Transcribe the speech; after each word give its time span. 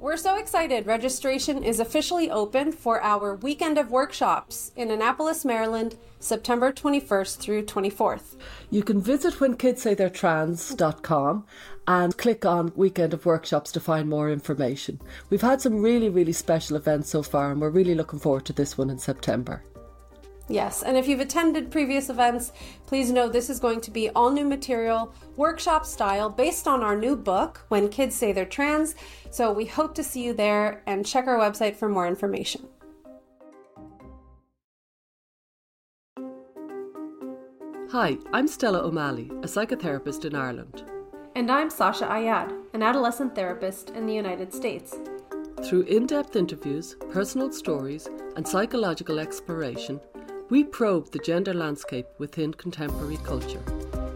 We're 0.00 0.16
so 0.16 0.38
excited. 0.38 0.86
Registration 0.86 1.64
is 1.64 1.80
officially 1.80 2.30
open 2.30 2.70
for 2.70 3.02
our 3.02 3.34
weekend 3.34 3.78
of 3.78 3.90
workshops 3.90 4.70
in 4.76 4.92
Annapolis, 4.92 5.44
Maryland, 5.44 5.96
September 6.20 6.72
21st 6.72 7.38
through 7.38 7.64
24th. 7.64 8.36
You 8.70 8.84
can 8.84 9.00
visit 9.00 9.34
whenkidssaytheyretrans.com 9.34 11.46
and 11.88 12.16
click 12.16 12.46
on 12.46 12.72
Weekend 12.76 13.12
of 13.12 13.26
Workshops 13.26 13.72
to 13.72 13.80
find 13.80 14.08
more 14.08 14.30
information. 14.30 15.00
We've 15.30 15.40
had 15.40 15.60
some 15.60 15.82
really, 15.82 16.10
really 16.10 16.32
special 16.32 16.76
events 16.76 17.10
so 17.10 17.24
far, 17.24 17.50
and 17.50 17.60
we're 17.60 17.70
really 17.70 17.96
looking 17.96 18.20
forward 18.20 18.44
to 18.44 18.52
this 18.52 18.78
one 18.78 18.90
in 18.90 18.98
September. 18.98 19.64
Yes, 20.50 20.82
and 20.82 20.96
if 20.96 21.06
you've 21.06 21.20
attended 21.20 21.70
previous 21.70 22.08
events, 22.08 22.52
please 22.86 23.12
know 23.12 23.28
this 23.28 23.50
is 23.50 23.60
going 23.60 23.82
to 23.82 23.90
be 23.90 24.08
all 24.10 24.30
new 24.30 24.46
material, 24.46 25.12
workshop 25.36 25.84
style, 25.84 26.30
based 26.30 26.66
on 26.66 26.82
our 26.82 26.96
new 26.96 27.16
book, 27.16 27.66
When 27.68 27.90
Kids 27.90 28.16
Say 28.16 28.32
They're 28.32 28.46
Trans. 28.46 28.94
So 29.30 29.52
we 29.52 29.66
hope 29.66 29.94
to 29.96 30.02
see 30.02 30.24
you 30.24 30.32
there 30.32 30.82
and 30.86 31.04
check 31.04 31.26
our 31.26 31.38
website 31.38 31.76
for 31.76 31.88
more 31.88 32.06
information. 32.06 32.66
Hi, 37.90 38.16
I'm 38.32 38.48
Stella 38.48 38.80
O'Malley, 38.80 39.30
a 39.42 39.46
psychotherapist 39.46 40.24
in 40.24 40.34
Ireland. 40.34 40.84
And 41.36 41.50
I'm 41.50 41.68
Sasha 41.68 42.06
Ayad, 42.06 42.54
an 42.72 42.82
adolescent 42.82 43.34
therapist 43.34 43.90
in 43.90 44.06
the 44.06 44.14
United 44.14 44.54
States. 44.54 44.96
Through 45.64 45.82
in 45.82 46.06
depth 46.06 46.36
interviews, 46.36 46.96
personal 47.10 47.52
stories, 47.52 48.08
and 48.36 48.46
psychological 48.46 49.18
exploration, 49.18 50.00
we 50.50 50.64
probe 50.64 51.10
the 51.10 51.18
gender 51.18 51.52
landscape 51.52 52.06
within 52.16 52.54
contemporary 52.54 53.18
culture. 53.18 53.62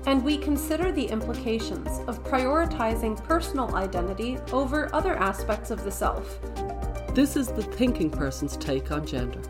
And 0.07 0.25
we 0.25 0.39
consider 0.39 0.91
the 0.91 1.05
implications 1.05 2.01
of 2.09 2.25
prioritizing 2.25 3.23
personal 3.25 3.75
identity 3.77 4.39
over 4.51 4.93
other 4.95 5.15
aspects 5.17 5.71
of 5.71 5.85
the 5.85 5.91
self. 5.91 6.41
This 7.15 7.37
is 7.37 7.49
the 7.49 7.63
thinking 7.63 8.11
person's 8.11 8.57
take 8.57 8.91
on 8.91 9.07
gender. 9.07 9.43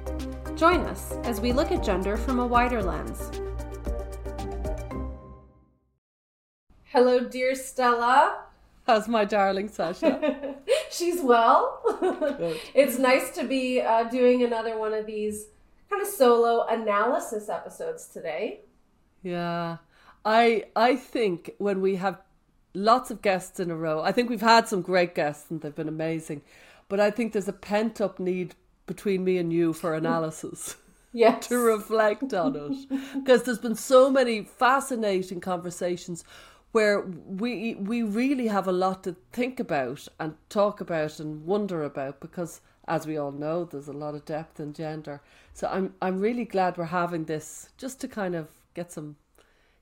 Join 0.57 0.81
us 0.81 1.13
as 1.23 1.41
we 1.41 1.53
look 1.53 1.71
at 1.71 1.85
gender 1.85 2.17
from 2.17 2.41
a 2.41 2.47
wider 2.47 2.83
lens. 2.83 3.31
Hello, 6.85 7.21
dear 7.21 7.55
Stella. 7.55 8.43
How's 8.87 9.07
my 9.07 9.25
darling 9.25 9.69
Sasha? 9.69 10.57
She's 10.91 11.23
well. 11.23 11.81
it's 12.75 12.99
nice 12.99 13.31
to 13.37 13.45
be 13.45 13.81
uh, 13.81 14.05
doing 14.05 14.43
another 14.43 14.77
one 14.77 14.93
of 14.93 15.07
these 15.07 15.47
kind 15.93 16.03
of 16.03 16.09
solo 16.09 16.67
analysis 16.67 17.49
episodes 17.49 18.07
today. 18.07 18.61
Yeah. 19.23 19.79
I 20.25 20.65
I 20.75 20.97
think 20.97 21.53
when 21.59 21.81
we 21.81 21.97
have 21.97 22.21
lots 22.75 23.11
of 23.11 23.23
guests 23.23 23.61
in 23.61 23.71
a 23.71 23.77
row, 23.77 24.03
I 24.03 24.13
think 24.13 24.31
we've 24.31 24.41
had 24.41 24.69
some 24.69 24.83
great 24.83 25.15
guests 25.15 25.51
and 25.51 25.61
they've 25.61 25.75
been 25.75 25.89
amazing. 25.89 26.43
But 26.89 27.01
I 27.01 27.11
think 27.11 27.33
there's 27.33 27.49
a 27.49 27.53
pent 27.53 28.01
up 28.01 28.19
need 28.19 28.55
between 28.87 29.25
me 29.25 29.39
and 29.39 29.53
you 29.53 29.73
for 29.73 29.95
analysis. 29.95 30.77
yes. 31.13 31.47
to 31.49 31.59
reflect 31.59 32.33
on 32.33 32.57
it. 32.57 32.89
Because 33.15 33.43
there's 33.43 33.59
been 33.59 33.77
so 33.77 34.11
many 34.11 34.43
fascinating 34.43 35.41
conversations 35.41 36.25
where 36.73 37.01
we 37.01 37.75
we 37.75 38.03
really 38.03 38.49
have 38.49 38.67
a 38.67 38.73
lot 38.73 39.05
to 39.05 39.17
think 39.33 39.61
about 39.61 40.09
and 40.19 40.35
talk 40.49 40.81
about 40.81 41.21
and 41.21 41.45
wonder 41.45 41.85
about 41.85 42.19
because 42.21 42.63
as 42.89 43.07
we 43.07 43.17
all 43.17 43.31
know 43.31 43.65
there's 43.65 43.89
a 43.89 43.93
lot 43.93 44.15
of 44.15 44.25
depth 44.25 44.59
in 44.59 44.73
gender 44.73 45.21
so 45.53 45.69
i'm 45.69 45.95
i'm 46.03 46.19
really 46.19 46.45
glad 46.45 46.77
we're 46.77 46.85
having 46.85 47.25
this 47.25 47.71
just 47.77 48.01
to 48.01 48.09
kind 48.09 48.35
of 48.35 48.49
get 48.75 48.93
some 48.93 49.17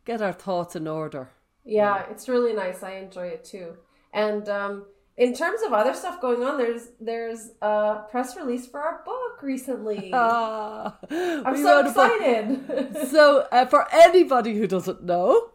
get 0.04 0.20
our 0.22 0.32
thoughts 0.32 0.76
in 0.76 0.86
order 0.86 1.28
yeah, 1.64 1.96
yeah. 1.96 2.10
it's 2.10 2.28
really 2.28 2.52
nice 2.52 2.82
i 2.82 2.92
enjoy 2.92 3.26
it 3.26 3.44
too 3.44 3.76
and 4.12 4.48
um 4.48 4.84
in 5.20 5.34
terms 5.34 5.60
of 5.60 5.74
other 5.74 5.92
stuff 5.92 6.18
going 6.18 6.42
on, 6.42 6.56
there's 6.56 6.88
there's 6.98 7.50
a 7.60 8.04
press 8.10 8.36
release 8.36 8.66
for 8.66 8.80
our 8.80 9.02
book 9.04 9.42
recently. 9.42 10.10
Ah, 10.22 10.96
I'm 11.10 11.56
so 11.58 11.86
excited. 11.86 13.08
so, 13.10 13.46
uh, 13.52 13.66
for 13.66 13.86
anybody 13.92 14.56
who 14.56 14.66
doesn't 14.66 15.02
know, 15.02 15.50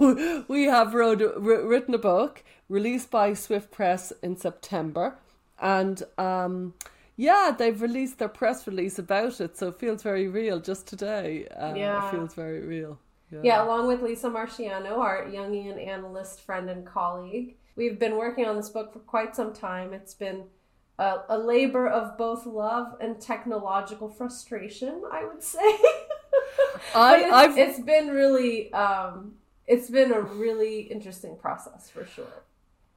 we 0.48 0.64
have 0.64 0.94
wrote, 0.94 1.22
written 1.38 1.94
a 1.94 1.98
book 1.98 2.42
released 2.68 3.10
by 3.10 3.34
Swift 3.34 3.70
Press 3.70 4.12
in 4.20 4.36
September, 4.36 5.16
and 5.60 6.02
um, 6.18 6.74
yeah, 7.16 7.54
they've 7.56 7.80
released 7.80 8.18
their 8.18 8.28
press 8.28 8.66
release 8.66 8.98
about 8.98 9.40
it, 9.40 9.56
so 9.56 9.68
it 9.68 9.78
feels 9.78 10.02
very 10.02 10.28
real. 10.28 10.58
Just 10.60 10.86
today, 10.86 11.46
uh, 11.48 11.74
yeah, 11.74 12.08
it 12.08 12.10
feels 12.10 12.34
very 12.34 12.60
real. 12.60 12.98
Yeah. 13.30 13.40
yeah, 13.42 13.64
along 13.64 13.88
with 13.88 14.02
Lisa 14.02 14.28
Marchiano, 14.28 14.98
our 14.98 15.24
Jungian 15.24 15.84
analyst 15.84 16.40
friend 16.42 16.68
and 16.70 16.86
colleague. 16.86 17.56
We've 17.76 17.98
been 17.98 18.16
working 18.16 18.46
on 18.46 18.56
this 18.56 18.68
book 18.68 18.92
for 18.92 19.00
quite 19.00 19.34
some 19.34 19.52
time. 19.52 19.92
It's 19.92 20.14
been 20.14 20.44
a, 20.98 21.20
a 21.28 21.38
labor 21.38 21.88
of 21.88 22.16
both 22.16 22.46
love 22.46 22.94
and 23.00 23.20
technological 23.20 24.08
frustration, 24.08 25.02
I 25.10 25.24
would 25.24 25.42
say. 25.42 25.58
I, 26.94 27.46
it's, 27.46 27.56
it's 27.56 27.80
been 27.80 28.08
really, 28.08 28.72
um, 28.72 29.34
it's 29.66 29.90
been 29.90 30.12
a 30.12 30.20
really 30.20 30.82
interesting 30.82 31.36
process 31.36 31.90
for 31.90 32.06
sure. 32.06 32.44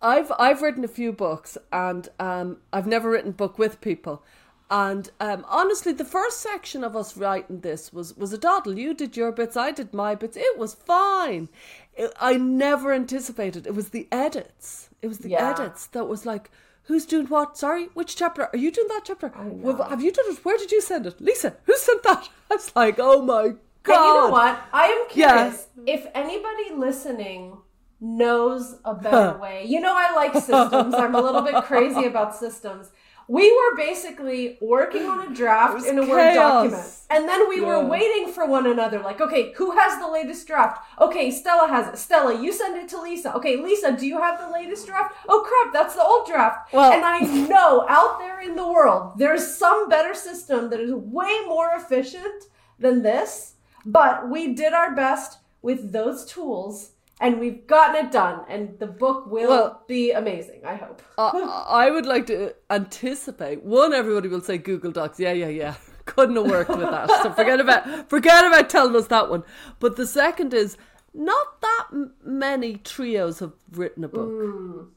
I've 0.02 0.31
I've 0.38 0.62
written 0.62 0.84
a 0.84 0.90
few 0.90 1.12
books, 1.12 1.58
and 1.72 2.08
um, 2.19 2.58
I've 2.72 2.88
never 2.88 3.09
written 3.09 3.31
a 3.31 3.34
book 3.34 3.58
with 3.58 3.81
people. 3.81 4.24
And 4.69 5.09
um, 5.22 5.46
honestly, 5.47 5.94
the 5.94 6.06
first 6.06 6.41
section 6.41 6.84
of 6.84 6.96
us 6.96 7.16
writing 7.16 7.62
this 7.62 7.94
was 7.94 8.16
was 8.18 8.34
a 8.34 8.38
doddle. 8.38 8.78
You 8.78 8.94
did 8.94 9.16
your 9.16 9.31
bits, 9.31 9.56
I 9.56 9.72
did 9.72 9.94
my 9.94 10.13
bits. 10.13 10.35
It 10.38 10.58
was 10.58 10.75
fine. 10.75 11.50
It, 11.96 12.13
I 12.19 12.38
never 12.38 12.94
anticipated. 12.94 13.66
It 13.66 13.75
was 13.75 13.90
the 13.90 14.08
edits. 14.12 14.90
It 15.02 15.08
was 15.08 15.19
the 15.19 15.30
yeah. 15.30 15.52
edits 15.52 15.88
that 15.88 16.06
was 16.06 16.25
like, 16.25 16.52
who's 16.84 17.06
doing 17.06 17.28
what? 17.28 17.58
Sorry, 17.58 17.85
which 17.94 18.16
chapter? 18.18 18.50
Are 18.52 18.58
you 18.58 18.72
doing 18.72 18.90
that 18.90 19.02
chapter? 19.06 19.31
Well, 19.38 19.88
have 19.90 20.02
you 20.02 20.12
done 20.12 20.25
it? 20.28 20.44
Where 20.44 20.58
did 20.58 20.72
you 20.72 20.81
send 20.81 21.06
it, 21.06 21.22
Lisa? 21.22 21.56
Who 21.64 21.75
sent 21.78 22.03
that? 22.03 22.28
I 22.52 22.56
was 22.56 22.75
like, 22.75 22.96
oh 23.00 23.22
my 23.22 23.53
god. 23.84 23.96
And 23.96 24.06
you 24.06 24.22
know 24.22 24.29
what? 24.29 24.62
I 24.74 24.88
am 24.88 25.09
curious 25.09 25.68
yeah. 25.78 25.94
if 25.94 26.08
anybody 26.14 26.75
listening 26.75 27.58
knows 28.00 28.75
a 28.85 28.94
better 28.94 29.38
way. 29.40 29.66
You 29.66 29.80
know, 29.80 29.94
I 29.96 30.13
like 30.16 30.34
systems. 30.34 30.94
I'm 30.94 31.16
a 31.16 31.22
little 31.22 31.41
bit 31.41 31.63
crazy 31.63 32.06
about 32.06 32.35
systems 32.35 32.91
we 33.30 33.52
were 33.52 33.75
basically 33.75 34.58
working 34.62 35.06
on 35.06 35.30
a 35.30 35.35
draft 35.35 35.85
in 35.85 36.00
a 36.00 36.06
chaos. 36.06 36.09
Word 36.09 36.34
document. 36.34 36.94
And 37.09 37.28
then 37.28 37.50
we 37.50 37.59
yeah. 37.59 37.68
were 37.68 37.85
waiting 37.85 38.31
for 38.31 38.46
one 38.46 38.66
another. 38.66 39.00
Like, 39.00 39.19
okay, 39.19 39.52
who 39.53 39.72
has 39.72 40.00
the 40.00 40.08
latest 40.08 40.47
draft? 40.47 40.81
Okay, 41.02 41.30
Stella 41.30 41.68
has 41.68 41.94
it. 41.94 41.97
Stella, 41.97 42.41
you 42.41 42.53
send 42.53 42.78
it 42.78 42.88
to 42.90 43.02
Lisa. 43.02 43.35
Okay, 43.35 43.58
Lisa, 43.58 43.96
do 43.97 44.08
you 44.08 44.18
have 44.22 44.40
the 44.40 44.52
latest 44.52 44.88
draft? 44.88 45.16
Oh 45.28 45.46
crap, 45.46 45.74
that's 45.74 45.96
the 45.96 46.03
old 46.03 46.25
draft. 46.28 46.74
Well, 46.74 46.91
and 46.91 47.03
I 47.03 47.19
know 47.47 47.85
out 47.90 48.19
there 48.19 48.40
in 48.40 48.56
the 48.56 48.68
world, 48.68 49.14
there's 49.18 49.56
some 49.58 49.90
better 49.90 50.14
system 50.14 50.69
that 50.69 50.79
is 50.79 50.94
way 50.94 51.41
more 51.47 51.72
efficient 51.75 52.46
than 52.79 53.03
this. 53.03 53.56
But 53.85 54.29
we 54.29 54.53
did 54.53 54.74
our 54.74 54.96
best 54.96 55.40
with 55.62 55.91
those 55.91 56.25
tools 56.25 56.91
and 57.19 57.39
we've 57.39 57.66
gotten 57.67 58.05
it 58.05 58.11
done 58.11 58.41
and 58.47 58.78
the 58.79 58.85
book 58.85 59.25
will 59.28 59.50
well, 59.50 59.83
be 59.88 60.11
amazing 60.11 60.61
i 60.66 60.75
hope 60.75 61.01
uh, 61.17 61.63
i 61.67 61.89
would 61.89 62.05
like 62.05 62.25
to 62.25 62.53
anticipate 62.69 63.63
one 63.63 63.94
everybody 63.94 64.28
will 64.28 64.41
say 64.41 64.57
google 64.57 64.91
docs 64.91 65.19
yeah 65.19 65.31
yeah 65.31 65.47
yeah 65.47 65.75
couldn't 66.05 66.35
have 66.35 66.45
worked 66.45 66.69
with 66.69 66.79
that 66.79 67.09
so 67.23 67.31
forget 67.33 67.59
about 67.59 68.09
forget 68.09 68.45
about 68.45 68.69
telling 68.69 68.95
us 68.95 69.07
that 69.07 69.29
one 69.29 69.44
but 69.79 69.95
the 69.95 70.07
second 70.07 70.53
is 70.53 70.78
not 71.13 71.61
that 71.61 71.88
many 72.23 72.78
trios 72.78 73.39
have 73.39 73.53
written 73.72 74.03
a 74.03 74.07
book 74.07 74.29
mm. 74.29 74.88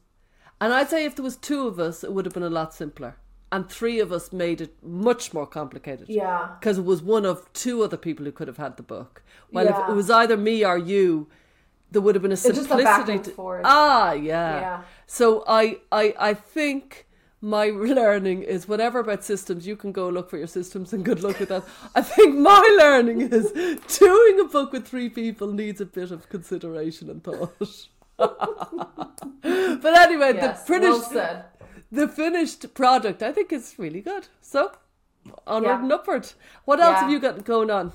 and 0.60 0.72
i'd 0.72 0.88
say 0.88 1.04
if 1.04 1.16
there 1.16 1.24
was 1.24 1.36
two 1.36 1.66
of 1.66 1.80
us 1.80 2.04
it 2.04 2.12
would 2.12 2.24
have 2.24 2.34
been 2.34 2.42
a 2.42 2.50
lot 2.50 2.72
simpler 2.72 3.16
and 3.52 3.68
three 3.68 3.98
of 3.98 4.12
us 4.12 4.32
made 4.32 4.60
it 4.60 4.76
much 4.82 5.34
more 5.34 5.46
complicated. 5.46 6.08
Yeah. 6.08 6.50
Because 6.58 6.78
it 6.78 6.84
was 6.84 7.02
one 7.02 7.24
of 7.24 7.52
two 7.52 7.82
other 7.82 7.96
people 7.96 8.24
who 8.24 8.32
could 8.32 8.46
have 8.46 8.58
had 8.58 8.76
the 8.76 8.82
book. 8.82 9.22
Well, 9.50 9.64
yeah. 9.64 9.82
if 9.82 9.90
it 9.90 9.92
was 9.94 10.08
either 10.08 10.36
me 10.36 10.64
or 10.64 10.78
you, 10.78 11.28
there 11.90 12.00
would 12.00 12.14
have 12.14 12.22
been 12.22 12.32
a 12.32 12.36
simplicity. 12.36 12.84
to, 13.18 13.60
ah, 13.64 14.12
yeah. 14.12 14.60
yeah. 14.60 14.82
So 15.06 15.44
I, 15.46 15.78
I, 15.90 16.14
I 16.18 16.34
think 16.34 17.06
my 17.40 17.66
learning 17.70 18.42
is 18.42 18.68
whatever 18.68 19.00
about 19.00 19.24
systems, 19.24 19.66
you 19.66 19.76
can 19.76 19.92
go 19.92 20.08
look 20.08 20.30
for 20.30 20.38
your 20.38 20.46
systems 20.46 20.92
and 20.92 21.04
good 21.04 21.22
luck 21.22 21.40
with 21.40 21.48
that. 21.48 21.64
I 21.94 22.02
think 22.02 22.36
my 22.36 22.76
learning 22.80 23.22
is 23.22 23.50
doing 23.98 24.40
a 24.40 24.44
book 24.44 24.72
with 24.72 24.86
three 24.86 25.08
people 25.08 25.52
needs 25.52 25.80
a 25.80 25.86
bit 25.86 26.10
of 26.10 26.28
consideration 26.28 27.10
and 27.10 27.24
thought. 27.24 27.88
but 28.16 28.38
anyway, 29.42 30.34
yes, 30.34 30.60
the 30.60 30.66
finished, 30.66 31.14
well 31.14 31.44
the 31.90 32.08
finished 32.08 32.74
product, 32.74 33.22
I 33.22 33.32
think 33.32 33.52
is 33.52 33.74
really 33.78 34.00
good. 34.00 34.28
So 34.40 34.72
onward 35.46 35.68
yeah. 35.68 35.82
and 35.82 35.92
upward. 35.92 36.32
What 36.64 36.80
else 36.80 36.94
yeah. 36.94 37.00
have 37.00 37.10
you 37.10 37.20
got 37.20 37.44
going 37.44 37.70
on? 37.70 37.92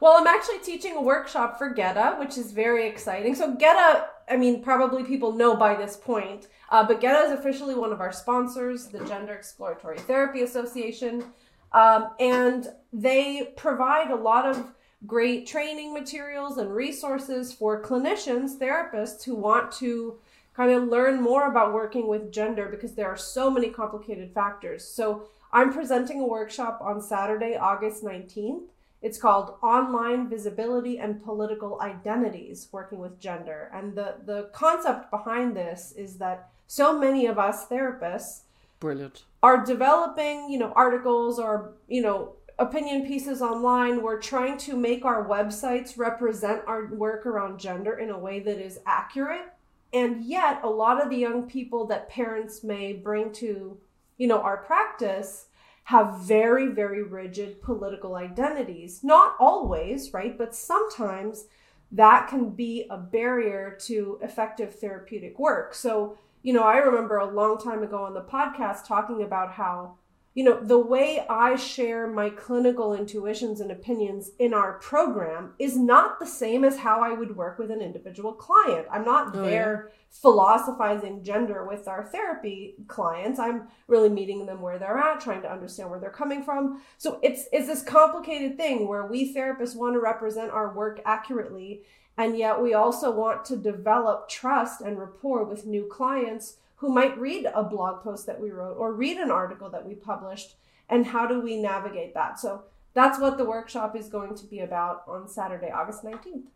Well, 0.00 0.16
I'm 0.18 0.26
actually 0.26 0.58
teaching 0.58 0.96
a 0.96 1.00
workshop 1.00 1.58
for 1.58 1.70
GETA, 1.70 2.16
which 2.18 2.36
is 2.36 2.52
very 2.52 2.86
exciting. 2.86 3.34
So 3.34 3.54
GETA, 3.54 4.06
I 4.28 4.36
mean, 4.36 4.62
probably 4.62 5.04
people 5.04 5.32
know 5.32 5.56
by 5.56 5.74
this 5.74 5.96
point, 5.96 6.48
uh, 6.68 6.86
but 6.86 7.00
GETA 7.00 7.26
is 7.26 7.32
officially 7.32 7.74
one 7.74 7.92
of 7.92 8.00
our 8.00 8.12
sponsors, 8.12 8.88
the 8.88 9.04
Gender 9.06 9.34
Exploratory 9.34 9.98
Therapy 9.98 10.42
Association, 10.42 11.24
um, 11.72 12.10
and 12.20 12.68
they 12.92 13.52
provide 13.56 14.10
a 14.10 14.16
lot 14.16 14.44
of 14.46 14.72
great 15.06 15.46
training 15.46 15.94
materials 15.94 16.58
and 16.58 16.74
resources 16.74 17.52
for 17.52 17.82
clinicians, 17.82 18.58
therapists 18.58 19.24
who 19.24 19.34
want 19.34 19.70
to 19.72 20.18
kind 20.54 20.72
of 20.72 20.88
learn 20.88 21.20
more 21.20 21.50
about 21.50 21.74
working 21.74 22.06
with 22.08 22.32
gender 22.32 22.66
because 22.68 22.94
there 22.94 23.08
are 23.08 23.16
so 23.16 23.50
many 23.50 23.68
complicated 23.68 24.32
factors. 24.32 24.84
So 24.84 25.28
I'm 25.52 25.72
presenting 25.72 26.20
a 26.20 26.26
workshop 26.26 26.80
on 26.80 27.00
Saturday, 27.00 27.56
August 27.56 28.02
19th. 28.02 28.68
It's 29.06 29.18
called 29.18 29.54
Online 29.62 30.28
Visibility 30.28 30.98
and 30.98 31.22
Political 31.22 31.80
Identities 31.80 32.66
Working 32.72 32.98
with 32.98 33.20
Gender. 33.20 33.70
And 33.72 33.94
the, 33.94 34.16
the 34.24 34.50
concept 34.52 35.12
behind 35.12 35.56
this 35.56 35.94
is 35.96 36.16
that 36.16 36.48
so 36.66 36.98
many 36.98 37.26
of 37.26 37.38
us 37.38 37.68
therapists 37.68 38.40
brilliant 38.80 39.22
are 39.44 39.64
developing, 39.64 40.50
you 40.50 40.58
know, 40.58 40.72
articles 40.74 41.38
or, 41.38 41.74
you 41.86 42.02
know, 42.02 42.32
opinion 42.58 43.06
pieces 43.06 43.40
online. 43.42 44.02
We're 44.02 44.20
trying 44.20 44.58
to 44.66 44.76
make 44.76 45.04
our 45.04 45.24
websites 45.24 45.96
represent 45.96 46.62
our 46.66 46.86
work 46.86 47.26
around 47.26 47.60
gender 47.60 48.00
in 48.00 48.10
a 48.10 48.18
way 48.18 48.40
that 48.40 48.58
is 48.58 48.80
accurate. 48.86 49.46
And 49.92 50.24
yet, 50.24 50.58
a 50.64 50.68
lot 50.68 51.00
of 51.00 51.10
the 51.10 51.16
young 51.16 51.48
people 51.48 51.86
that 51.86 52.08
parents 52.08 52.64
may 52.64 52.92
bring 52.92 53.30
to, 53.34 53.78
you 54.18 54.26
know, 54.26 54.40
our 54.40 54.56
practice 54.56 55.46
have 55.86 56.18
very, 56.18 56.66
very 56.66 57.04
rigid 57.04 57.62
political 57.62 58.16
identities. 58.16 59.04
Not 59.04 59.36
always, 59.38 60.12
right? 60.12 60.36
But 60.36 60.52
sometimes 60.52 61.44
that 61.92 62.26
can 62.26 62.50
be 62.50 62.88
a 62.90 62.98
barrier 62.98 63.78
to 63.82 64.18
effective 64.20 64.74
therapeutic 64.74 65.38
work. 65.38 65.74
So, 65.74 66.18
you 66.42 66.52
know, 66.52 66.64
I 66.64 66.78
remember 66.78 67.18
a 67.18 67.32
long 67.32 67.56
time 67.56 67.84
ago 67.84 68.02
on 68.02 68.14
the 68.14 68.20
podcast 68.20 68.84
talking 68.84 69.22
about 69.22 69.52
how 69.52 69.94
you 70.36 70.44
know, 70.44 70.60
the 70.62 70.78
way 70.78 71.24
I 71.30 71.56
share 71.56 72.06
my 72.06 72.28
clinical 72.28 72.92
intuitions 72.92 73.62
and 73.62 73.70
opinions 73.70 74.32
in 74.38 74.52
our 74.52 74.74
program 74.74 75.54
is 75.58 75.78
not 75.78 76.20
the 76.20 76.26
same 76.26 76.62
as 76.62 76.76
how 76.76 77.00
I 77.00 77.14
would 77.14 77.34
work 77.34 77.58
with 77.58 77.70
an 77.70 77.80
individual 77.80 78.34
client. 78.34 78.86
I'm 78.92 79.06
not 79.06 79.34
oh, 79.34 79.42
there 79.42 79.88
yeah. 79.88 79.96
philosophizing 80.10 81.24
gender 81.24 81.66
with 81.66 81.88
our 81.88 82.04
therapy 82.04 82.74
clients. 82.86 83.38
I'm 83.38 83.68
really 83.88 84.10
meeting 84.10 84.44
them 84.44 84.60
where 84.60 84.78
they're 84.78 84.98
at, 84.98 85.22
trying 85.22 85.40
to 85.40 85.50
understand 85.50 85.88
where 85.88 85.98
they're 85.98 86.10
coming 86.10 86.44
from. 86.44 86.82
So 86.98 87.18
it's 87.22 87.46
it's 87.50 87.66
this 87.66 87.82
complicated 87.82 88.58
thing 88.58 88.86
where 88.86 89.06
we 89.06 89.34
therapists 89.34 89.74
want 89.74 89.94
to 89.94 90.00
represent 90.00 90.50
our 90.50 90.74
work 90.74 91.00
accurately 91.06 91.80
and 92.18 92.36
yet 92.36 92.60
we 92.60 92.74
also 92.74 93.10
want 93.10 93.44
to 93.46 93.56
develop 93.56 94.28
trust 94.28 94.80
and 94.80 94.98
rapport 94.98 95.44
with 95.44 95.66
new 95.66 95.86
clients 95.90 96.56
who 96.76 96.92
might 96.92 97.18
read 97.18 97.46
a 97.54 97.64
blog 97.64 98.02
post 98.02 98.26
that 98.26 98.40
we 98.40 98.50
wrote 98.50 98.76
or 98.76 98.92
read 98.92 99.16
an 99.18 99.30
article 99.30 99.70
that 99.70 99.86
we 99.86 99.94
published 99.94 100.56
and 100.88 101.06
how 101.06 101.26
do 101.26 101.40
we 101.40 101.56
navigate 101.56 102.14
that? 102.14 102.38
So 102.38 102.64
that's 102.96 103.20
what 103.20 103.36
the 103.36 103.44
workshop 103.44 103.94
is 103.94 104.08
going 104.08 104.34
to 104.34 104.46
be 104.46 104.60
about 104.60 105.02
on 105.06 105.28
saturday 105.28 105.70
august 105.70 106.02
19th 106.02 106.46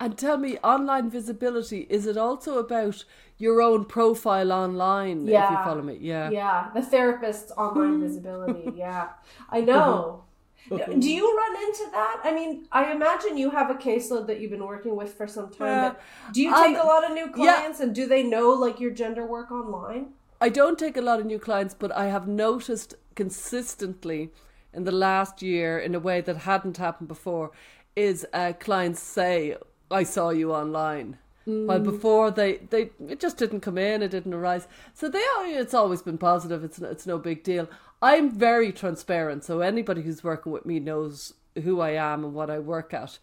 and 0.00 0.18
tell 0.18 0.36
me 0.36 0.58
online 0.58 1.08
visibility 1.08 1.86
is 1.88 2.06
it 2.06 2.16
also 2.18 2.58
about 2.58 3.04
your 3.38 3.62
own 3.62 3.84
profile 3.84 4.52
online 4.52 5.26
yeah. 5.26 5.44
if 5.44 5.50
you 5.50 5.56
follow 5.64 5.82
me? 5.82 5.98
Yeah. 6.00 6.30
Yeah 6.30 6.70
the 6.74 6.82
therapist's 6.82 7.50
online 7.52 8.00
visibility. 8.06 8.72
Yeah. 8.76 9.10
I 9.50 9.60
know 9.60 9.82
mm-hmm. 9.82 10.33
Do 10.68 11.10
you 11.10 11.36
run 11.36 11.56
into 11.64 11.90
that? 11.92 12.20
I 12.24 12.32
mean, 12.32 12.66
I 12.72 12.92
imagine 12.92 13.36
you 13.36 13.50
have 13.50 13.70
a 13.70 13.74
caseload 13.74 14.26
that 14.28 14.40
you've 14.40 14.50
been 14.50 14.64
working 14.64 14.96
with 14.96 15.14
for 15.14 15.26
some 15.26 15.50
time. 15.50 15.96
Do 16.32 16.42
you 16.42 16.50
take 16.54 16.76
um, 16.76 16.86
a 16.86 16.88
lot 16.88 17.04
of 17.04 17.12
new 17.12 17.30
clients, 17.30 17.78
yeah. 17.78 17.86
and 17.86 17.94
do 17.94 18.06
they 18.06 18.22
know 18.22 18.50
like 18.50 18.80
your 18.80 18.90
gender 18.90 19.26
work 19.26 19.50
online? 19.50 20.12
I 20.40 20.48
don't 20.48 20.78
take 20.78 20.96
a 20.96 21.00
lot 21.00 21.20
of 21.20 21.26
new 21.26 21.38
clients, 21.38 21.74
but 21.74 21.92
I 21.92 22.06
have 22.06 22.26
noticed 22.26 22.94
consistently 23.14 24.30
in 24.72 24.84
the 24.84 24.92
last 24.92 25.42
year, 25.42 25.78
in 25.78 25.94
a 25.94 26.00
way 26.00 26.20
that 26.20 26.38
hadn't 26.38 26.78
happened 26.78 27.08
before, 27.08 27.52
is 27.94 28.26
uh, 28.32 28.52
clients 28.58 29.00
say, 29.00 29.56
"I 29.90 30.02
saw 30.02 30.30
you 30.30 30.52
online." 30.52 31.18
Mm. 31.46 31.66
While 31.66 31.80
before 31.80 32.30
they, 32.30 32.56
they 32.70 32.90
it 33.06 33.20
just 33.20 33.36
didn't 33.36 33.60
come 33.60 33.76
in, 33.76 34.02
it 34.02 34.10
didn't 34.10 34.32
arise. 34.32 34.66
So 34.94 35.08
they 35.08 35.18
it's 35.18 35.74
always 35.74 36.02
been 36.02 36.18
positive. 36.18 36.64
It's 36.64 36.78
it's 36.78 37.06
no 37.06 37.18
big 37.18 37.44
deal. 37.44 37.68
I'm 38.04 38.30
very 38.30 38.70
transparent, 38.70 39.44
so 39.44 39.60
anybody 39.60 40.02
who's 40.02 40.22
working 40.22 40.52
with 40.52 40.66
me 40.66 40.78
knows 40.78 41.32
who 41.62 41.80
I 41.80 41.92
am 41.92 42.22
and 42.22 42.34
what 42.34 42.50
I 42.50 42.58
work 42.58 42.92
at. 42.92 43.18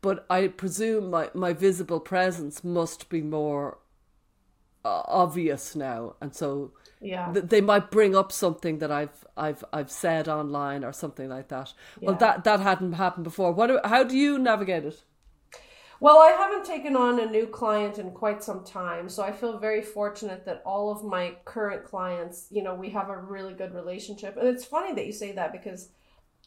But 0.00 0.26
I 0.28 0.48
presume 0.48 1.10
my, 1.10 1.30
my 1.34 1.52
visible 1.52 2.00
presence 2.00 2.64
must 2.64 3.08
be 3.08 3.22
more 3.22 3.78
uh, 4.84 5.02
obvious 5.06 5.76
now, 5.76 6.16
and 6.20 6.34
so 6.34 6.72
yeah, 7.00 7.32
th- 7.32 7.46
they 7.46 7.60
might 7.60 7.92
bring 7.92 8.16
up 8.16 8.32
something 8.32 8.78
that 8.78 8.90
I've 8.90 9.24
I've 9.36 9.64
I've 9.72 9.90
said 9.90 10.28
online 10.28 10.82
or 10.82 10.92
something 10.92 11.28
like 11.28 11.46
that. 11.48 11.72
Yeah. 12.00 12.08
Well, 12.08 12.18
that 12.18 12.42
that 12.42 12.58
hadn't 12.58 12.94
happened 12.94 13.24
before. 13.24 13.52
What? 13.52 13.86
How 13.86 14.02
do 14.02 14.16
you 14.16 14.36
navigate 14.36 14.84
it? 14.84 15.04
Well, 16.00 16.18
I 16.18 16.30
haven't 16.30 16.66
taken 16.66 16.96
on 16.96 17.20
a 17.20 17.30
new 17.30 17.46
client 17.46 17.98
in 17.98 18.10
quite 18.10 18.42
some 18.42 18.64
time, 18.64 19.08
so 19.08 19.22
I 19.22 19.32
feel 19.32 19.58
very 19.58 19.80
fortunate 19.80 20.44
that 20.44 20.62
all 20.66 20.90
of 20.90 21.04
my 21.04 21.36
current 21.44 21.84
clients, 21.84 22.48
you 22.50 22.62
know, 22.62 22.74
we 22.74 22.90
have 22.90 23.08
a 23.08 23.16
really 23.16 23.54
good 23.54 23.74
relationship. 23.74 24.36
And 24.36 24.48
it's 24.48 24.64
funny 24.64 24.92
that 24.94 25.06
you 25.06 25.12
say 25.12 25.32
that 25.32 25.52
because 25.52 25.90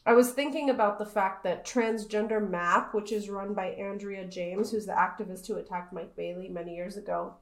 I 0.04 0.12
was 0.12 0.30
thinking 0.30 0.70
about 0.70 0.98
the 0.98 1.06
fact 1.06 1.44
that 1.44 1.66
Transgender 1.66 2.46
Map, 2.46 2.94
which 2.94 3.10
is 3.10 3.30
run 3.30 3.54
by 3.54 3.70
Andrea 3.70 4.26
James, 4.26 4.70
who's 4.70 4.86
the 4.86 4.92
activist 4.92 5.46
who 5.46 5.56
attacked 5.56 5.92
Mike 5.92 6.14
Bailey 6.14 6.48
many 6.48 6.74
years 6.74 6.96
ago, 6.96 7.34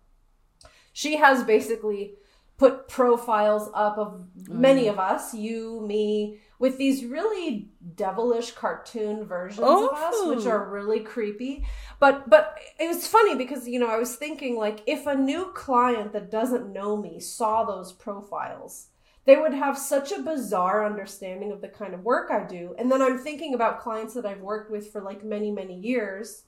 she 0.92 1.16
has 1.16 1.44
basically 1.44 2.14
put 2.58 2.88
profiles 2.88 3.68
up 3.74 3.98
of 3.98 4.14
oh, 4.14 4.26
many 4.48 4.88
of 4.88 4.98
us, 4.98 5.34
you, 5.34 5.84
me, 5.86 6.38
with 6.58 6.78
these 6.78 7.04
really 7.04 7.68
devilish 7.94 8.52
cartoon 8.52 9.24
versions 9.24 9.66
oh. 9.68 9.88
of 9.88 9.94
us, 9.94 10.26
which 10.26 10.46
oh. 10.46 10.50
are 10.50 10.70
really 10.70 11.00
creepy. 11.00 11.66
But 12.00 12.28
but 12.30 12.58
it 12.78 12.86
was 12.88 13.06
funny 13.06 13.34
because 13.36 13.68
you 13.68 13.78
know 13.78 13.88
I 13.88 13.98
was 13.98 14.16
thinking 14.16 14.56
like 14.56 14.82
if 14.86 15.06
a 15.06 15.14
new 15.14 15.52
client 15.54 16.12
that 16.12 16.30
doesn't 16.30 16.72
know 16.72 16.96
me 16.96 17.20
saw 17.20 17.64
those 17.64 17.92
profiles, 17.92 18.88
they 19.26 19.36
would 19.36 19.54
have 19.54 19.76
such 19.78 20.12
a 20.12 20.22
bizarre 20.22 20.86
understanding 20.86 21.52
of 21.52 21.60
the 21.60 21.68
kind 21.68 21.94
of 21.94 22.04
work 22.04 22.30
I 22.30 22.44
do. 22.46 22.74
And 22.78 22.90
then 22.90 23.02
I'm 23.02 23.18
thinking 23.18 23.54
about 23.54 23.80
clients 23.80 24.14
that 24.14 24.26
I've 24.26 24.40
worked 24.40 24.70
with 24.70 24.90
for 24.90 25.02
like 25.02 25.24
many 25.24 25.50
many 25.50 25.78
years 25.78 26.44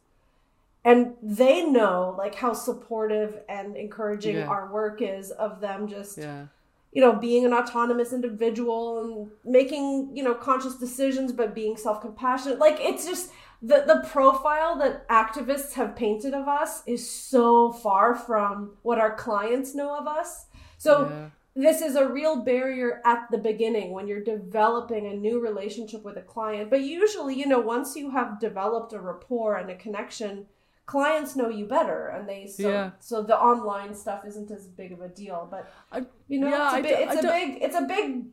and 0.88 1.14
they 1.22 1.64
know 1.64 2.14
like 2.16 2.34
how 2.34 2.54
supportive 2.54 3.40
and 3.48 3.76
encouraging 3.76 4.36
yeah. 4.36 4.46
our 4.46 4.72
work 4.72 5.02
is 5.02 5.30
of 5.32 5.60
them 5.60 5.86
just 5.86 6.18
yeah 6.18 6.46
you 6.92 7.02
know 7.02 7.12
being 7.12 7.44
an 7.44 7.52
autonomous 7.52 8.12
individual 8.12 9.04
and 9.04 9.30
making 9.44 10.10
you 10.16 10.22
know 10.22 10.34
conscious 10.34 10.76
decisions 10.76 11.32
but 11.32 11.54
being 11.54 11.76
self-compassionate 11.76 12.58
like 12.58 12.78
it's 12.80 13.04
just 13.06 13.30
the 13.60 13.84
the 13.86 14.02
profile 14.08 14.78
that 14.78 15.06
activists 15.08 15.74
have 15.74 15.94
painted 15.94 16.32
of 16.32 16.48
us 16.48 16.82
is 16.86 17.08
so 17.08 17.72
far 17.72 18.14
from 18.14 18.72
what 18.82 18.98
our 18.98 19.14
clients 19.14 19.74
know 19.74 19.96
of 19.96 20.06
us 20.06 20.46
so 20.78 21.08
yeah. 21.10 21.28
this 21.54 21.82
is 21.82 21.96
a 21.96 22.08
real 22.08 22.42
barrier 22.42 23.02
at 23.04 23.26
the 23.30 23.38
beginning 23.38 23.90
when 23.90 24.08
you're 24.08 24.24
developing 24.24 25.06
a 25.06 25.14
new 25.14 25.40
relationship 25.40 26.02
with 26.04 26.16
a 26.16 26.22
client 26.22 26.70
but 26.70 26.80
usually 26.80 27.34
you 27.34 27.46
know 27.46 27.60
once 27.60 27.96
you 27.96 28.10
have 28.10 28.40
developed 28.40 28.94
a 28.94 29.00
rapport 29.00 29.56
and 29.56 29.68
a 29.70 29.76
connection 29.76 30.46
clients 30.88 31.36
know 31.36 31.50
you 31.50 31.66
better 31.66 32.08
and 32.08 32.26
they 32.26 32.46
so 32.46 32.70
yeah. 32.70 32.90
so 32.98 33.22
the 33.22 33.38
online 33.38 33.94
stuff 33.94 34.24
isn't 34.26 34.50
as 34.50 34.66
big 34.66 34.90
of 34.90 35.02
a 35.02 35.08
deal 35.08 35.46
but 35.50 35.70
I, 35.92 36.06
you 36.28 36.40
know 36.40 36.48
yeah, 36.48 36.78
it's 36.78 36.88
a, 36.88 37.02
it's 37.02 37.24
a 37.24 37.28
big 37.28 37.62
it's 37.62 37.76
a 37.76 37.82
big 37.82 38.24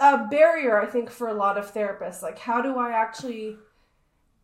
uh, 0.00 0.26
barrier 0.28 0.82
i 0.82 0.86
think 0.86 1.08
for 1.10 1.28
a 1.28 1.34
lot 1.34 1.56
of 1.56 1.72
therapists. 1.72 2.20
Like 2.20 2.40
how 2.40 2.60
do 2.60 2.76
i 2.76 2.90
actually 2.90 3.56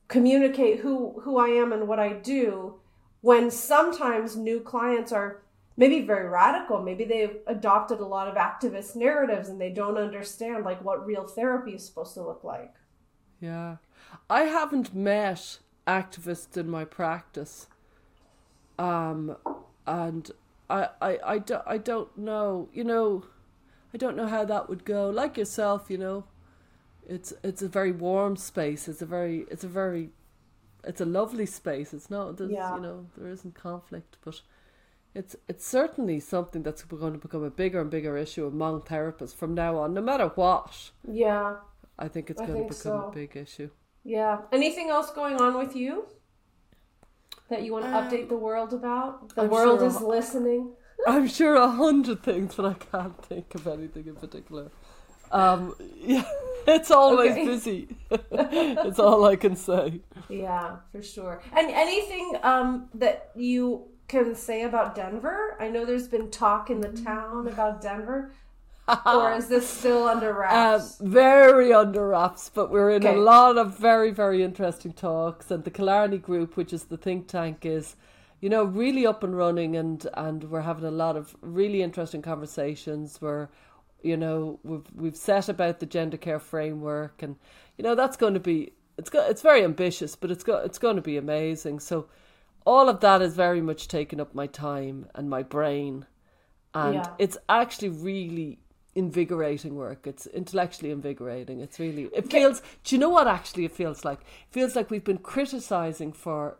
communicate 0.07 0.79
who 0.79 1.21
who 1.21 1.37
i 1.37 1.49
am 1.49 1.73
and 1.73 1.88
what 1.88 1.99
i 1.99 2.12
do 2.12 2.77
when 3.23 3.50
sometimes 3.50 4.37
new 4.37 4.61
clients 4.61 5.11
are 5.11 5.43
maybe 5.77 6.03
very 6.03 6.29
radical? 6.29 6.81
Maybe 6.81 7.05
they've 7.05 7.38
adopted 7.49 7.99
a 7.99 8.07
lot 8.07 8.29
of 8.29 8.37
activist 8.37 8.95
narratives 8.95 9.49
and 9.49 9.61
they 9.61 9.71
don't 9.71 9.99
understand 9.99 10.65
like 10.65 10.85
what 10.85 11.05
real 11.05 11.27
therapy 11.27 11.73
is 11.73 11.85
supposed 11.85 12.15
to 12.15 12.23
look 12.23 12.45
like. 12.45 12.75
Yeah. 13.41 13.79
I 14.31 14.43
haven't 14.43 14.95
met 14.95 15.59
activist 15.88 16.57
in 16.57 16.68
my 16.68 16.85
practice. 16.85 17.66
Um, 18.78 19.37
and 19.87 20.30
I, 20.71 20.88
I, 21.00 21.18
I, 21.25 21.38
do, 21.38 21.59
I 21.66 21.78
don't 21.78 22.16
know, 22.16 22.68
you 22.73 22.85
know, 22.85 23.25
I 23.92 23.97
don't 23.97 24.16
know 24.16 24.26
how 24.26 24.45
that 24.45 24.68
would 24.68 24.85
go. 24.85 25.09
Like 25.09 25.38
yourself, 25.38 25.87
you 25.88 25.99
know, 25.99 26.25
it's 27.09 27.33
it's 27.42 27.62
a 27.62 27.68
very 27.68 27.90
warm 27.90 28.37
space. 28.37 28.87
It's 28.87 29.00
a 29.00 29.07
very 29.07 29.47
it's 29.50 29.64
a 29.64 29.68
very 29.68 30.11
it's 30.85 31.00
a 31.00 31.07
lovely 31.07 31.47
space. 31.47 31.95
It's 31.95 32.11
not 32.11 32.38
yeah. 32.38 32.75
you 32.75 32.83
know 32.83 33.07
there 33.16 33.30
isn't 33.30 33.54
conflict, 33.54 34.18
but 34.23 34.42
it's 35.14 35.35
it's 35.49 35.66
certainly 35.66 36.21
something 36.21 36.62
that's 36.62 36.83
going 36.83 37.14
to 37.14 37.18
become 37.18 37.42
a 37.42 37.50
bigger 37.50 37.80
and 37.80 37.90
bigger 37.90 38.18
issue 38.18 38.47
among 38.47 38.83
therapists 38.83 39.35
from 39.35 39.54
now 39.54 39.78
on, 39.78 39.95
no 39.95 40.02
matter 40.02 40.28
what. 40.35 40.90
Yeah, 41.11 41.57
I 41.99 42.09
think 42.09 42.28
it's 42.28 42.42
I 42.42 42.47
going 42.47 42.59
think 42.59 42.73
to 42.73 42.78
become 42.78 43.00
so. 43.00 43.09
a 43.09 43.12
big 43.12 43.37
issue. 43.37 43.71
Yeah. 44.05 44.38
Anything 44.52 44.90
else 44.90 45.11
going 45.11 45.40
on 45.40 45.59
with 45.59 45.76
you 45.76 46.07
that 47.50 47.62
you 47.62 47.73
want 47.73 47.85
to 47.85 47.97
um, 47.97 48.05
update 48.05 48.28
the 48.28 48.37
world 48.37 48.73
about? 48.73 49.35
The 49.35 49.43
I'm 49.43 49.50
world 49.50 49.81
sure 49.81 49.88
is 49.88 50.00
listening. 50.00 50.73
I'm 51.07 51.28
sure 51.28 51.55
a 51.55 51.69
hundred 51.69 52.23
things, 52.23 52.55
but 52.55 52.67
I 52.67 52.75
can't 52.75 53.25
think 53.25 53.55
of 53.55 53.67
anything 53.67 54.07
in 54.07 54.17
particular. 54.17 54.71
Um, 55.31 55.75
yeah, 55.97 56.25
it's 56.67 56.90
always 56.90 57.33
okay. 57.33 57.45
busy. 57.45 57.97
it's 58.11 58.99
all 58.99 59.25
I 59.25 59.37
can 59.37 59.57
say. 59.57 60.00
Yeah, 60.28 60.76
for 60.93 61.02
sure. 61.02 61.43
And 61.57 61.71
anything 61.71 62.37
um, 62.43 62.88
that 62.95 63.31
you 63.37 63.88
can 64.09 64.35
say 64.35 64.62
about 64.62 64.95
Denver? 64.95 65.57
I 65.61 65.69
know 65.69 65.85
there's 65.85 66.09
been 66.09 66.31
talk 66.31 66.71
in 66.71 66.81
the 66.81 66.88
town 66.88 67.49
about 67.49 67.81
Denver. 67.83 68.33
Or 69.12 69.33
is 69.35 69.49
this 69.49 69.68
still 69.68 70.09
under 70.09 70.33
wraps? 70.33 71.02
Um, 71.02 71.11
very 71.11 71.73
under 71.73 72.09
wraps, 72.09 72.50
but 72.52 72.71
we're 72.71 72.90
in 72.90 73.04
Okay. 73.04 73.09
a 73.09 73.12
lot 73.12 73.59
of 73.59 73.78
very, 73.78 74.11
very 74.11 74.42
interesting 74.42 74.92
talks. 74.92 75.50
And 75.50 75.64
the 75.64 75.71
Killarney 75.71 76.18
Group, 76.18 76.57
which 76.57 76.73
is 76.73 76.85
the 76.85 76.97
think 76.97 77.28
tank, 77.28 77.66
is, 77.66 77.97
you 78.40 78.49
know, 78.49 78.64
really 78.64 79.07
up 79.07 79.23
and 79.23 79.37
running, 79.37 79.76
and 79.76 80.07
and 80.14 80.45
we're 80.45 80.62
having 80.62 80.85
a 80.87 80.90
lot 80.90 81.16
of 81.16 81.37
really 81.42 81.83
interesting 81.83 82.23
conversations. 82.23 83.21
Where, 83.21 83.50
you 84.02 84.16
know, 84.16 84.59
we've 84.62 84.87
we've 84.95 85.16
set 85.16 85.49
about 85.50 85.80
the 85.80 85.87
gender 85.87 86.16
care 86.16 86.40
framework, 86.40 87.23
and 87.23 87.37
you 87.76 87.85
know 87.85 87.95
that's 87.95 88.16
going 88.16 88.35
to 88.35 88.40
be 88.40 88.73
it's 88.97 89.11
go, 89.11 89.26
it's 89.28 89.42
very 89.42 89.64
ambitious, 89.64 90.16
but 90.16 90.30
it's 90.30 90.45
go, 90.45 90.59
it's 90.59 90.78
going 90.78 90.97
to 90.97 91.02
be 91.02 91.16
amazing. 91.18 91.80
So, 91.80 92.09
all 92.64 92.88
of 92.88 93.00
that 93.00 93.21
is 93.23 93.35
very 93.35 93.61
much 93.61 93.88
taken 93.88 94.21
up 94.21 94.35
my 94.35 94.47
time 94.47 95.07
and 95.14 95.28
my 95.28 95.42
brain 95.42 96.07
and 96.75 96.95
Yeah. 96.95 97.11
it's 97.18 97.37
actually 97.49 97.88
really 97.88 98.59
invigorating 98.99 99.76
work. 99.76 100.07
It's 100.07 100.26
intellectually 100.26 100.90
invigorating. 100.90 101.61
It's 101.61 101.78
really 101.78 102.09
it 102.12 102.31
feels 102.31 102.61
do 102.83 102.97
you 102.97 102.99
know 102.99 103.09
what 103.09 103.28
actually 103.28 103.64
it 103.64 103.73
feels 103.73 104.05
like? 104.05 104.21
It 104.21 104.50
feels 104.50 104.75
like 104.75 104.90
we've 104.90 105.05
been 105.05 105.19
criticizing 105.19 106.12
for 106.12 106.59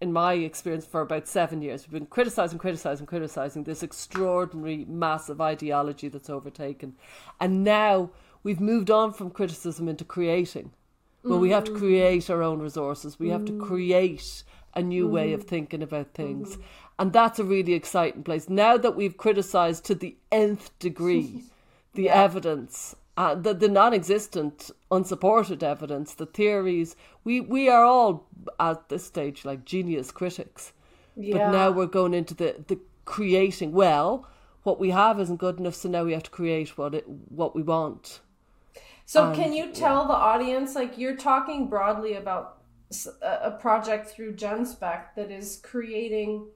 in 0.00 0.12
my 0.12 0.34
experience 0.34 0.84
for 0.84 1.00
about 1.00 1.28
seven 1.28 1.62
years 1.62 1.84
we've 1.84 1.92
been 1.92 2.06
criticizing 2.06 2.58
criticizing 2.58 3.06
criticizing 3.06 3.62
this 3.62 3.82
extraordinary 3.82 4.84
massive 4.86 5.40
ideology 5.40 6.08
that's 6.08 6.28
overtaken. 6.28 6.94
And 7.40 7.62
now 7.62 8.10
we've 8.42 8.60
moved 8.60 8.90
on 8.90 9.12
from 9.12 9.30
criticism 9.30 9.88
into 9.88 10.04
creating 10.04 10.72
well 11.22 11.38
we 11.38 11.50
have 11.50 11.64
to 11.64 11.70
mm. 11.70 11.78
create 11.78 12.28
our 12.28 12.42
own 12.42 12.58
resources. 12.58 13.20
We 13.20 13.28
have 13.28 13.44
to 13.44 13.52
mm. 13.52 13.64
create 13.64 14.42
a 14.74 14.82
new 14.82 15.06
way 15.06 15.32
of 15.32 15.40
mm-hmm. 15.40 15.48
thinking 15.50 15.82
about 15.84 16.14
things 16.14 16.56
mm-hmm. 16.56 16.62
And 16.98 17.12
that's 17.12 17.38
a 17.38 17.44
really 17.44 17.72
exciting 17.74 18.22
place 18.22 18.48
now 18.48 18.76
that 18.76 18.94
we've 18.94 19.16
criticized 19.16 19.84
to 19.86 19.94
the 19.94 20.16
nth 20.30 20.76
degree 20.78 21.42
the 21.94 22.08
evidence 22.08 22.94
uh, 23.16 23.34
the, 23.34 23.54
the 23.54 23.68
non-existent 23.68 24.70
unsupported 24.90 25.62
evidence 25.62 26.14
the 26.14 26.26
theories 26.26 26.96
we 27.24 27.40
we 27.40 27.68
are 27.68 27.84
all 27.84 28.26
at 28.60 28.88
this 28.88 29.04
stage 29.04 29.44
like 29.44 29.64
genius 29.64 30.10
critics 30.10 30.72
yeah. 31.16 31.36
but 31.36 31.52
now 31.52 31.70
we're 31.70 31.86
going 31.86 32.14
into 32.14 32.34
the 32.34 32.64
the 32.68 32.78
creating 33.04 33.72
well 33.72 34.26
what 34.62 34.80
we 34.80 34.90
have 34.90 35.20
isn't 35.20 35.36
good 35.36 35.58
enough 35.58 35.74
so 35.74 35.88
now 35.88 36.04
we 36.04 36.12
have 36.12 36.22
to 36.22 36.30
create 36.30 36.76
what 36.78 36.94
it 36.94 37.08
what 37.08 37.54
we 37.54 37.62
want 37.62 38.20
So 39.06 39.26
Um, 39.26 39.34
can 39.34 39.52
you 39.52 39.72
tell 39.72 40.06
the 40.06 40.14
audience, 40.14 40.74
like 40.74 40.96
you're 40.96 41.16
talking 41.16 41.68
broadly 41.68 42.14
about 42.14 42.58
a 43.22 43.50
project 43.50 44.08
through 44.08 44.34
Genspect 44.34 45.14
that 45.16 45.30
is 45.30 45.60
creating. 45.62 46.46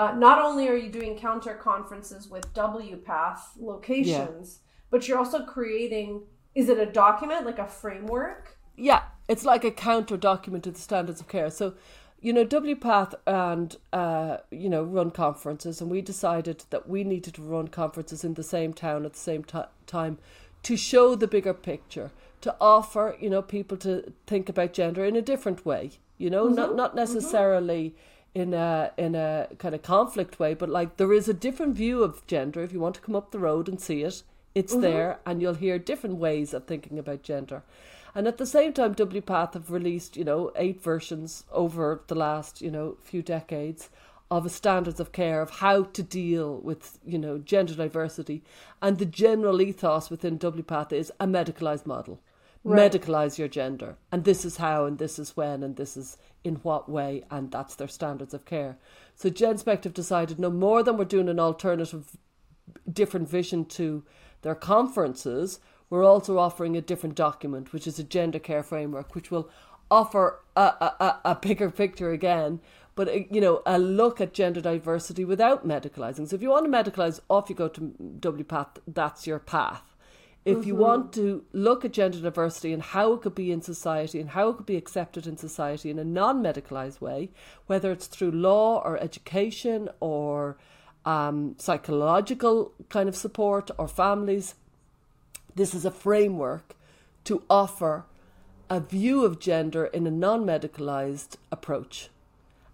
Uh, 0.00 0.12
not 0.12 0.42
only 0.42 0.66
are 0.66 0.76
you 0.76 0.88
doing 0.88 1.14
counter 1.14 1.52
conferences 1.52 2.26
with 2.26 2.50
WPATH 2.54 3.40
locations, 3.60 4.60
but 4.88 5.06
you're 5.06 5.18
also 5.18 5.44
creating. 5.44 6.22
Is 6.54 6.70
it 6.70 6.78
a 6.78 6.86
document 6.86 7.44
like 7.44 7.58
a 7.58 7.66
framework? 7.66 8.56
Yeah, 8.78 9.02
it's 9.28 9.44
like 9.44 9.62
a 9.62 9.70
counter 9.70 10.16
document 10.16 10.64
to 10.64 10.70
the 10.70 10.80
standards 10.80 11.20
of 11.20 11.28
care. 11.28 11.50
So, 11.50 11.74
you 12.18 12.32
know, 12.32 12.46
WPATH 12.46 13.12
and, 13.26 13.76
uh, 13.92 14.38
you 14.50 14.70
know, 14.70 14.82
run 14.82 15.10
conferences, 15.10 15.82
and 15.82 15.90
we 15.90 16.00
decided 16.00 16.64
that 16.70 16.88
we 16.88 17.04
needed 17.04 17.34
to 17.34 17.42
run 17.42 17.68
conferences 17.68 18.24
in 18.24 18.32
the 18.34 18.42
same 18.42 18.72
town 18.72 19.04
at 19.04 19.12
the 19.12 19.18
same 19.18 19.44
ti 19.44 19.64
time 19.86 20.16
to 20.62 20.78
show 20.78 21.14
the 21.14 21.28
bigger 21.28 21.52
picture, 21.52 22.10
to 22.40 22.56
offer, 22.58 23.18
you 23.20 23.28
know, 23.28 23.42
people 23.42 23.76
to 23.76 24.14
think 24.26 24.48
about 24.48 24.72
gender 24.72 25.04
in 25.04 25.14
a 25.14 25.20
different 25.20 25.66
way, 25.66 25.90
you 26.16 26.30
know, 26.30 26.48
not, 26.48 26.74
not 26.74 26.94
necessarily 26.94 27.94
in 28.34 28.54
a 28.54 28.92
in 28.96 29.14
a 29.14 29.48
kind 29.58 29.74
of 29.74 29.82
conflict 29.82 30.38
way, 30.38 30.54
but 30.54 30.68
like 30.68 30.96
there 30.96 31.12
is 31.12 31.28
a 31.28 31.34
different 31.34 31.74
view 31.74 32.02
of 32.02 32.26
gender. 32.26 32.62
If 32.62 32.72
you 32.72 32.80
want 32.80 32.94
to 32.96 33.00
come 33.00 33.16
up 33.16 33.30
the 33.30 33.38
road 33.38 33.68
and 33.68 33.80
see 33.80 34.02
it, 34.02 34.22
it's 34.54 34.72
mm-hmm. 34.72 34.82
there, 34.82 35.18
and 35.26 35.40
you'll 35.40 35.54
hear 35.54 35.78
different 35.78 36.16
ways 36.16 36.54
of 36.54 36.64
thinking 36.64 36.98
about 36.98 37.22
gender. 37.22 37.62
And 38.14 38.26
at 38.26 38.38
the 38.38 38.46
same 38.46 38.72
time, 38.72 38.94
WPATH 38.94 39.54
have 39.54 39.70
released, 39.70 40.16
you 40.16 40.24
know, 40.24 40.50
eight 40.56 40.82
versions 40.82 41.44
over 41.52 42.02
the 42.08 42.16
last, 42.16 42.60
you 42.60 42.70
know, 42.70 42.96
few 43.00 43.22
decades 43.22 43.88
of 44.30 44.46
a 44.46 44.48
standards 44.48 45.00
of 45.00 45.12
care 45.12 45.42
of 45.42 45.50
how 45.50 45.84
to 45.84 46.02
deal 46.02 46.58
with, 46.58 46.98
you 47.04 47.18
know, 47.18 47.38
gender 47.38 47.74
diversity. 47.74 48.42
And 48.82 48.98
the 48.98 49.06
general 49.06 49.60
ethos 49.60 50.10
within 50.10 50.38
WPATH 50.38 50.92
is 50.92 51.12
a 51.20 51.26
medicalized 51.26 51.86
model. 51.86 52.20
Right. 52.62 52.92
Medicalize 52.92 53.38
your 53.38 53.48
gender. 53.48 53.96
And 54.12 54.24
this 54.24 54.44
is 54.44 54.58
how, 54.58 54.84
and 54.84 54.98
this 54.98 55.18
is 55.18 55.36
when, 55.36 55.62
and 55.62 55.76
this 55.76 55.96
is 55.96 56.18
in 56.44 56.56
what 56.56 56.90
way, 56.90 57.24
and 57.30 57.50
that's 57.50 57.74
their 57.74 57.88
standards 57.88 58.34
of 58.34 58.44
care. 58.44 58.76
So 59.14 59.30
Genspect 59.30 59.84
have 59.84 59.94
decided 59.94 60.38
no 60.38 60.50
more 60.50 60.82
than 60.82 60.96
we're 60.96 61.04
doing 61.06 61.28
an 61.28 61.40
alternative 61.40 62.16
different 62.90 63.28
vision 63.28 63.64
to 63.64 64.04
their 64.42 64.54
conferences, 64.54 65.60
we're 65.88 66.04
also 66.04 66.38
offering 66.38 66.76
a 66.76 66.80
different 66.80 67.14
document, 67.16 67.72
which 67.72 67.86
is 67.86 67.98
a 67.98 68.04
gender 68.04 68.38
care 68.38 68.62
framework, 68.62 69.14
which 69.14 69.30
will 69.30 69.50
offer 69.90 70.40
a, 70.56 70.60
a, 70.60 71.20
a- 71.24 71.34
bigger 71.34 71.70
picture 71.70 72.12
again, 72.12 72.60
but 72.94 73.08
uh, 73.08 73.18
you 73.30 73.40
know, 73.40 73.60
a 73.66 73.78
look 73.78 74.20
at 74.20 74.32
gender 74.32 74.60
diversity 74.60 75.24
without 75.24 75.66
medicalizing. 75.66 76.28
So 76.28 76.36
if 76.36 76.42
you 76.42 76.50
want 76.50 76.70
to 76.70 76.70
medicalize, 76.70 77.20
off 77.28 77.50
you 77.50 77.56
go 77.56 77.68
to 77.68 77.94
WPATH, 78.20 78.76
that's 78.86 79.26
your 79.26 79.40
path. 79.40 79.89
If 80.44 80.64
you 80.66 80.74
want 80.74 81.12
to 81.14 81.44
look 81.52 81.84
at 81.84 81.92
gender 81.92 82.18
diversity 82.18 82.72
and 82.72 82.82
how 82.82 83.12
it 83.12 83.22
could 83.22 83.34
be 83.34 83.52
in 83.52 83.60
society 83.60 84.20
and 84.20 84.30
how 84.30 84.48
it 84.48 84.56
could 84.56 84.66
be 84.66 84.76
accepted 84.76 85.26
in 85.26 85.36
society 85.36 85.90
in 85.90 85.98
a 85.98 86.04
non 86.04 86.42
medicalized 86.42 87.00
way, 87.00 87.30
whether 87.66 87.92
it's 87.92 88.06
through 88.06 88.30
law 88.30 88.80
or 88.82 88.98
education 88.98 89.88
or 90.00 90.56
um, 91.04 91.56
psychological 91.58 92.72
kind 92.88 93.08
of 93.08 93.16
support 93.16 93.70
or 93.76 93.86
families, 93.86 94.54
this 95.54 95.74
is 95.74 95.84
a 95.84 95.90
framework 95.90 96.74
to 97.24 97.42
offer 97.50 98.06
a 98.70 98.80
view 98.80 99.24
of 99.24 99.40
gender 99.40 99.84
in 99.86 100.06
a 100.06 100.10
non 100.10 100.44
medicalized 100.44 101.36
approach 101.52 102.08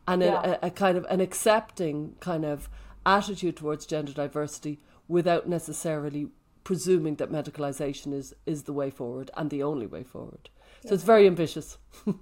and 0.06 0.22
Yeah. 0.22 0.58
a, 0.62 0.66
a 0.68 0.70
kind 0.70 0.96
of 0.96 1.04
an 1.10 1.20
accepting 1.20 2.14
kind 2.20 2.44
of 2.44 2.68
attitude 3.04 3.56
towards 3.56 3.86
gender 3.86 4.12
diversity 4.12 4.78
without 5.08 5.48
necessarily 5.48 6.28
presuming 6.66 7.14
that 7.14 7.30
medicalization 7.30 8.12
is, 8.12 8.34
is 8.44 8.64
the 8.64 8.72
way 8.72 8.90
forward 8.90 9.30
and 9.36 9.50
the 9.50 9.62
only 9.62 9.86
way 9.86 10.02
forward. 10.02 10.50
So 10.84 10.94
it's 10.94 11.04
very 11.04 11.26
ambitious. 11.26 11.78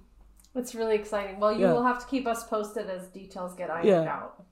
It's 0.57 0.73
really 0.73 0.95
exciting. 0.95 1.39
Well, 1.41 1.51
you 1.51 1.65
Yeah. 1.65 1.73
will 1.73 1.83
have 1.83 1.99
to 1.99 2.05
keep 2.05 2.25
us 2.33 2.41
posted 2.47 2.89
as 2.89 3.07
details 3.07 3.55
get 3.55 3.69
ironed 3.69 3.89
Yeah. 3.89 4.15
out. 4.17 4.43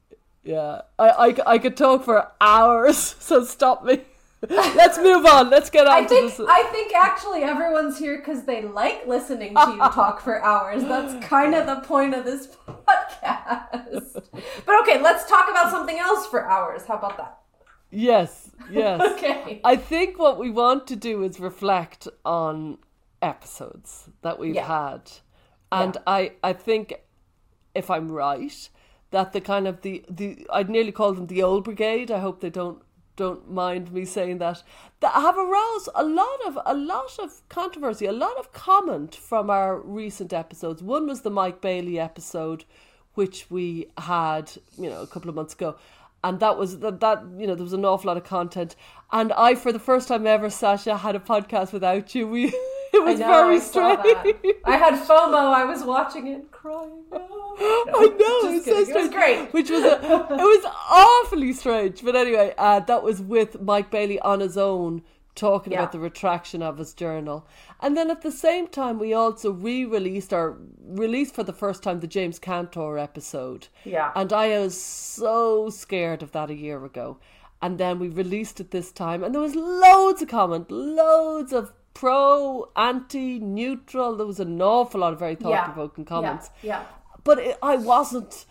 Yeah, 0.44 0.82
I, 1.00 1.08
I, 1.26 1.36
I 1.54 1.58
could 1.60 1.78
talk 1.78 2.04
for 2.04 2.18
hours, 2.42 2.98
so 3.28 3.46
stop 3.46 3.86
me. 3.86 4.02
Let's 4.50 4.98
move 4.98 5.26
on. 5.26 5.50
Let's 5.50 5.70
get 5.70 5.88
on 5.88 6.04
I 6.04 6.06
think 6.06 6.36
this. 6.36 6.46
I 6.60 6.64
think 6.74 6.94
actually 6.94 7.44
everyone's 7.44 7.98
here 8.00 8.18
because 8.18 8.44
they 8.44 8.62
like 8.64 9.08
listening 9.08 9.54
to 9.56 9.72
you 9.72 9.78
talk 10.02 10.20
for 10.20 10.44
hours. 10.44 10.84
That's 10.84 11.14
kind 11.26 11.56
of 11.56 11.66
the 11.68 11.80
point 11.88 12.14
of 12.14 12.26
this 12.26 12.48
podcast. 12.68 14.22
But 14.66 14.76
okay, 14.82 15.02
let's 15.02 15.30
talk 15.30 15.46
about 15.50 15.72
something 15.72 15.98
else 15.98 16.28
for 16.28 16.50
hours. 16.50 16.82
How 16.86 16.96
about 16.98 17.16
that? 17.18 17.43
Yes, 17.94 18.52
yes. 18.72 19.02
Okay. 19.14 19.62
I 19.64 19.76
think 19.76 20.18
what 20.20 20.38
we 20.40 20.50
want 20.50 20.88
to 20.88 20.96
do 20.96 21.24
is 21.24 21.40
reflect 21.40 22.08
on 22.26 22.78
episodes 23.22 24.10
that 24.22 24.40
we've 24.40 24.56
Yeah. 24.56 24.68
had. 24.68 25.12
And 25.72 25.98
I, 26.06 26.34
I 26.44 26.54
think 26.54 26.94
if 27.74 27.90
I'm 27.90 28.12
right, 28.12 28.70
that 29.12 29.34
the 29.34 29.42
kind 29.42 29.68
of 29.68 29.82
the, 29.82 30.04
the 30.10 30.46
I'd 30.52 30.70
nearly 30.70 30.92
call 30.92 31.14
them 31.14 31.28
the 31.28 31.42
old 31.44 31.64
brigade. 31.64 32.12
I 32.12 32.20
hope 32.20 32.42
they 32.42 32.50
don't 32.50 32.82
don't 33.16 33.50
mind 33.52 33.92
me 33.92 34.06
saying 34.06 34.40
that. 34.40 34.64
That 35.00 35.14
have 35.14 35.38
aroused 35.38 35.90
a 35.96 36.04
lot 36.04 36.40
of 36.48 36.58
a 36.66 36.74
lot 36.74 37.18
of 37.20 37.48
controversy, 37.50 38.06
a 38.06 38.12
lot 38.12 38.38
of 38.38 38.52
comment 38.54 39.16
from 39.16 39.50
our 39.50 39.80
recent 39.80 40.34
episodes. 40.34 40.82
One 40.84 41.08
was 41.08 41.22
the 41.22 41.30
Mike 41.30 41.62
Bailey 41.62 42.00
episode, 42.00 42.66
which 43.14 43.50
we 43.52 43.88
had, 43.98 44.52
you 44.78 44.90
know, 44.90 45.02
a 45.02 45.08
couple 45.08 45.30
of 45.30 45.36
months 45.36 45.54
ago. 45.54 45.76
And 46.24 46.40
that 46.40 46.58
was 46.58 46.80
that, 46.80 47.02
that 47.02 47.24
you 47.38 47.48
know 47.48 47.56
there 47.56 47.64
was 47.64 47.74
an 47.74 47.84
awful 47.84 48.08
lot 48.08 48.18
of 48.18 48.24
content, 48.24 48.76
and 49.12 49.34
I 49.34 49.56
for 49.56 49.74
the 49.74 49.80
first 49.80 50.08
time 50.08 50.26
ever, 50.26 50.50
Sasha 50.50 50.98
had 50.98 51.16
a 51.16 51.20
podcast 51.20 51.74
without 51.74 52.16
you. 52.16 52.28
We 52.28 52.46
it 52.94 53.04
was 53.04 53.20
know, 53.20 53.28
very 53.28 53.56
I 53.58 53.60
strange. 53.60 54.00
I 54.64 54.78
had 54.78 54.94
FOMO. 54.94 55.54
I 55.54 55.66
was 55.66 55.84
watching 55.84 56.28
it 56.28 56.50
crying. 56.52 57.04
I 57.12 57.18
know 57.18 58.50
it's 58.52 58.66
so 58.66 58.86
kidding. 58.86 58.96
It 58.96 59.00
was 59.00 59.10
great. 59.10 59.54
Which 59.54 59.70
was 59.70 59.84
a, 59.84 59.96
it 59.96 60.38
was 60.38 60.66
awfully 60.90 61.52
strange. 61.54 62.04
But 62.04 62.16
anyway, 62.16 62.54
uh, 62.58 62.80
that 62.82 63.04
was 63.04 63.22
with 63.22 63.62
Mike 63.62 63.92
Bailey 63.92 64.20
on 64.20 64.40
his 64.40 64.58
own 64.58 65.02
talking 65.36 65.74
Yeah. 65.74 65.80
about 65.80 65.92
the 65.92 66.00
retraction 66.00 66.62
of 66.62 66.78
his 66.78 66.94
journal, 66.94 67.46
and 67.82 67.98
then 67.98 68.10
at 68.12 68.22
the 68.22 68.32
same 68.32 68.68
time 68.68 69.00
we 69.00 69.14
also 69.14 69.52
re-released 69.52 70.32
or 70.34 70.58
released 70.86 71.34
for 71.36 71.44
the 71.44 71.54
first 71.54 71.82
time 71.84 72.00
the 72.00 72.08
James 72.08 72.40
Cantor 72.40 72.98
episode. 72.98 73.68
Yeah. 73.86 74.12
and 74.16 74.32
I 74.32 74.60
was 74.60 74.80
so 74.82 75.70
scared 75.70 76.22
of 76.24 76.32
that 76.34 76.50
a 76.50 76.56
year 76.56 76.84
ago. 76.86 77.18
And 77.62 77.78
then 77.78 77.98
we 77.98 78.10
released 78.10 78.60
it 78.60 78.72
this 78.72 78.92
time, 78.92 79.24
and 79.24 79.34
there 79.34 79.42
was 79.42 79.56
loads 79.56 80.22
of 80.22 80.28
comment, 80.28 80.70
loads 80.70 81.54
of 81.54 81.72
pro, 81.94 82.70
anti, 82.76 83.40
neutral. 83.40 84.18
There 84.18 84.26
was 84.26 84.42
an 84.42 84.62
awful 84.62 85.00
lot 85.00 85.14
of 85.14 85.20
very 85.20 85.36
thought 85.36 85.64
provoking 85.64 86.04
comments 86.04 86.50
Yeah. 86.62 86.80
yeah. 86.82 86.86
but 87.24 87.40
it, 87.40 87.58
I 87.64 87.78
wasn't. 87.78 88.46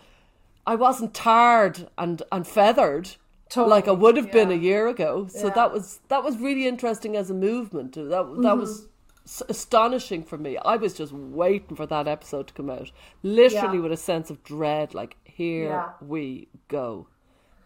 I 0.65 0.75
wasn't 0.75 1.13
tarred 1.13 1.89
and 1.97 2.23
and 2.31 2.47
feathered 2.47 3.11
totally. 3.53 3.71
like 3.71 3.87
I 3.87 3.91
would 3.91 4.17
have 4.17 4.27
yeah. 4.27 4.33
been 4.33 4.51
a 4.51 4.55
year 4.55 4.87
ago. 4.87 5.27
So 5.27 5.47
yeah. 5.47 5.53
that 5.53 5.71
was 5.71 5.99
that 6.07 6.23
was 6.23 6.37
really 6.37 6.67
interesting 6.67 7.15
as 7.15 7.29
a 7.29 7.33
movement. 7.33 7.93
That 7.93 8.09
that 8.09 8.23
mm-hmm. 8.23 8.59
was 8.59 8.87
astonishing 9.47 10.23
for 10.23 10.37
me. 10.37 10.57
I 10.57 10.75
was 10.75 10.93
just 10.93 11.13
waiting 11.13 11.75
for 11.75 11.85
that 11.85 12.07
episode 12.07 12.47
to 12.47 12.53
come 12.53 12.69
out, 12.69 12.91
literally 13.21 13.77
yeah. 13.77 13.83
with 13.83 13.91
a 13.91 13.97
sense 13.97 14.29
of 14.29 14.43
dread. 14.43 14.93
Like 14.93 15.17
here 15.23 15.93
we 16.01 16.49
go. 16.67 17.07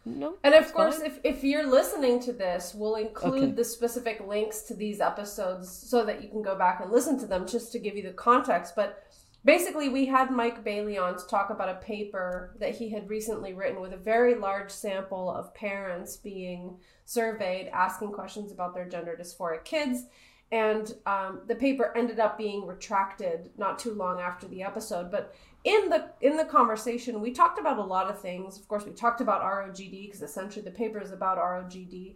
No, 0.06 0.36
and 0.42 0.54
of 0.54 0.74
course, 0.74 1.02
if, 1.02 1.20
if 1.26 1.44
you're 1.44 1.68
listening 1.68 2.22
to 2.22 2.32
this, 2.32 2.74
we'll 2.74 2.96
include 2.96 3.44
okay. 3.44 3.52
the 3.52 3.64
specific 3.66 4.26
links 4.26 4.62
to 4.62 4.74
these 4.74 5.02
episodes 5.02 5.70
so 5.70 6.06
that 6.06 6.24
you 6.24 6.30
can 6.30 6.42
go 6.42 6.58
back 6.58 6.80
and 6.80 6.92
listen 6.92 7.20
to 7.20 7.26
them 7.26 7.46
just 7.46 7.74
to 7.74 7.80
give 7.80 7.98
you 7.98 8.04
the 8.04 8.14
context. 8.14 8.74
But 8.74 9.04
basically, 9.46 9.90
we 9.90 10.06
had 10.06 10.32
Mike 10.32 10.64
Bailey 10.64 10.98
on 10.98 11.18
to 11.18 11.28
talk 11.28 11.50
about 11.50 11.70
a 11.70 11.76
paper 11.76 12.56
that 12.60 12.76
he 12.76 12.90
had 12.90 13.10
recently 13.10 13.54
written 13.54 13.82
with 13.82 13.94
a 13.94 13.98
very 13.98 14.36
large 14.36 14.72
sample 14.72 15.30
of 15.30 15.54
parents 15.54 16.18
being 16.18 16.78
surveyed, 17.06 17.68
asking 17.68 18.12
questions 18.12 18.52
about 18.52 18.74
their 18.74 18.88
gender 18.88 19.18
dysphoric 19.20 19.64
kids. 19.64 20.04
And 20.52 20.94
um, 21.06 21.42
the 21.48 21.56
paper 21.56 21.92
ended 21.96 22.20
up 22.20 22.38
being 22.38 22.66
retracted 22.66 23.50
not 23.58 23.80
too 23.80 23.94
long 23.94 24.22
after 24.22 24.48
the 24.48 24.64
episode. 24.64 25.12
But 25.12 25.36
in 25.68 25.90
the 25.90 26.10
in 26.22 26.38
the 26.38 26.46
conversation 26.46 27.20
we 27.20 27.32
talked 27.32 27.60
about 27.60 27.78
a 27.78 27.84
lot 27.84 28.10
of 28.10 28.22
things 28.22 28.58
of 28.58 28.68
course 28.70 28.86
we 28.86 28.92
talked 28.92 29.20
about 29.20 29.42
rogd 29.42 29.92
because 29.92 30.22
essentially 30.22 30.64
the 30.64 30.72
paper 30.72 31.00
is 31.02 31.12
about 31.12 31.38
rogd 31.38 32.16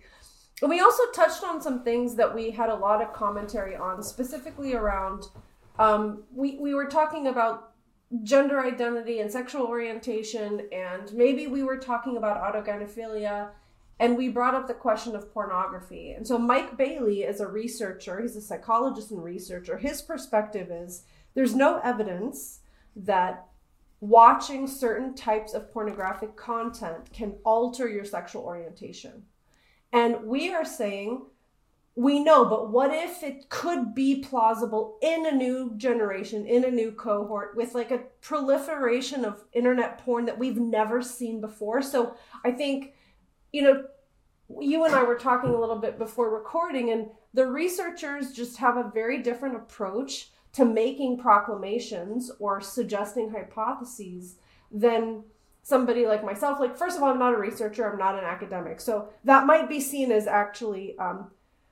and 0.61 0.69
we 0.69 0.79
also 0.79 1.03
touched 1.13 1.43
on 1.43 1.61
some 1.61 1.83
things 1.83 2.15
that 2.15 2.33
we 2.33 2.51
had 2.51 2.69
a 2.69 2.75
lot 2.75 3.01
of 3.01 3.11
commentary 3.13 3.75
on 3.75 4.01
specifically 4.03 4.73
around 4.73 5.25
um, 5.81 6.23
we, 6.33 6.57
we 6.59 6.73
were 6.73 6.85
talking 6.85 7.27
about 7.27 7.71
gender 8.23 8.59
identity 8.59 9.19
and 9.19 9.31
sexual 9.31 9.65
orientation 9.65 10.67
and 10.71 11.13
maybe 11.13 11.47
we 11.47 11.63
were 11.63 11.77
talking 11.77 12.17
about 12.17 12.41
autogynephilia 12.41 13.50
and 14.00 14.17
we 14.17 14.27
brought 14.27 14.53
up 14.53 14.67
the 14.67 14.73
question 14.73 15.15
of 15.15 15.33
pornography 15.33 16.11
and 16.11 16.27
so 16.27 16.38
mike 16.38 16.75
bailey 16.77 17.21
is 17.21 17.39
a 17.39 17.47
researcher 17.47 18.21
he's 18.21 18.35
a 18.35 18.41
psychologist 18.41 19.11
and 19.11 19.23
researcher 19.23 19.77
his 19.77 20.01
perspective 20.01 20.69
is 20.69 21.03
there's 21.35 21.55
no 21.55 21.79
evidence 21.85 22.59
that 22.97 23.47
watching 24.01 24.67
certain 24.67 25.13
types 25.13 25.53
of 25.53 25.71
pornographic 25.71 26.35
content 26.35 27.13
can 27.13 27.35
alter 27.45 27.88
your 27.88 28.03
sexual 28.03 28.43
orientation. 28.43 29.23
And 29.93 30.23
we 30.23 30.53
are 30.53 30.65
saying, 30.65 31.25
we 31.95 32.24
know, 32.24 32.45
but 32.45 32.71
what 32.71 32.93
if 32.93 33.21
it 33.21 33.50
could 33.50 33.93
be 33.93 34.21
plausible 34.21 34.98
in 35.01 35.25
a 35.25 35.31
new 35.31 35.74
generation, 35.75 36.45
in 36.45 36.63
a 36.63 36.71
new 36.71 36.91
cohort, 36.91 37.55
with 37.55 37.75
like 37.75 37.91
a 37.91 38.03
proliferation 38.21 39.25
of 39.25 39.43
internet 39.51 39.98
porn 39.98 40.25
that 40.25 40.39
we've 40.39 40.57
never 40.57 41.01
seen 41.01 41.41
before? 41.41 41.81
So 41.81 42.15
I 42.45 42.51
think, 42.51 42.93
you 43.51 43.62
know, 43.63 43.83
you 44.60 44.86
and 44.86 44.95
I 44.95 45.03
were 45.03 45.17
talking 45.17 45.50
a 45.50 45.60
little 45.60 45.77
bit 45.77 45.98
before 45.98 46.29
recording, 46.29 46.91
and 46.91 47.10
the 47.33 47.45
researchers 47.45 48.31
just 48.31 48.57
have 48.57 48.77
a 48.77 48.91
very 48.93 49.21
different 49.21 49.55
approach 49.55 50.29
to 50.53 50.65
making 50.65 51.17
proclamations 51.17 52.31
or 52.39 52.60
suggesting 52.62 53.29
hypotheses 53.29 54.36
than 54.71 55.24
somebody 55.63 56.05
like 56.05 56.24
myself. 56.24 56.60
Like, 56.60 56.77
first 56.77 56.98
of 56.98 57.03
all, 57.03 57.10
I'm 57.10 57.19
not 57.19 57.33
a 57.33 57.38
researcher, 57.38 57.89
I'm 57.89 57.98
not 57.98 58.17
an 58.17 58.25
academic. 58.25 58.81
So 58.81 59.10
that 59.24 59.45
might 59.45 59.69
be 59.69 59.79
seen 59.79 60.12
as 60.12 60.27
actually 60.27 60.98
um, 60.98 61.31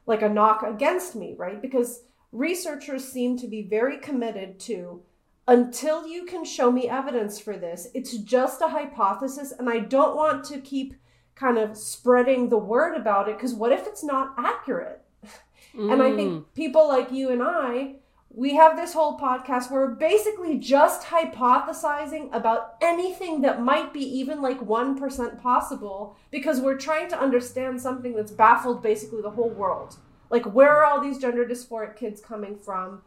like 0.09 0.23
a 0.23 0.27
knock 0.27 0.63
against 0.63 1.15
me, 1.15 1.35
right? 1.37 1.61
Because 1.61 2.01
researchers 2.31 3.07
seem 3.07 3.37
to 3.37 3.47
be 3.47 3.61
very 3.61 3.97
committed 3.99 4.59
to 4.59 5.03
until 5.47 6.07
you 6.07 6.25
can 6.25 6.43
show 6.43 6.71
me 6.71 6.89
evidence 6.89 7.39
for 7.39 7.57
this, 7.57 7.87
it's 7.93 8.17
just 8.17 8.61
a 8.61 8.67
hypothesis. 8.67 9.53
And 9.57 9.69
I 9.69 9.79
don't 9.79 10.15
want 10.15 10.43
to 10.45 10.59
keep 10.59 10.95
kind 11.35 11.59
of 11.59 11.77
spreading 11.77 12.49
the 12.49 12.57
word 12.57 12.95
about 12.95 13.29
it 13.29 13.37
because 13.37 13.53
what 13.53 13.71
if 13.71 13.85
it's 13.85 14.03
not 14.03 14.33
accurate? 14.37 15.01
Mm. 15.23 15.29
And 15.93 16.01
I 16.01 16.15
think 16.15 16.31
mm. 16.33 16.45
people 16.55 16.87
like 16.87 17.11
you 17.11 17.29
and 17.29 17.43
I, 17.43 17.97
we 18.31 18.55
have 18.55 18.75
this 18.75 18.93
whole 18.93 19.17
podcast 19.17 19.71
where 19.71 19.87
we're 19.87 19.95
basically 19.95 20.59
just 20.59 21.07
hypothesizing 21.07 22.33
about 22.33 22.75
anything 22.79 23.41
that 23.41 23.61
might 23.61 23.91
be 23.91 24.01
even 24.01 24.41
like 24.41 24.59
1% 24.59 25.41
possible 25.41 26.15
because 26.29 26.61
we're 26.61 26.77
trying 26.77 27.09
to 27.09 27.19
understand 27.19 27.81
something 27.81 28.15
that's 28.15 28.31
baffled 28.31 28.83
basically 28.83 29.21
the 29.21 29.31
whole 29.31 29.49
world. 29.49 29.95
Like, 30.29 30.45
where 30.53 30.69
are 30.69 30.85
all 30.85 31.01
these 31.01 31.17
gender 31.17 31.43
dysphoric 31.43 31.95
kids 31.95 32.21
coming 32.21 32.55
from? 32.55 33.01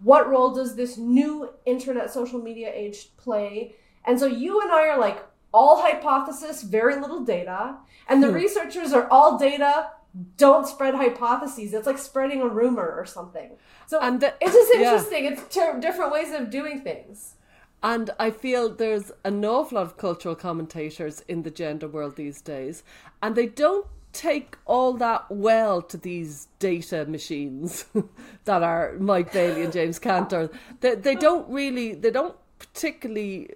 What 0.00 0.28
role 0.28 0.52
does 0.52 0.74
this 0.74 0.98
new 0.98 1.50
internet 1.64 2.12
social 2.12 2.40
media 2.40 2.70
age 2.74 3.16
play? 3.16 3.76
And 4.04 4.18
so 4.18 4.26
you 4.26 4.60
and 4.60 4.72
I 4.72 4.88
are 4.88 4.98
like 4.98 5.24
all 5.52 5.80
hypothesis, 5.80 6.62
very 6.64 7.00
little 7.00 7.24
data. 7.24 7.76
And 8.08 8.20
the 8.20 8.28
hmm. 8.28 8.34
researchers 8.34 8.92
are 8.92 9.08
all 9.08 9.38
data, 9.38 9.90
don't 10.36 10.66
spread 10.66 10.94
hypotheses. 10.94 11.74
It's 11.74 11.86
like 11.86 11.98
spreading 11.98 12.40
a 12.40 12.48
rumor 12.48 12.94
or 12.96 13.06
something. 13.06 13.56
So 13.86 14.00
and 14.00 14.20
the, 14.20 14.34
it's 14.40 14.52
just 14.52 14.72
interesting. 14.74 15.24
Yeah. 15.24 15.30
It's 15.32 15.54
ter- 15.54 15.80
different 15.80 16.12
ways 16.12 16.32
of 16.32 16.50
doing 16.50 16.80
things. 16.82 17.34
And 17.82 18.10
I 18.18 18.30
feel 18.30 18.70
there's 18.70 19.12
an 19.24 19.44
awful 19.44 19.76
lot 19.76 19.84
of 19.84 19.98
cultural 19.98 20.34
commentators 20.34 21.20
in 21.28 21.42
the 21.42 21.50
gender 21.50 21.86
world 21.86 22.16
these 22.16 22.40
days, 22.40 22.82
and 23.22 23.36
they 23.36 23.46
don't 23.46 23.86
take 24.14 24.56
all 24.64 24.94
that 24.94 25.26
well 25.28 25.82
to 25.82 25.98
these 25.98 26.48
data 26.58 27.04
machines 27.04 27.84
that 28.44 28.62
are 28.62 28.94
Mike 28.98 29.32
Bailey 29.32 29.64
and 29.64 29.72
James 29.72 29.98
Cantor. 29.98 30.48
They, 30.80 30.94
they 30.94 31.14
don't 31.14 31.46
really, 31.50 31.94
they 31.94 32.10
don't 32.10 32.36
particularly 32.58 33.50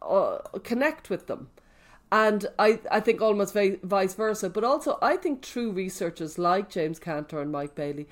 uh, 0.00 0.38
connect 0.62 1.10
with 1.10 1.26
them. 1.26 1.48
And 2.14 2.46
I, 2.60 2.78
I 2.92 3.00
think 3.00 3.20
almost 3.20 3.54
vice 3.54 4.14
versa. 4.14 4.48
But 4.48 4.62
also, 4.62 4.98
I 5.02 5.16
think 5.16 5.42
true 5.42 5.72
researchers 5.72 6.38
like 6.38 6.70
James 6.70 7.00
Cantor 7.00 7.40
and 7.40 7.50
Mike 7.50 7.74
Bailey, 7.74 8.06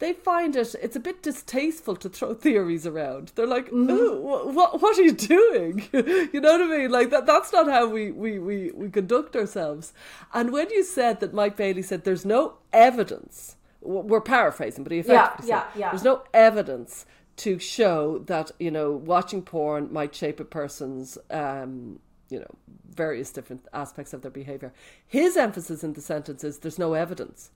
they 0.00 0.12
find 0.12 0.56
it 0.56 0.74
it's 0.82 0.96
a 0.96 1.00
bit 1.00 1.22
distasteful 1.22 1.94
to 1.94 2.08
throw 2.08 2.34
theories 2.46 2.84
around. 2.84 3.30
They're 3.36 3.46
like, 3.46 3.70
mm. 3.70 4.20
what 4.20 4.82
what 4.82 4.98
are 4.98 5.02
you 5.02 5.12
doing? 5.12 5.88
you 5.92 6.40
know 6.40 6.58
what 6.58 6.62
I 6.62 6.78
mean? 6.78 6.90
Like 6.90 7.10
that 7.10 7.26
that's 7.26 7.52
not 7.52 7.68
how 7.68 7.86
we, 7.86 8.10
we, 8.10 8.40
we, 8.40 8.72
we 8.72 8.90
conduct 8.90 9.36
ourselves. 9.36 9.92
And 10.32 10.50
when 10.50 10.68
you 10.70 10.82
said 10.82 11.20
that 11.20 11.32
Mike 11.32 11.56
Bailey 11.56 11.82
said 11.82 12.02
there's 12.02 12.24
no 12.24 12.54
evidence, 12.72 13.54
we're 13.80 14.20
paraphrasing, 14.20 14.82
but 14.82 14.90
he 14.90 14.98
effectively 14.98 15.48
yeah, 15.48 15.62
said 15.62 15.68
yeah, 15.76 15.80
yeah. 15.80 15.90
there's 15.92 16.02
no 16.02 16.24
evidence 16.34 17.06
to 17.36 17.60
show 17.60 18.18
that 18.26 18.50
you 18.58 18.72
know 18.72 18.90
watching 18.90 19.42
porn 19.42 19.92
might 19.92 20.12
shape 20.12 20.40
a 20.40 20.44
person's 20.44 21.18
um, 21.30 22.00
you 22.34 22.40
know 22.40 22.54
various 22.88 23.30
different 23.32 23.66
aspects 23.72 24.12
of 24.12 24.22
their 24.22 24.30
behavior. 24.30 24.72
His 25.06 25.36
emphasis 25.36 25.82
in 25.82 25.94
the 25.94 26.00
sentence 26.00 26.44
is 26.44 26.58
there's 26.58 26.78
no 26.78 26.94
evidence 26.94 27.50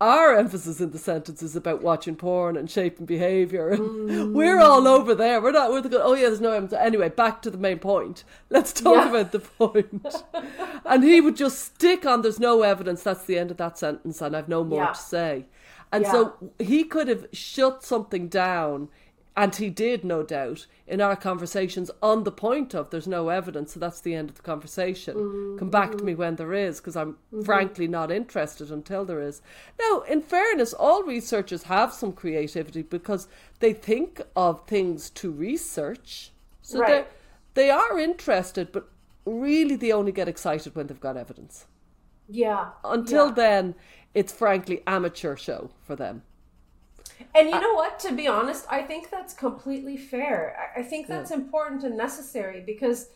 our 0.00 0.36
emphasis 0.36 0.80
in 0.80 0.90
the 0.90 0.98
sentence 0.98 1.42
is 1.42 1.56
about 1.56 1.82
watching 1.82 2.16
porn 2.16 2.56
and 2.56 2.70
shaping 2.70 3.06
behavior 3.06 3.70
and 3.70 3.80
mm. 4.10 4.32
we're 4.34 4.60
all 4.60 4.86
over 4.86 5.14
there 5.14 5.40
we're 5.40 5.52
not 5.52 5.70
we're 5.70 5.80
the 5.80 6.02
oh 6.02 6.12
yeah 6.14 6.26
there's 6.26 6.40
no 6.40 6.52
evidence 6.52 6.74
anyway 6.74 7.08
back 7.08 7.40
to 7.40 7.50
the 7.50 7.56
main 7.56 7.78
point 7.78 8.22
let's 8.50 8.72
talk 8.72 8.96
yeah. 8.96 9.08
about 9.08 9.32
the 9.32 9.38
point. 9.38 10.02
point 10.02 10.24
and 10.84 11.02
he 11.02 11.20
would 11.20 11.36
just 11.36 11.58
stick 11.64 12.04
on 12.04 12.20
there's 12.22 12.40
no 12.40 12.62
evidence 12.62 13.02
that's 13.02 13.24
the 13.24 13.38
end 13.38 13.50
of 13.50 13.56
that 13.56 13.78
sentence 13.78 14.20
and 14.20 14.36
i've 14.36 14.48
no 14.48 14.62
more 14.62 14.82
yeah. 14.82 14.92
to 14.92 15.00
say 15.00 15.46
and 15.92 16.04
yeah. 16.04 16.12
so 16.12 16.52
he 16.58 16.84
could 16.84 17.08
have 17.08 17.26
shut 17.32 17.82
something 17.82 18.28
down 18.28 18.88
and 19.36 19.54
he 19.54 19.68
did, 19.68 20.02
no 20.02 20.22
doubt, 20.22 20.66
in 20.86 21.02
our 21.02 21.14
conversations 21.14 21.90
on 22.02 22.24
the 22.24 22.32
point 22.32 22.74
of 22.74 22.88
there's 22.88 23.06
no 23.06 23.28
evidence, 23.28 23.74
so 23.74 23.80
that's 23.80 24.00
the 24.00 24.14
end 24.14 24.30
of 24.30 24.36
the 24.36 24.42
conversation. 24.42 25.14
Mm-hmm. 25.14 25.58
Come 25.58 25.68
back 25.68 25.96
to 25.96 26.04
me 26.04 26.14
when 26.14 26.36
there 26.36 26.54
is, 26.54 26.80
because 26.80 26.96
I'm 26.96 27.12
mm-hmm. 27.12 27.42
frankly 27.42 27.86
not 27.86 28.10
interested 28.10 28.70
until 28.70 29.04
there 29.04 29.20
is. 29.20 29.42
Now, 29.78 30.00
in 30.08 30.22
fairness, 30.22 30.72
all 30.72 31.02
researchers 31.02 31.64
have 31.64 31.92
some 31.92 32.12
creativity 32.12 32.80
because 32.80 33.28
they 33.60 33.74
think 33.74 34.22
of 34.34 34.66
things 34.66 35.10
to 35.10 35.30
research. 35.30 36.30
So 36.62 36.80
right. 36.80 37.06
they 37.52 37.68
are 37.68 37.98
interested, 37.98 38.72
but 38.72 38.88
really 39.26 39.76
they 39.76 39.92
only 39.92 40.12
get 40.12 40.28
excited 40.28 40.74
when 40.74 40.86
they've 40.86 40.98
got 40.98 41.18
evidence. 41.18 41.66
Yeah. 42.26 42.70
Until 42.82 43.26
yeah. 43.26 43.34
then, 43.34 43.74
it's 44.14 44.32
frankly 44.32 44.82
amateur 44.86 45.36
show 45.36 45.70
for 45.82 45.94
them. 45.94 46.22
And 47.34 47.48
you 47.48 47.60
know 47.60 47.74
what? 47.74 47.98
To 48.00 48.12
be 48.12 48.26
honest, 48.26 48.66
I 48.70 48.82
think 48.82 49.10
that's 49.10 49.34
completely 49.34 49.96
fair. 49.96 50.72
I 50.76 50.82
think 50.82 51.06
that's 51.06 51.30
yeah. 51.30 51.36
important 51.36 51.84
and 51.84 51.96
necessary 51.96 52.60
because 52.60 53.08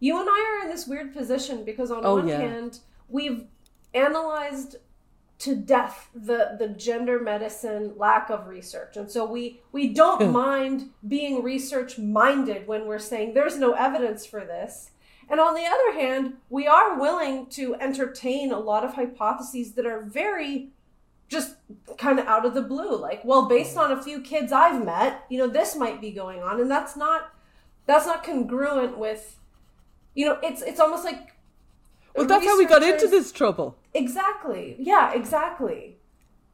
you 0.00 0.18
and 0.18 0.28
I 0.28 0.58
are 0.58 0.64
in 0.64 0.70
this 0.70 0.86
weird 0.86 1.12
position 1.12 1.64
because 1.64 1.90
on 1.90 2.04
oh, 2.04 2.16
one 2.16 2.28
yeah. 2.28 2.40
hand, 2.40 2.80
we've 3.08 3.44
analyzed 3.94 4.76
to 5.42 5.56
death 5.56 6.08
the 6.14 6.56
the 6.56 6.68
gender 6.68 7.18
medicine 7.18 7.92
lack 7.96 8.30
of 8.30 8.46
research 8.46 8.96
and 8.96 9.10
so 9.10 9.24
we 9.24 9.60
we 9.72 9.92
don't 9.92 10.22
hmm. 10.22 10.30
mind 10.30 10.90
being 11.08 11.42
research 11.42 11.98
minded 11.98 12.64
when 12.68 12.86
we're 12.86 12.96
saying 12.96 13.34
there's 13.34 13.58
no 13.58 13.72
evidence 13.72 14.24
for 14.24 14.44
this 14.44 14.92
and 15.28 15.40
on 15.40 15.54
the 15.54 15.66
other 15.66 15.98
hand 16.00 16.34
we 16.48 16.68
are 16.68 16.96
willing 16.96 17.44
to 17.46 17.74
entertain 17.80 18.52
a 18.52 18.58
lot 18.58 18.84
of 18.84 18.94
hypotheses 18.94 19.72
that 19.72 19.84
are 19.84 20.02
very 20.02 20.68
just 21.28 21.54
kind 21.98 22.18
of 22.18 22.26
out 22.26 22.44
of 22.44 22.54
the 22.54 22.62
blue 22.62 22.96
like 22.96 23.24
well 23.24 23.48
based 23.48 23.76
on 23.76 23.90
a 23.90 24.02
few 24.02 24.20
kids 24.20 24.52
i've 24.52 24.84
met 24.84 25.24
you 25.30 25.38
know 25.38 25.46
this 25.46 25.74
might 25.74 26.00
be 26.00 26.10
going 26.10 26.42
on 26.42 26.60
and 26.60 26.70
that's 26.70 26.96
not 26.96 27.32
that's 27.86 28.06
not 28.06 28.22
congruent 28.22 28.98
with 28.98 29.38
you 30.14 30.26
know, 30.26 30.38
it's 30.42 30.62
it's 30.62 30.80
almost 30.80 31.04
like 31.04 31.34
well, 32.14 32.26
that's 32.26 32.44
how 32.44 32.58
we 32.58 32.66
got 32.66 32.82
into 32.82 33.08
this 33.08 33.32
trouble. 33.32 33.78
Exactly. 33.94 34.76
Yeah, 34.78 35.14
exactly. 35.14 35.96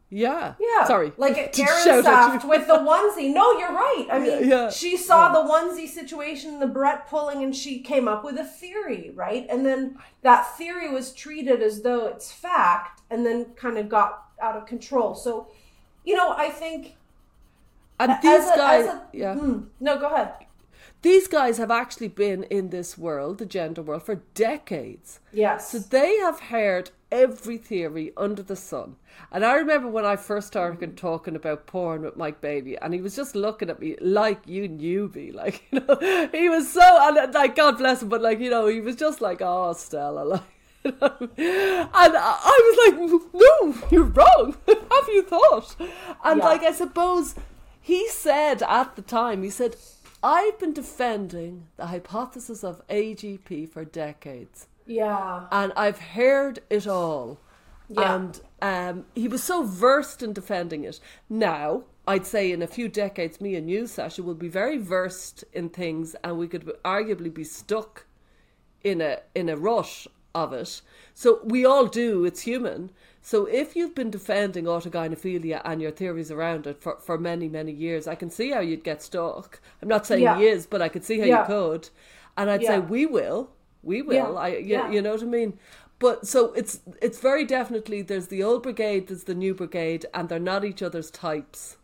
Yeah. 0.08 0.54
Yeah. 0.60 0.84
Sorry. 0.84 1.12
Like 1.16 1.52
Ehrensaft 1.52 2.48
with 2.48 2.68
the 2.68 2.74
onesie. 2.74 3.34
No, 3.34 3.58
you're 3.58 3.72
right. 3.72 4.06
I 4.10 4.20
mean, 4.20 4.48
Yeah. 4.48 4.70
she 4.70 4.96
saw 4.96 5.32
the 5.32 5.50
onesie 5.50 5.88
situation, 5.88 6.60
the 6.60 6.68
Brett 6.68 7.08
pulling, 7.08 7.42
and 7.42 7.54
she 7.54 7.80
came 7.80 8.06
up 8.06 8.24
with 8.24 8.38
a 8.38 8.44
theory, 8.44 9.10
right? 9.14 9.46
And 9.50 9.66
then 9.66 9.98
that 10.22 10.56
theory 10.56 10.90
was 10.90 11.12
treated 11.12 11.60
as 11.60 11.82
though 11.82 12.06
it's 12.06 12.30
fact 12.30 13.02
and 13.10 13.26
then 13.26 13.46
kind 13.56 13.76
of 13.78 13.88
got 13.88 14.27
out 14.40 14.56
of 14.56 14.66
control. 14.66 15.14
So, 15.14 15.48
you 16.04 16.16
know, 16.16 16.34
I 16.36 16.48
think. 16.50 16.94
And 18.00 18.12
these 18.22 18.46
a- 18.48 18.56
guys, 18.56 18.86
a- 18.86 19.02
yeah, 19.12 19.34
Hmm. 19.34 19.60
no, 19.80 19.98
go 19.98 20.06
ahead. 20.06 20.32
these 21.02 21.28
guys 21.28 21.58
have 21.58 21.70
actually 21.70 22.08
been 22.08 22.42
in 22.44 22.70
this 22.70 22.98
world, 22.98 23.38
the 23.38 23.46
gender 23.46 23.82
world, 23.82 24.02
for 24.02 24.16
decades. 24.34 25.20
Yes. 25.32 25.70
So 25.70 25.78
they 25.78 26.16
have 26.18 26.40
heard 26.40 26.90
every 27.12 27.56
theory 27.56 28.12
under 28.16 28.42
the 28.42 28.56
sun. 28.56 28.96
And 29.32 29.44
I 29.44 29.54
remember 29.54 29.88
when 29.88 30.04
I 30.04 30.16
first 30.16 30.48
started 30.48 30.96
talking 30.96 31.36
about 31.36 31.66
porn 31.66 32.02
with 32.02 32.16
Mike 32.16 32.40
Bailey, 32.40 32.76
and 32.78 32.92
he 32.94 33.00
was 33.00 33.14
just 33.16 33.34
looking 33.36 33.70
at 33.70 33.80
me 33.80 33.96
like 34.00 34.40
you 34.46 34.66
knew 34.68 35.10
me, 35.14 35.30
like 35.42 35.62
you 35.70 35.80
know, 35.80 36.28
he 36.32 36.48
was 36.48 36.70
so 36.72 36.82
and 36.82 37.32
like 37.34 37.54
God 37.56 37.78
bless 37.78 38.02
him, 38.02 38.08
but 38.08 38.20
like 38.22 38.40
you 38.40 38.50
know, 38.50 38.66
he 38.66 38.80
was 38.80 38.96
just 38.96 39.20
like, 39.20 39.40
oh 39.40 39.72
Stella, 39.74 40.24
like. 40.34 40.42
And 40.84 42.16
I 42.16 42.38
I 42.44 42.60
was 42.66 42.78
like, 42.84 43.32
no, 43.34 43.88
you're 43.90 44.04
wrong. 44.04 44.56
have 44.68 45.08
you 45.08 45.22
thought? 45.22 45.76
And 46.24 46.40
Yeah. 46.40 46.44
like, 46.44 46.62
I 46.62 46.72
suppose 46.72 47.34
he 47.80 48.08
said 48.08 48.62
at 48.62 48.96
the 48.96 49.02
time, 49.02 49.42
he 49.42 49.50
said, 49.50 49.76
I've 50.22 50.58
been 50.58 50.72
defending 50.72 51.68
the 51.76 51.86
hypothesis 51.86 52.64
of 52.64 52.86
AGP 52.88 53.70
for 53.70 53.84
decades 53.84 54.66
yeah. 54.86 55.46
and 55.52 55.72
I've 55.76 55.98
heard 56.00 56.60
it 56.70 56.86
all. 56.86 57.38
Yeah. 57.88 58.14
And 58.16 58.40
um, 58.60 59.06
he 59.14 59.28
was 59.28 59.42
so 59.42 59.62
versed 59.62 60.22
in 60.22 60.32
defending 60.32 60.84
it. 60.84 61.00
Now, 61.28 61.84
I'd 62.06 62.26
say 62.26 62.52
in 62.52 62.62
a 62.62 62.66
few 62.66 62.88
decades, 62.88 63.40
me 63.40 63.54
and 63.56 63.70
you, 63.70 63.86
Sasha, 63.86 64.22
will 64.22 64.34
be 64.34 64.48
very 64.48 64.78
versed 64.78 65.44
in 65.52 65.68
things, 65.70 66.16
and 66.24 66.38
we 66.38 66.48
could 66.48 66.64
arguably 66.84 67.32
be 67.32 67.44
stuck 67.44 68.06
in 68.84 69.00
a 69.00 69.20
in 69.34 69.48
a 69.48 69.56
rush 69.56 70.06
of 70.34 70.52
it. 70.52 70.80
So 71.14 71.40
we 71.44 71.64
all 71.64 71.86
do. 71.86 72.24
It's 72.24 72.42
human. 72.42 72.90
So 73.20 73.46
if 73.46 73.76
you've 73.76 73.94
been 73.94 74.10
defending 74.10 74.64
autogynephilia 74.64 75.60
and 75.64 75.82
your 75.82 75.90
theories 75.90 76.30
around 76.30 76.66
it 76.66 76.80
for, 76.80 76.96
for 77.00 77.18
many 77.18 77.48
many 77.48 77.72
years, 77.72 78.06
I 78.06 78.14
can 78.14 78.30
see 78.30 78.50
how 78.50 78.60
you'd 78.60 78.84
get 78.84 79.02
stuck. 79.02 79.60
I'm 79.82 79.88
not 79.88 80.06
saying 80.06 80.22
Yeah. 80.22 80.38
he 80.38 80.46
is, 80.46 80.66
but 80.66 80.80
I 80.80 80.88
could 80.88 81.04
see 81.04 81.18
how 81.18 81.26
Yeah. 81.26 81.40
you 81.40 81.46
could. 81.46 81.90
And 82.36 82.50
I'd 82.50 82.62
Yeah. 82.62 82.68
say 82.68 82.78
we 82.78 83.04
will, 83.06 83.50
we 83.82 84.02
will. 84.02 84.38
I 84.38 84.48
you, 84.48 84.58
Yeah. 84.66 84.90
you 84.90 85.02
know 85.02 85.12
what 85.12 85.22
I 85.22 85.26
mean. 85.26 85.58
But 85.98 86.26
so 86.26 86.52
it's 86.52 86.80
it's 87.02 87.18
very 87.18 87.44
definitely 87.44 88.02
there's 88.02 88.28
the 88.28 88.42
old 88.42 88.62
brigade, 88.62 89.08
there's 89.08 89.24
the 89.24 89.34
new 89.34 89.52
brigade, 89.54 90.06
and 90.14 90.28
they're 90.28 90.38
not 90.38 90.64
each 90.64 90.82
other's 90.82 91.10
types. 91.10 91.76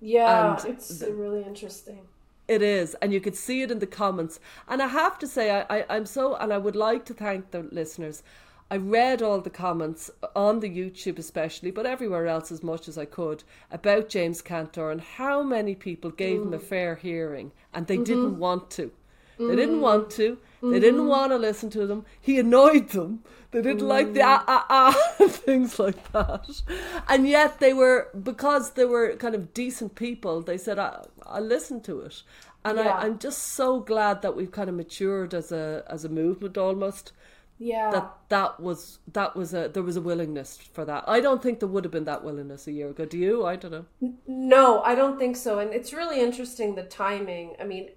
Yeah. 0.00 0.56
and 0.62 0.74
it's 0.74 1.02
really 1.02 1.42
interesting. 1.42 2.06
It 2.48 2.62
is, 2.62 2.94
and 3.02 3.12
you 3.12 3.20
could 3.20 3.36
see 3.36 3.60
it 3.60 3.70
in 3.70 3.78
the 3.78 3.86
comments. 3.86 4.40
And 4.66 4.82
I 4.82 4.88
have 4.88 5.18
to 5.18 5.26
say, 5.26 5.50
I, 5.50 5.66
I, 5.68 5.84
I'm 5.90 6.06
so, 6.06 6.34
and 6.36 6.50
I 6.50 6.56
would 6.58 6.76
like 6.76 7.04
to 7.06 7.14
thank 7.14 7.50
the 7.50 7.62
listeners. 7.70 8.22
I 8.70 8.76
read 8.76 9.22
all 9.22 9.40
the 9.40 9.50
comments 9.50 10.10
on 10.34 10.60
the 10.60 10.68
YouTube, 10.68 11.18
especially, 11.18 11.70
but 11.70 11.86
everywhere 11.86 12.26
else 12.26 12.52
as 12.52 12.62
much 12.62 12.88
as 12.88 12.98
I 12.98 13.06
could 13.06 13.44
about 13.70 14.10
James 14.10 14.42
Cantor 14.42 14.90
and 14.90 15.00
how 15.00 15.42
many 15.42 15.74
people 15.74 16.10
gave 16.10 16.42
him 16.42 16.52
a 16.52 16.58
mm. 16.58 16.62
fair 16.62 16.96
hearing 16.96 17.52
and 17.72 17.86
they 17.86 17.96
didn't 17.96 18.32
mm-hmm. 18.32 18.38
want 18.38 18.70
to. 18.72 18.92
They 19.46 19.56
didn't 19.56 19.80
want 19.80 20.10
to. 20.12 20.38
They 20.68 20.80
didn't 20.80 21.06
want 21.06 21.32
to 21.32 21.36
listen 21.38 21.70
to 21.70 21.86
them. 21.86 22.04
He 22.20 22.38
annoyed 22.38 22.90
them. 22.90 23.24
They 23.50 23.62
didn't 23.62 23.86
like 23.88 24.12
the 24.12 24.22
ah 24.22 24.44
ah 24.46 24.66
ah 24.68 25.28
things 25.28 25.78
like 25.78 26.12
that. 26.12 26.62
And 27.08 27.26
yet 27.28 27.58
they 27.60 27.72
were 27.72 28.08
because 28.22 28.72
they 28.72 28.84
were 28.84 29.16
kind 29.16 29.34
of 29.34 29.54
decent 29.54 29.94
people. 29.94 30.42
They 30.42 30.58
said, 30.58 30.78
"I 30.78 31.06
I 31.24 31.40
listen 31.40 31.80
to 31.82 32.00
it," 32.00 32.22
and 32.64 32.78
Yeah. 32.78 32.88
I, 32.92 33.04
I'm 33.06 33.18
just 33.18 33.38
so 33.42 33.80
glad 33.80 34.22
that 34.22 34.36
we've 34.36 34.50
kind 34.52 34.68
of 34.68 34.74
matured 34.76 35.32
as 35.34 35.52
a 35.52 35.84
as 35.88 36.04
a 36.04 36.08
movement 36.08 36.58
almost. 36.58 37.12
Yeah. 37.58 37.90
That 37.90 38.16
that 38.28 38.60
was 38.60 38.98
that 39.12 39.34
was 39.34 39.52
a 39.54 39.68
there 39.68 39.82
was 39.82 39.96
a 39.96 40.00
willingness 40.00 40.56
for 40.58 40.84
that. 40.84 41.04
I 41.08 41.20
don't 41.20 41.42
think 41.42 41.60
there 41.60 41.68
would 41.68 41.84
have 41.84 41.92
been 41.92 42.04
that 42.04 42.24
willingness 42.24 42.66
a 42.66 42.72
year 42.72 42.90
ago. 42.90 43.04
Do 43.04 43.18
you? 43.18 43.46
I 43.46 43.56
don't 43.56 43.72
know. 43.72 43.86
No, 44.26 44.82
I 44.82 44.94
don't 44.94 45.18
think 45.18 45.36
so. 45.36 45.58
And 45.58 45.72
it's 45.74 45.92
really 45.92 46.20
interesting 46.20 46.74
the 46.74 46.84
timing. 46.84 47.56
I 47.60 47.64
mean, 47.64 47.90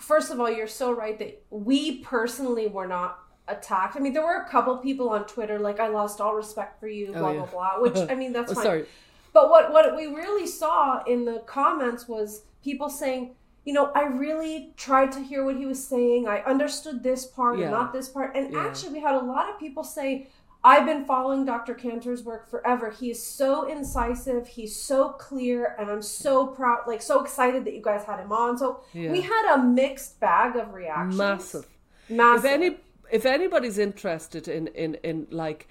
first 0.00 0.30
of 0.30 0.40
all, 0.40 0.50
you're 0.50 0.66
so 0.66 0.92
right 0.92 1.18
that 1.18 1.42
we 1.50 1.98
personally 1.98 2.66
were 2.66 2.86
not 2.86 3.18
attacked. 3.48 3.96
I 3.96 4.00
mean, 4.00 4.12
there 4.12 4.24
were 4.24 4.42
a 4.42 4.48
couple 4.48 4.76
people 4.78 5.08
on 5.10 5.26
Twitter 5.26 5.58
like, 5.58 5.80
"I 5.80 5.88
lost 5.88 6.20
all 6.20 6.34
respect 6.34 6.80
for 6.80 6.88
you," 6.88 7.12
oh, 7.14 7.18
blah 7.18 7.30
yeah. 7.32 7.38
blah 7.40 7.46
blah. 7.76 7.80
Which 7.80 7.96
I 8.10 8.14
mean, 8.14 8.32
that's 8.32 8.52
Oh, 8.52 8.54
fine. 8.54 8.64
sorry. 8.64 8.86
But 9.32 9.50
what 9.50 9.72
what 9.72 9.96
we 9.96 10.06
really 10.06 10.46
saw 10.46 11.02
in 11.04 11.24
the 11.24 11.40
comments 11.46 12.06
was 12.08 12.42
people 12.62 12.88
saying, 12.88 13.34
you 13.64 13.72
know, 13.72 13.90
I 13.94 14.02
really 14.04 14.72
tried 14.76 15.10
to 15.12 15.20
hear 15.20 15.44
what 15.44 15.56
he 15.56 15.66
was 15.66 15.84
saying. 15.84 16.28
I 16.28 16.38
understood 16.42 17.02
this 17.02 17.26
part 17.26 17.58
Yeah. 17.58 17.64
and 17.64 17.72
not 17.72 17.92
this 17.92 18.08
part. 18.08 18.34
And 18.36 18.52
Yeah. 18.52 18.64
actually, 18.64 18.92
we 18.92 19.00
had 19.00 19.14
a 19.14 19.20
lot 19.24 19.48
of 19.50 19.58
people 19.58 19.82
say, 19.84 20.28
I've 20.66 20.86
been 20.86 21.04
following 21.04 21.44
Dr. 21.44 21.74
Cantor's 21.74 22.22
work 22.24 22.48
forever. 22.48 22.90
He 22.90 23.10
is 23.10 23.22
so 23.22 23.68
incisive. 23.68 24.48
He's 24.48 24.74
so 24.74 25.10
clear. 25.10 25.76
And 25.78 25.90
I'm 25.90 26.00
so 26.00 26.46
proud, 26.46 26.84
like, 26.86 27.02
so 27.02 27.20
excited 27.22 27.66
that 27.66 27.74
you 27.74 27.82
guys 27.82 28.04
had 28.04 28.18
him 28.18 28.32
on. 28.32 28.56
So 28.56 28.80
Yeah. 28.94 29.12
we 29.12 29.20
had 29.20 29.54
a 29.54 29.62
mixed 29.62 30.18
bag 30.20 30.56
of 30.56 30.72
reactions. 30.72 31.18
Massive. 31.18 31.66
Massive. 32.08 32.44
if 32.46 32.50
any 32.50 32.76
if 33.10 33.26
anybody's 33.26 33.78
interested 33.78 34.48
in 34.48 34.66
in 34.68 34.94
in 35.04 35.26
like 35.30 35.68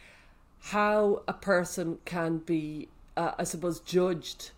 how 0.60 1.24
a 1.28 1.34
person 1.34 1.98
can 2.06 2.38
be 2.38 2.88
uh, 3.18 3.32
i 3.38 3.44
suppose 3.44 3.80
judged 3.80 4.52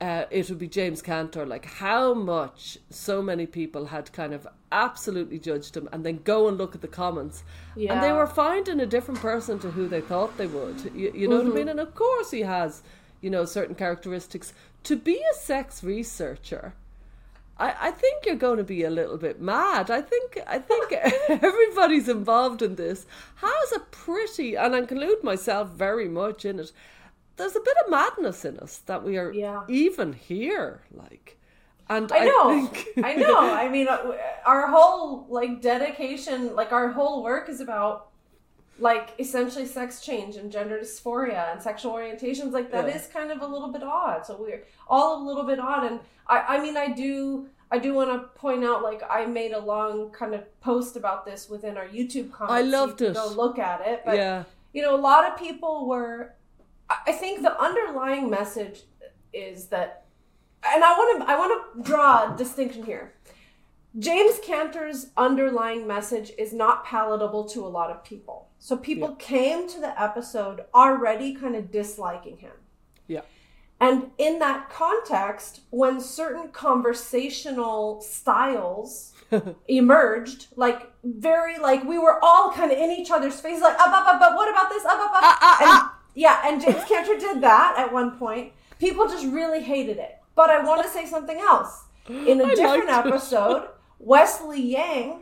uh, 0.00 0.24
it 0.30 0.48
would 0.48 0.58
be 0.58 0.68
James 0.68 1.00
Cantor, 1.00 1.46
like 1.46 1.64
how 1.64 2.14
much 2.14 2.78
so 2.90 3.22
many 3.22 3.46
people 3.46 3.86
had 3.86 4.12
kind 4.12 4.34
of 4.34 4.46
absolutely 4.72 5.38
judged 5.38 5.76
him, 5.76 5.88
and 5.92 6.04
then 6.04 6.20
go 6.24 6.48
and 6.48 6.58
look 6.58 6.74
at 6.74 6.80
the 6.80 6.88
comments, 6.88 7.44
and 7.76 8.02
they 8.02 8.12
were 8.12 8.26
finding 8.26 8.80
a 8.80 8.86
different 8.86 9.20
person 9.20 9.58
to 9.60 9.70
who 9.70 9.88
they 9.88 10.00
thought 10.00 10.36
they 10.36 10.46
would. 10.48 10.90
You, 10.94 11.12
you 11.14 11.28
know 11.28 11.38
what 11.38 11.46
I 11.46 11.50
mean? 11.50 11.68
And 11.68 11.80
of 11.80 11.94
course, 11.94 12.30
he 12.32 12.40
has, 12.40 12.82
you 13.20 13.30
know, 13.30 13.44
certain 13.44 13.74
characteristics. 13.74 14.52
To 14.84 14.96
be 14.96 15.22
a 15.32 15.34
sex 15.34 15.82
researcher, 15.82 16.74
I, 17.56 17.74
I 17.80 17.90
think 17.92 18.26
you're 18.26 18.34
going 18.34 18.58
to 18.58 18.64
be 18.64 18.82
a 18.82 18.90
little 18.90 19.16
bit 19.16 19.40
mad. 19.40 19.90
I 19.90 20.02
think 20.02 20.40
I 20.46 20.58
think 20.58 20.92
everybody's 21.28 22.08
involved 22.08 22.62
in 22.62 22.74
this 22.74 23.06
has 23.36 23.72
a 23.72 23.80
pretty, 23.80 24.56
and 24.56 24.74
I 24.74 24.78
include 24.78 25.22
myself 25.22 25.70
very 25.70 26.08
much 26.08 26.44
in 26.44 26.58
it. 26.58 26.72
There's 27.36 27.56
a 27.56 27.60
bit 27.60 27.76
of 27.84 27.90
madness 27.90 28.44
in 28.44 28.58
us 28.58 28.78
that 28.86 29.02
we 29.02 29.16
are 29.18 29.32
Yeah. 29.32 29.62
even 29.68 30.12
here, 30.12 30.82
like. 30.92 31.38
And 31.88 32.10
I 32.12 32.24
know. 32.24 32.66
think, 32.66 32.88
I 33.04 33.14
know. 33.14 33.38
I 33.52 33.68
mean, 33.68 33.88
uh, 33.88 34.12
our 34.46 34.68
whole 34.68 35.26
like 35.28 35.60
dedication, 35.60 36.54
like 36.54 36.72
our 36.72 36.88
whole 36.90 37.22
work 37.22 37.48
is 37.48 37.60
about 37.60 38.08
like 38.78 39.10
essentially 39.20 39.66
sex 39.66 40.00
change 40.00 40.36
and 40.36 40.50
gender 40.50 40.78
dysphoria 40.78 41.52
and 41.52 41.62
sexual 41.62 41.92
orientations. 41.92 42.52
Like 42.52 42.70
that 42.72 42.88
is 42.88 43.06
Yeah. 43.08 43.20
kind 43.20 43.30
of 43.30 43.42
a 43.42 43.46
little 43.46 43.68
bit 43.68 43.82
odd. 43.82 44.24
So 44.26 44.36
we're 44.40 44.64
all 44.88 45.22
a 45.22 45.26
little 45.26 45.44
bit 45.44 45.58
odd. 45.60 45.84
And 45.84 46.00
I, 46.26 46.56
I 46.56 46.60
mean, 46.62 46.76
I 46.76 46.88
do, 46.88 47.48
I 47.70 47.78
do 47.78 47.92
want 47.94 48.10
to 48.10 48.28
point 48.40 48.64
out, 48.64 48.82
like 48.82 49.02
I 49.08 49.26
made 49.26 49.52
a 49.52 49.60
long 49.60 50.10
kind 50.10 50.34
of 50.34 50.42
post 50.60 50.96
about 50.96 51.24
this 51.26 51.48
within 51.50 51.76
our 51.76 51.86
YouTube 51.86 52.32
comments. 52.32 52.52
I 52.54 52.60
so 52.60 52.64
you 52.66 52.72
loved 52.72 52.98
can 52.98 53.06
it. 53.08 53.14
Go 53.14 53.28
look 53.36 53.58
at 53.58 53.80
it. 53.86 54.02
But 54.06 54.16
yeah, 54.16 54.44
you 54.72 54.80
know, 54.82 54.94
a 54.94 55.00
lot 55.00 55.30
of 55.30 55.38
people 55.38 55.86
were. 55.86 56.34
I 56.88 57.12
think 57.12 57.42
the 57.42 57.58
underlying 57.60 58.30
message 58.30 58.82
is 59.32 59.66
that, 59.66 60.04
and 60.64 60.84
I 60.84 60.92
want 60.92 61.22
to 61.22 61.30
I 61.30 61.38
want 61.38 61.76
to 61.76 61.82
draw 61.82 62.32
a 62.32 62.36
distinction 62.36 62.84
here. 62.84 63.14
James 63.98 64.40
Cantor's 64.42 65.10
underlying 65.16 65.86
message 65.86 66.32
is 66.36 66.52
not 66.52 66.84
palatable 66.84 67.44
to 67.44 67.64
a 67.64 67.68
lot 67.68 67.90
of 67.90 68.02
people. 68.02 68.48
So 68.58 68.76
people 68.76 69.14
came 69.16 69.68
to 69.68 69.80
the 69.80 70.00
episode 70.02 70.64
already 70.74 71.34
kind 71.34 71.54
of 71.54 71.70
disliking 71.70 72.38
him. 72.38 72.52
yeah, 73.06 73.20
And 73.80 74.10
in 74.18 74.40
that 74.40 74.68
context, 74.68 75.60
when 75.70 76.00
certain 76.00 76.48
conversational 76.48 78.00
styles 78.00 79.12
emerged, 79.68 80.48
like 80.56 80.90
very 81.04 81.58
like 81.58 81.84
we 81.84 81.98
were 81.98 82.18
all 82.20 82.50
kind 82.50 82.72
of 82.72 82.78
in 82.78 82.90
each 82.90 83.12
other's 83.12 83.40
faces, 83.40 83.62
like 83.62 83.78
up, 83.78 83.92
up, 83.92 84.06
up, 84.06 84.18
but 84.18 84.34
what 84.34 84.50
about 84.50 84.70
this? 84.70 84.84
Up, 84.84 84.98
up, 84.98 85.12
up. 85.12 85.22
Ah, 85.22 85.58
and, 85.60 85.93
yeah, 86.14 86.40
and 86.44 86.60
James 86.60 86.84
Cantor 86.88 87.18
did 87.18 87.40
that 87.42 87.74
at 87.78 87.92
one 87.92 88.18
point. 88.18 88.52
People 88.78 89.06
just 89.08 89.26
really 89.26 89.62
hated 89.62 89.98
it. 89.98 90.18
But 90.34 90.50
I 90.50 90.64
want 90.64 90.82
to 90.82 90.88
say 90.88 91.06
something 91.06 91.38
else. 91.38 91.84
In 92.08 92.40
a 92.40 92.44
I 92.44 92.54
different 92.54 92.90
episode, 92.90 93.68
Wesley 93.98 94.60
Yang 94.62 95.20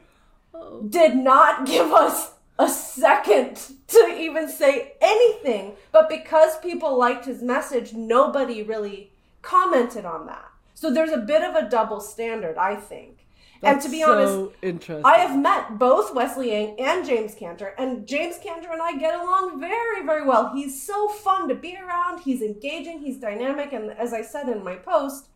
Oh. 0.55 0.83
did 0.83 1.17
not 1.17 1.65
give 1.75 1.91
us 1.93 2.33
a 2.59 2.69
second 2.69 3.57
to 3.89 4.17
even 4.19 4.49
say 4.49 4.93
anything. 5.01 5.73
But 5.93 6.09
because 6.11 6.59
people 6.59 6.99
liked 6.99 7.25
his 7.25 7.43
message, 7.43 7.95
nobody 7.95 8.63
really 8.63 9.13
commented 9.41 10.05
on 10.05 10.27
that. 10.27 10.45
So 10.75 10.93
there's 10.93 11.11
a 11.13 11.17
bit 11.19 11.43
of 11.43 11.55
a 11.55 11.69
double 11.71 12.01
standard, 12.01 12.59
I 12.59 12.77
think. 12.77 13.22
And 13.63 13.81
to 13.81 13.89
be 13.89 14.01
so 14.01 14.13
honest, 14.13 14.57
interesting. 14.63 15.05
I 15.05 15.19
have 15.19 15.39
met 15.39 15.79
both 15.79 16.15
Wesley 16.15 16.51
Yang 16.53 16.81
and 16.81 17.07
James 17.07 17.35
Cantor, 17.35 17.75
and 17.79 18.07
James 18.07 18.37
Cantor 18.43 18.73
and 18.73 18.83
I 18.83 18.97
get 18.99 19.15
along 19.19 19.61
very, 19.61 20.05
very 20.05 20.25
well. 20.27 20.53
He's 20.55 20.83
so 20.85 21.09
fun 21.09 21.49
to 21.49 21.55
be 21.55 21.77
around. 21.77 22.21
He's 22.21 22.43
engaging. 22.43 22.99
He's 23.01 23.19
dynamic, 23.19 23.73
and 23.73 23.91
as 23.93 24.13
I 24.13 24.23
said 24.23 24.49
in 24.49 24.65
my 24.65 24.77
post, 24.77 25.29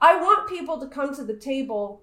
I 0.00 0.16
want 0.20 0.48
people 0.48 0.78
to 0.80 0.86
come 0.86 1.14
to 1.16 1.24
the 1.24 1.34
table 1.36 2.02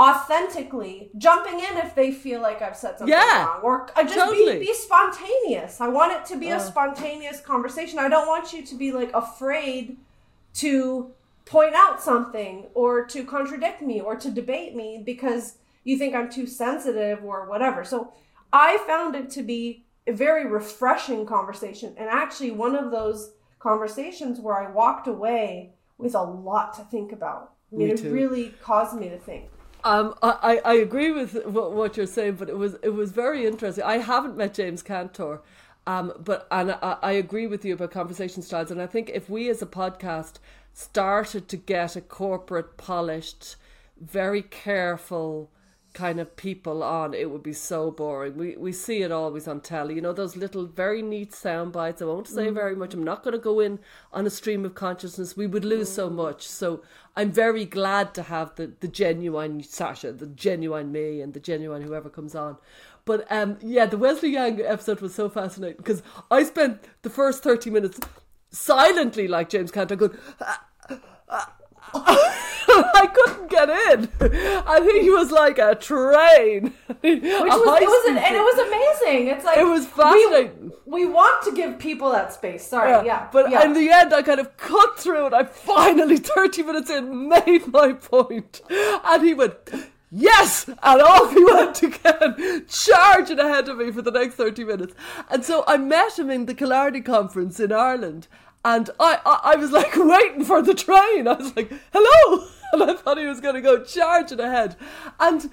authentically, 0.00 1.10
jumping 1.18 1.58
in 1.58 1.76
if 1.78 1.94
they 1.94 2.12
feel 2.12 2.40
like 2.40 2.62
I've 2.62 2.76
said 2.76 2.98
something 2.98 3.08
Yeah, 3.08 3.46
wrong, 3.46 3.60
or 3.62 3.86
just 4.04 4.14
totally. 4.14 4.60
be, 4.60 4.66
be 4.66 4.74
spontaneous. 4.74 5.80
I 5.80 5.88
want 5.88 6.12
it 6.12 6.24
to 6.26 6.36
be 6.38 6.50
a 6.50 6.56
Uh. 6.56 6.60
spontaneous 6.60 7.40
conversation. 7.40 7.98
I 7.98 8.08
don't 8.08 8.28
want 8.28 8.52
you 8.52 8.64
to 8.64 8.74
be 8.76 8.92
like 8.92 9.10
afraid 9.12 9.96
to 10.54 11.12
point 11.48 11.74
out 11.74 12.00
something 12.02 12.66
or 12.74 13.04
to 13.06 13.24
contradict 13.24 13.80
me 13.80 14.00
or 14.00 14.14
to 14.16 14.30
debate 14.30 14.76
me 14.76 15.02
because 15.04 15.56
you 15.84 15.96
think 15.96 16.14
I'm 16.14 16.30
too 16.30 16.46
sensitive 16.46 17.24
or 17.24 17.48
whatever. 17.48 17.84
So 17.84 18.12
I 18.52 18.76
found 18.86 19.14
it 19.14 19.30
to 19.30 19.42
be 19.42 19.86
a 20.06 20.12
very 20.12 20.46
refreshing 20.46 21.24
conversation 21.24 21.94
and 21.96 22.08
actually 22.08 22.50
one 22.50 22.74
of 22.74 22.90
those 22.90 23.32
conversations 23.58 24.38
where 24.40 24.58
I 24.58 24.70
walked 24.70 25.06
away 25.06 25.72
with 25.96 26.14
a 26.14 26.22
lot 26.22 26.74
to 26.74 26.82
think 26.82 27.12
about. 27.12 27.52
I 27.72 27.76
mean, 27.76 27.88
Me 27.88 27.94
it 27.94 27.98
too. 27.98 28.12
really 28.12 28.54
caused 28.62 28.98
me 28.98 29.08
to 29.08 29.18
think. 29.18 29.50
Um, 29.84 30.14
I, 30.22 30.60
I 30.64 30.72
I 30.72 30.74
agree 30.74 31.12
with 31.12 31.46
what, 31.46 31.72
what 31.72 31.96
you're 31.96 32.06
saying, 32.06 32.34
but 32.34 32.48
it 32.48 32.56
was 32.56 32.74
it 32.82 32.90
was 32.90 33.12
very 33.12 33.46
interesting. 33.46 33.84
I 33.84 33.98
haven't 33.98 34.36
met 34.36 34.54
James 34.54 34.82
Cantor, 34.82 35.40
um, 35.86 36.12
but 36.18 36.48
and 36.50 36.72
I, 36.72 36.96
I 37.00 37.12
agree 37.12 37.46
with 37.46 37.64
you 37.64 37.74
about 37.74 37.92
conversation 37.92 38.42
styles, 38.42 38.70
and 38.70 38.82
I 38.82 38.86
think 38.86 39.10
if 39.14 39.30
we 39.30 39.48
as 39.48 39.62
a 39.62 39.66
podcast 39.66 40.34
started 40.72 41.48
to 41.48 41.56
get 41.56 41.96
a 41.96 42.00
corporate, 42.00 42.76
polished, 42.76 43.56
very 44.00 44.42
careful 44.42 45.50
kind 45.98 46.20
of 46.20 46.36
people 46.36 46.84
on, 46.84 47.12
it 47.12 47.28
would 47.28 47.42
be 47.42 47.52
so 47.52 47.90
boring. 47.90 48.36
We 48.36 48.56
we 48.56 48.72
see 48.72 49.02
it 49.02 49.10
always 49.10 49.48
on 49.48 49.60
telly, 49.60 49.96
you 49.96 50.00
know, 50.00 50.12
those 50.12 50.36
little 50.36 50.64
very 50.66 51.02
neat 51.02 51.34
sound 51.34 51.72
bites. 51.72 52.00
I 52.00 52.04
won't 52.04 52.28
say 52.28 52.50
very 52.50 52.76
much. 52.76 52.94
I'm 52.94 53.02
not 53.02 53.24
going 53.24 53.32
to 53.32 53.38
go 53.38 53.58
in 53.58 53.80
on 54.12 54.24
a 54.24 54.30
stream 54.30 54.64
of 54.64 54.76
consciousness. 54.76 55.36
We 55.36 55.48
would 55.48 55.64
lose 55.64 55.90
so 55.90 56.08
much. 56.08 56.46
So 56.46 56.82
I'm 57.16 57.32
very 57.32 57.64
glad 57.64 58.14
to 58.14 58.22
have 58.22 58.54
the 58.54 58.72
the 58.78 58.88
genuine 58.88 59.62
Sasha, 59.62 60.12
the 60.12 60.26
genuine 60.26 60.92
me, 60.92 61.20
and 61.20 61.34
the 61.34 61.40
genuine 61.40 61.82
whoever 61.82 62.08
comes 62.08 62.34
on. 62.34 62.58
But 63.04 63.26
um, 63.32 63.58
yeah, 63.60 63.86
the 63.86 63.98
Wesley 63.98 64.30
Yang 64.30 64.60
episode 64.60 65.00
was 65.00 65.14
so 65.14 65.28
fascinating 65.28 65.78
because 65.78 66.02
I 66.30 66.44
spent 66.44 66.84
the 67.02 67.10
first 67.10 67.42
thirty 67.42 67.70
minutes 67.70 67.98
silently, 68.50 69.28
like 69.28 69.48
James 69.48 69.70
Cantor, 69.70 69.96
going. 69.96 70.16
I 71.94 73.06
couldn't 73.06 73.50
get 73.50 73.68
in. 73.70 74.08
I 74.66 74.80
think 74.80 75.02
he 75.02 75.10
was 75.10 75.30
like 75.30 75.58
a 75.58 75.74
train. 75.74 76.74
Which 77.00 77.22
was, 77.22 77.82
it 77.82 77.88
was 77.88 78.10
an, 78.10 78.18
and 78.18 78.36
it 78.36 78.40
was 78.40 78.58
amazing. 78.66 79.28
It's 79.28 79.44
like 79.44 79.58
It 79.58 79.64
was 79.64 79.86
fascinating. 79.86 80.72
We, 80.84 81.06
we 81.06 81.12
want 81.12 81.42
to 81.44 81.52
give 81.52 81.78
people 81.78 82.10
that 82.12 82.32
space. 82.32 82.66
Sorry, 82.66 83.06
yeah, 83.06 83.28
But 83.32 83.50
yeah. 83.50 83.64
in 83.64 83.72
the 83.72 83.90
end, 83.90 84.12
I 84.12 84.22
kind 84.22 84.40
of 84.40 84.56
cut 84.56 84.98
through 84.98 85.28
it. 85.28 85.32
I 85.32 85.44
finally, 85.44 86.16
30 86.18 86.62
minutes 86.62 86.90
in, 86.90 87.28
made 87.28 87.66
my 87.68 87.92
point. 87.92 88.60
And 88.70 89.24
he 89.24 89.34
went, 89.34 89.54
yes! 90.10 90.68
And 90.68 91.02
off 91.02 91.32
he 91.32 91.44
went 91.44 91.82
again, 91.82 92.64
charging 92.68 93.38
ahead 93.38 93.68
of 93.68 93.78
me 93.78 93.90
for 93.92 94.02
the 94.02 94.10
next 94.10 94.34
30 94.34 94.64
minutes. 94.64 94.94
And 95.30 95.44
so 95.44 95.64
I 95.66 95.76
met 95.76 96.18
him 96.18 96.30
in 96.30 96.46
the 96.46 96.54
Killarney 96.54 97.00
conference 97.00 97.60
in 97.60 97.72
Ireland. 97.72 98.28
And 98.64 98.90
I, 98.98 99.20
I, 99.24 99.52
I 99.52 99.56
was 99.56 99.70
like 99.70 99.92
waiting 99.96 100.44
for 100.44 100.62
the 100.62 100.74
train. 100.74 101.28
I 101.28 101.34
was 101.34 101.54
like, 101.56 101.72
hello! 101.92 102.46
And 102.70 102.82
I 102.82 102.92
thought 102.92 103.16
he 103.16 103.24
was 103.24 103.40
going 103.40 103.54
to 103.54 103.62
go 103.62 103.82
charging 103.82 104.40
ahead. 104.40 104.76
And 105.18 105.50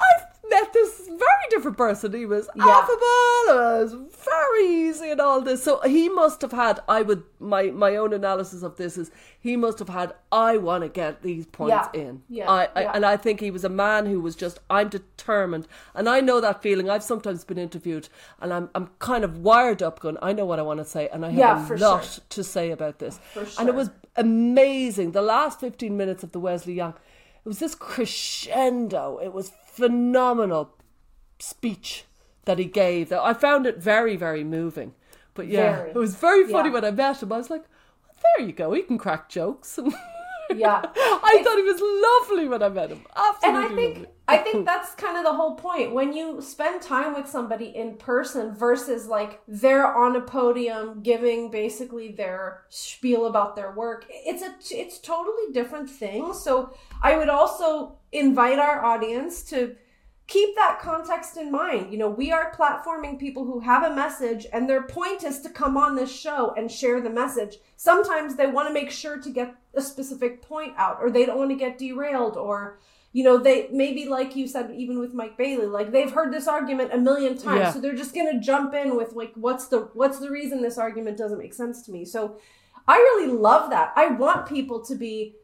I 0.00 0.27
met 0.50 0.72
this 0.72 1.06
very 1.08 1.46
different 1.50 1.76
person. 1.76 2.12
He 2.12 2.26
was 2.26 2.48
Yeah. 2.54 2.64
affable, 2.66 3.46
was 3.48 3.94
very 4.24 4.66
easy 4.66 5.10
and 5.10 5.20
all 5.20 5.40
this. 5.40 5.62
So 5.62 5.80
he 5.80 6.08
must 6.08 6.42
have 6.42 6.52
had. 6.52 6.80
I 6.88 7.02
would 7.02 7.22
my 7.40 7.64
my 7.70 7.96
own 7.96 8.12
analysis 8.12 8.62
of 8.62 8.76
this 8.76 8.96
is 8.98 9.10
he 9.38 9.56
must 9.56 9.78
have 9.78 9.88
had. 9.88 10.14
I 10.32 10.56
want 10.56 10.82
to 10.84 10.88
get 10.88 11.22
these 11.22 11.46
points 11.46 11.88
Yeah. 11.94 12.00
in. 12.00 12.22
Yeah. 12.28 12.50
I, 12.50 12.68
I 12.74 12.80
Yeah. 12.82 12.92
and 12.94 13.04
I 13.06 13.16
think 13.16 13.40
he 13.40 13.50
was 13.50 13.64
a 13.64 13.68
man 13.68 14.06
who 14.06 14.20
was 14.20 14.34
just. 14.36 14.58
I'm 14.70 14.88
determined, 14.88 15.66
and 15.94 16.08
I 16.08 16.20
know 16.20 16.40
that 16.40 16.62
feeling. 16.62 16.88
I've 16.90 17.02
sometimes 17.04 17.44
been 17.44 17.58
interviewed, 17.58 18.08
and 18.40 18.52
I'm 18.52 18.70
I'm 18.74 18.90
kind 18.98 19.24
of 19.24 19.38
wired 19.38 19.82
up, 19.82 20.00
going. 20.00 20.18
I 20.22 20.32
know 20.32 20.44
what 20.44 20.58
I 20.58 20.62
want 20.62 20.78
to 20.80 20.84
say, 20.84 21.08
and 21.12 21.24
I 21.24 21.30
have 21.30 21.70
a 21.70 21.76
lot 21.76 22.04
sure. 22.04 22.24
to 22.30 22.44
say 22.44 22.70
about 22.70 22.98
this. 22.98 23.18
For 23.34 23.46
And 23.58 23.68
it 23.68 23.74
was 23.74 23.90
amazing. 24.16 25.12
The 25.12 25.22
last 25.22 25.60
15 25.60 25.96
minutes 25.96 26.22
of 26.22 26.32
the 26.32 26.40
Wesley 26.40 26.74
Yang, 26.74 26.94
it 27.44 27.48
was 27.48 27.58
this 27.58 27.74
crescendo. 27.74 29.18
It 29.22 29.32
was 29.32 29.52
phenomenal 29.66 30.74
speech 31.38 32.04
that 32.44 32.58
he 32.58 32.64
gave. 32.64 33.12
I 33.12 33.32
found 33.34 33.66
it 33.66 33.78
very, 33.78 34.16
very 34.16 34.44
moving. 34.44 34.94
But 35.34 35.48
yeah, 35.48 35.76
Very. 35.76 35.90
it 35.90 35.96
was 35.96 36.16
very 36.16 36.46
funny 36.50 36.68
Yeah. 36.68 36.74
when 36.74 36.84
I 36.84 36.90
met 36.90 37.22
him. 37.22 37.32
I 37.32 37.36
was 37.36 37.48
like, 37.50 37.64
there 38.36 38.46
you 38.46 38.52
go. 38.52 38.72
He 38.72 38.82
can 38.82 38.98
crack 38.98 39.28
jokes. 39.28 39.78
Yeah. 40.54 40.82
I 40.96 41.42
thought 41.44 41.56
he 41.56 41.62
was 41.62 41.80
lovely 41.80 42.48
when 42.48 42.62
I 42.62 42.68
met 42.68 42.90
him. 42.90 43.04
Absolutely. 43.16 43.48
and 43.48 43.56
I 43.56 43.68
think 43.74 43.94
lovely. 43.96 44.12
I 44.30 44.36
think 44.36 44.66
that's 44.66 44.94
kind 44.94 45.16
of 45.16 45.24
the 45.24 45.32
whole 45.32 45.54
point. 45.54 45.94
When 45.94 46.12
you 46.12 46.42
spend 46.42 46.82
time 46.82 47.14
with 47.14 47.26
somebody 47.26 47.74
in 47.74 47.96
person 47.96 48.54
versus 48.54 49.06
like 49.06 49.40
they're 49.48 49.86
on 49.86 50.16
a 50.16 50.20
podium 50.20 51.00
giving 51.02 51.50
basically 51.50 52.12
their 52.12 52.64
spiel 52.68 53.26
about 53.26 53.56
their 53.56 53.72
work, 53.72 54.04
it's 54.10 54.42
a 54.42 54.54
it's 54.78 54.98
totally 54.98 55.52
different 55.52 55.88
thing. 55.88 56.34
So 56.34 56.74
I 57.02 57.16
would 57.16 57.30
also 57.30 57.96
invite 58.12 58.58
our 58.58 58.84
audience 58.84 59.42
to 59.44 59.76
keep 60.28 60.54
that 60.54 60.78
context 60.80 61.36
in 61.38 61.50
mind. 61.50 61.90
You 61.90 61.98
know, 61.98 62.10
we 62.10 62.30
are 62.30 62.52
platforming 62.52 63.18
people 63.18 63.44
who 63.44 63.60
have 63.60 63.82
a 63.82 63.94
message 63.94 64.46
and 64.52 64.68
their 64.68 64.82
point 64.82 65.24
is 65.24 65.40
to 65.40 65.48
come 65.48 65.76
on 65.76 65.96
this 65.96 66.14
show 66.14 66.52
and 66.56 66.70
share 66.70 67.00
the 67.00 67.10
message. 67.10 67.56
Sometimes 67.76 68.36
they 68.36 68.46
want 68.46 68.68
to 68.68 68.74
make 68.74 68.90
sure 68.90 69.18
to 69.18 69.30
get 69.30 69.54
a 69.74 69.80
specific 69.80 70.42
point 70.42 70.74
out 70.76 70.98
or 71.00 71.10
they 71.10 71.24
don't 71.24 71.38
want 71.38 71.50
to 71.50 71.56
get 71.56 71.78
derailed 71.78 72.36
or 72.36 72.78
you 73.14 73.24
know, 73.24 73.38
they 73.38 73.68
maybe 73.72 74.04
like 74.06 74.36
you 74.36 74.46
said, 74.46 74.70
even 74.76 74.98
with 74.98 75.14
Mike 75.14 75.38
Bailey, 75.38 75.64
like 75.66 75.90
they've 75.92 76.10
heard 76.10 76.30
this 76.30 76.46
argument 76.46 76.92
a 76.92 76.98
million 76.98 77.38
times, 77.38 77.60
Yeah. 77.60 77.72
so 77.72 77.80
they're 77.80 77.94
just 77.96 78.14
gonna 78.14 78.38
jump 78.38 78.74
in 78.74 78.96
with 78.96 79.14
like, 79.14 79.32
what's 79.34 79.68
the 79.68 79.88
what's 79.94 80.18
the 80.18 80.30
reason 80.30 80.60
this 80.60 80.76
argument 80.76 81.16
doesn't 81.16 81.38
make 81.38 81.54
sense 81.54 81.82
to 81.86 81.90
me? 81.90 82.04
So, 82.04 82.36
I 82.86 82.96
really 82.98 83.32
love 83.32 83.70
that. 83.70 83.94
I 83.96 84.08
want 84.08 84.46
people 84.46 84.84
to 84.84 84.94
be 84.94 85.36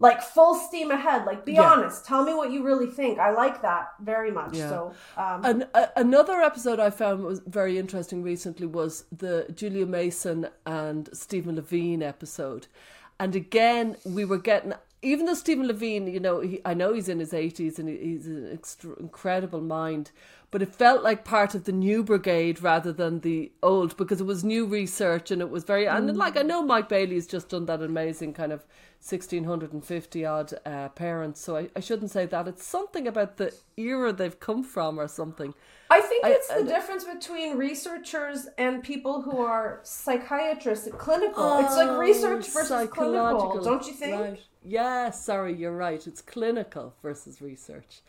like 0.00 0.22
full 0.22 0.54
steam 0.54 0.90
ahead. 0.90 1.26
Like, 1.26 1.44
be 1.44 1.52
Yeah. 1.52 1.70
honest. 1.70 2.04
Tell 2.06 2.24
me 2.24 2.34
what 2.34 2.50
you 2.50 2.64
really 2.64 2.86
think. 2.86 3.18
I 3.18 3.30
like 3.32 3.62
that 3.62 3.90
very 4.00 4.30
much. 4.30 4.56
Yeah. 4.56 4.68
So, 4.70 4.94
um, 5.16 5.44
An, 5.44 5.66
a, 5.74 5.88
another 5.96 6.40
episode 6.40 6.80
I 6.80 6.90
found 6.90 7.22
was 7.22 7.40
very 7.46 7.78
interesting 7.78 8.22
recently 8.22 8.66
was 8.66 9.04
the 9.16 9.46
Julia 9.54 9.86
Mason 9.86 10.48
and 10.66 11.08
Stephen 11.12 11.54
Levine 11.56 12.02
episode. 12.02 12.66
And 13.18 13.36
again, 13.36 13.96
we 14.04 14.24
were 14.24 14.38
getting, 14.38 14.72
even 15.02 15.26
though 15.26 15.34
Stephen 15.34 15.66
Levine, 15.66 16.06
you 16.06 16.18
know, 16.20 16.40
he, 16.40 16.60
I 16.64 16.72
know 16.72 16.94
he's 16.94 17.10
in 17.10 17.18
his 17.20 17.32
80s 17.34 17.78
and 17.78 17.86
he- 17.86 17.98
he's 17.98 18.26
an 18.26 18.50
extra, 18.50 18.94
incredible 18.98 19.60
mind, 19.60 20.10
but 20.50 20.62
it 20.62 20.74
felt 20.74 21.02
like 21.02 21.24
part 21.24 21.54
of 21.54 21.64
the 21.64 21.72
new 21.72 22.02
brigade 22.02 22.62
rather 22.62 22.92
than 22.92 23.20
the 23.20 23.52
old 23.62 23.96
because 23.98 24.20
it 24.22 24.26
was 24.26 24.42
new 24.42 24.64
research 24.64 25.30
and 25.30 25.42
it 25.42 25.50
was 25.50 25.64
very, 25.64 25.86
and 25.86 26.16
like 26.16 26.38
I 26.38 26.42
know 26.42 26.62
Mike 26.62 26.88
Bailey's 26.88 27.26
just 27.26 27.50
done 27.50 27.66
that 27.66 27.82
amazing 27.82 28.32
kind 28.32 28.50
of 28.52 28.64
1650 29.02 30.24
odd 30.26 30.52
uh, 30.66 30.88
parents, 30.90 31.40
so 31.40 31.56
I, 31.56 31.68
I 31.74 31.80
shouldn't 31.80 32.10
say 32.10 32.26
that. 32.26 32.46
It's 32.46 32.64
something 32.66 33.08
about 33.08 33.38
the 33.38 33.54
era 33.76 34.12
they've 34.12 34.38
come 34.38 34.62
from 34.62 35.00
or 35.00 35.08
something. 35.08 35.54
I 35.90 36.00
think 36.02 36.24
I- 36.24 36.30
it's 36.32 36.48
the 36.48 36.56
I- 36.56 36.62
difference 36.62 37.04
between 37.04 37.56
researchers 37.56 38.46
and 38.58 38.82
people 38.82 39.22
who 39.22 39.38
are 39.38 39.80
psychiatrists, 39.82 40.88
clinical. 40.98 41.58
it's 41.60 41.76
like 41.76 41.98
research 41.98 42.46
versus 42.52 42.88
clinical, 42.90 43.52
Oh, 43.58 43.64
don't 43.64 43.86
you 43.86 43.94
think? 43.94 44.20
Right. 44.20 44.40
Yeah, 44.62 45.10
sorry, 45.10 45.54
you're 45.54 45.74
right. 45.74 46.06
It's 46.06 46.20
clinical 46.20 46.92
versus 47.02 47.40
research. 47.40 48.02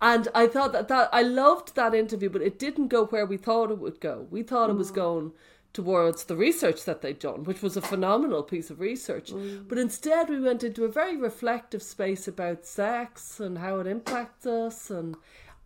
And 0.00 0.28
I 0.36 0.46
thought 0.46 0.72
that, 0.72 0.86
that 0.86 1.08
I 1.12 1.22
loved 1.22 1.74
that 1.74 1.92
interview, 1.94 2.30
but 2.30 2.42
it 2.42 2.60
didn't 2.60 2.88
go 2.88 3.06
where 3.06 3.26
we 3.26 3.36
thought 3.36 3.72
it 3.72 3.78
would 3.78 4.00
go. 4.00 4.28
We 4.30 4.44
thought 4.44 4.70
it 4.70 4.76
was 4.76 4.92
Mm. 4.92 4.94
going 4.94 5.32
towards 5.76 6.24
the 6.24 6.34
research 6.36 6.84
that 6.86 7.02
they'd 7.02 7.18
done, 7.18 7.44
which 7.44 7.60
was 7.60 7.76
a 7.76 7.82
phenomenal 7.82 8.42
piece 8.42 8.70
of 8.70 8.80
research. 8.80 9.30
Mm. 9.30 9.68
But 9.68 9.76
instead 9.76 10.30
we 10.30 10.40
went 10.40 10.64
into 10.64 10.84
a 10.86 10.88
very 11.00 11.18
reflective 11.18 11.82
space 11.82 12.26
about 12.26 12.64
sex 12.64 13.38
and 13.38 13.58
how 13.58 13.78
it 13.80 13.86
impacts 13.86 14.46
us 14.46 14.90
and 14.90 15.16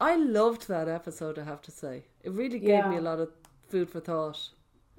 I 0.00 0.16
loved 0.16 0.66
that 0.66 0.88
episode, 0.88 1.38
I 1.38 1.44
have 1.44 1.62
to 1.62 1.70
say. 1.70 2.06
It 2.24 2.32
really 2.32 2.58
gave 2.58 2.70
Yeah. 2.70 2.90
me 2.90 2.96
a 2.96 3.02
lot 3.02 3.20
of 3.20 3.30
food 3.68 3.88
for 3.88 4.00
thought. 4.00 4.50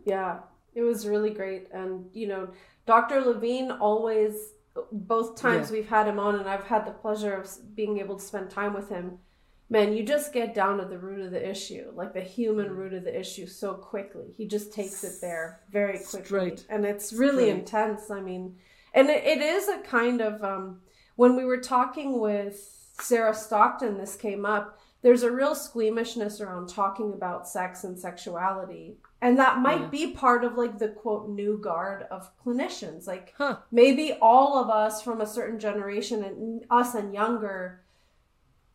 Yeah, 0.05 0.39
it 0.75 0.83
was 0.83 1.05
really 1.07 1.31
great. 1.31 1.67
And, 1.73 2.09
you 2.13 2.27
know, 2.27 2.49
Dr. 2.85 3.19
Levine 3.19 3.71
always, 3.71 4.53
both 4.91 5.35
times 5.35 5.69
Yeah. 5.69 5.77
we've 5.77 5.89
had 5.89 6.07
him 6.07 6.19
on, 6.19 6.35
and 6.39 6.47
I've 6.47 6.63
had 6.63 6.85
the 6.85 6.91
pleasure 6.91 7.33
of 7.33 7.49
being 7.75 7.97
able 7.97 8.15
to 8.15 8.23
spend 8.23 8.49
time 8.49 8.73
with 8.73 8.87
him, 8.89 9.19
man, 9.71 9.93
you 9.93 10.03
just 10.03 10.33
get 10.33 10.53
down 10.53 10.77
to 10.77 10.85
the 10.85 10.97
root 10.97 11.25
of 11.25 11.31
the 11.31 11.49
issue, 11.49 11.91
like 11.95 12.13
the 12.13 12.21
human 12.21 12.69
root 12.69 12.93
of 12.93 13.05
the 13.05 13.19
issue, 13.19 13.47
so 13.47 13.73
quickly. 13.73 14.33
He 14.35 14.45
just 14.45 14.73
takes 14.73 15.03
it 15.05 15.13
there 15.21 15.61
very 15.71 15.97
quickly. 15.97 16.25
Straight. 16.25 16.65
And 16.69 16.85
it's 16.85 17.13
really 17.13 17.45
Straight. 17.45 17.59
intense. 17.59 18.11
I 18.11 18.19
mean, 18.19 18.57
and 18.93 19.09
it, 19.09 19.23
it 19.23 19.41
is 19.41 19.69
a 19.69 19.79
kind 19.79 20.19
of, 20.19 20.43
um, 20.43 20.81
when 21.15 21.37
we 21.37 21.45
were 21.45 21.61
talking 21.61 22.19
with 22.19 22.91
Sarah 22.99 23.33
Stockton, 23.33 23.97
this 23.97 24.15
came 24.17 24.45
up. 24.45 24.77
There's 25.03 25.23
a 25.23 25.31
real 25.31 25.55
squeamishness 25.55 26.41
around 26.41 26.67
talking 26.67 27.13
about 27.13 27.47
sex 27.47 27.85
and 27.85 27.97
sexuality. 27.97 28.97
And 29.21 29.39
that 29.39 29.59
might 29.59 29.81
yeah. 29.81 29.87
be 29.87 30.11
part 30.11 30.43
of 30.43 30.57
like 30.57 30.79
the 30.79 30.89
quote 30.89 31.29
new 31.29 31.57
guard 31.57 32.05
of 32.11 32.29
clinicians. 32.43 33.07
Like 33.07 33.33
huh. 33.37 33.59
maybe 33.71 34.17
all 34.21 34.61
of 34.61 34.69
us 34.69 35.01
from 35.01 35.21
a 35.21 35.25
certain 35.25 35.59
generation 35.59 36.25
and 36.25 36.65
us 36.69 36.93
and 36.93 37.13
younger 37.13 37.80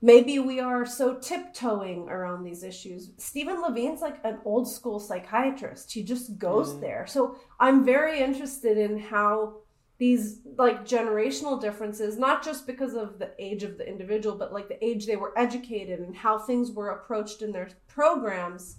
maybe 0.03 0.39
we 0.39 0.61
are 0.61 0.85
so 0.85 1.15
tiptoeing 1.15 2.09
around 2.09 2.45
these 2.45 2.63
issues. 2.63 3.11
Stephen 3.19 3.61
Levine's 3.63 4.01
like 4.01 4.19
an 4.25 4.39
old 4.45 4.69
school 4.69 5.01
psychiatrist. 5.01 5.93
He 5.93 6.03
just 6.03 6.39
goes 6.39 6.75
mm. 6.75 6.81
there. 6.81 7.07
So 7.07 7.37
I'm 7.59 7.85
very 7.85 8.21
interested 8.21 8.79
in 8.79 8.99
how 8.99 9.57
these 9.99 10.41
like 10.59 10.85
generational 10.85 11.61
differences, 11.61 12.19
not 12.19 12.45
just 12.45 12.67
because 12.67 12.95
of 12.95 13.19
the 13.19 13.33
age 13.39 13.63
of 13.63 13.79
the 13.79 13.89
individual, 13.89 14.37
but 14.37 14.53
like 14.53 14.69
the 14.69 14.85
age 14.85 15.07
they 15.07 15.17
were 15.17 15.37
educated 15.39 16.01
and 16.01 16.15
how 16.15 16.39
things 16.39 16.71
were 16.71 16.91
approached 16.91 17.41
in 17.41 17.53
their 17.53 17.71
programs. 17.89 18.77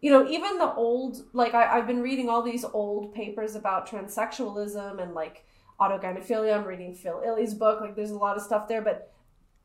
You 0.00 0.12
know, 0.12 0.28
even 0.28 0.58
the 0.58 0.72
old, 0.74 1.24
like 1.32 1.54
I, 1.54 1.78
I've 1.78 1.86
been 1.86 2.02
reading 2.02 2.28
all 2.28 2.42
these 2.42 2.64
old 2.64 3.14
papers 3.14 3.56
about 3.56 3.88
transsexualism 3.88 5.02
and 5.02 5.14
like 5.14 5.44
autogynephilia. 5.80 6.56
I'm 6.56 6.64
reading 6.64 6.94
Phil 6.94 7.22
Illy's 7.24 7.54
book. 7.54 7.80
Like 7.80 7.96
there's 7.96 8.10
a 8.10 8.18
lot 8.18 8.36
of 8.36 8.42
stuff 8.42 8.68
there, 8.68 8.82
but 8.82 9.10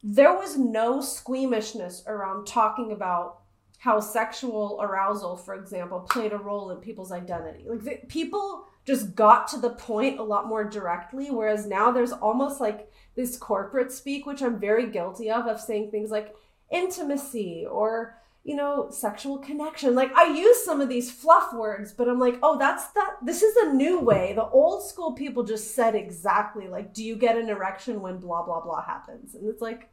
there 0.04 0.34
was 0.34 0.58
no 0.58 1.00
squeamishness 1.00 2.04
around 2.08 2.46
talking 2.46 2.92
about 2.92 3.40
how 3.80 4.00
sexual 4.00 4.80
arousal, 4.82 5.36
for 5.36 5.56
example, 5.56 6.02
played 6.02 6.34
a 6.34 6.38
role 6.38 6.72
in 6.72 6.78
people's 6.78 7.12
identity. 7.12 7.66
Like 7.68 7.84
the, 7.84 8.00
people 8.08 8.66
just 8.86 9.16
got 9.16 9.48
to 9.50 9.58
the 9.58 9.72
point 9.72 10.20
a 10.20 10.24
lot 10.24 10.48
more 10.48 10.64
directly, 10.64 11.32
whereas 11.32 11.66
now 11.66 11.92
there's 11.92 12.12
almost 12.12 12.60
like 12.62 12.92
this 13.16 13.38
corporate 13.38 13.92
speak, 13.92 14.26
which 14.26 14.42
I'm 14.42 14.60
very 14.60 14.90
guilty 14.90 15.32
of, 15.32 15.48
of 15.48 15.60
saying 15.60 15.92
things 15.92 16.12
like 16.12 16.36
intimacy 16.72 17.66
or 17.70 18.18
you 18.44 18.56
know 18.56 18.90
sexual 18.90 19.38
connection. 19.38 19.96
Like 19.96 20.14
i 20.16 20.34
use 20.34 20.64
some 20.66 20.82
of 20.82 20.90
these 20.90 21.12
fluff 21.12 21.54
words 21.54 21.94
but 21.94 22.10
i'm 22.10 22.20
like 22.20 22.40
oh 22.44 22.58
that's 22.58 22.88
that 22.88 23.16
this 23.24 23.42
is 23.42 23.56
a 23.56 23.74
new 23.74 24.00
way. 24.00 24.34
The 24.34 24.48
old 24.48 24.86
school 24.86 25.14
people 25.14 25.44
just 25.44 25.76
said 25.76 25.96
exactly 25.96 26.68
like 26.68 26.94
do 26.94 27.04
you 27.04 27.16
get 27.16 27.38
an 27.38 27.50
erection 27.50 28.02
when 28.02 28.18
blah 28.18 28.44
blah 28.44 28.62
blah 28.62 28.82
happens? 28.82 29.36
And 29.36 29.48
it's 29.48 29.62
like 29.62 29.90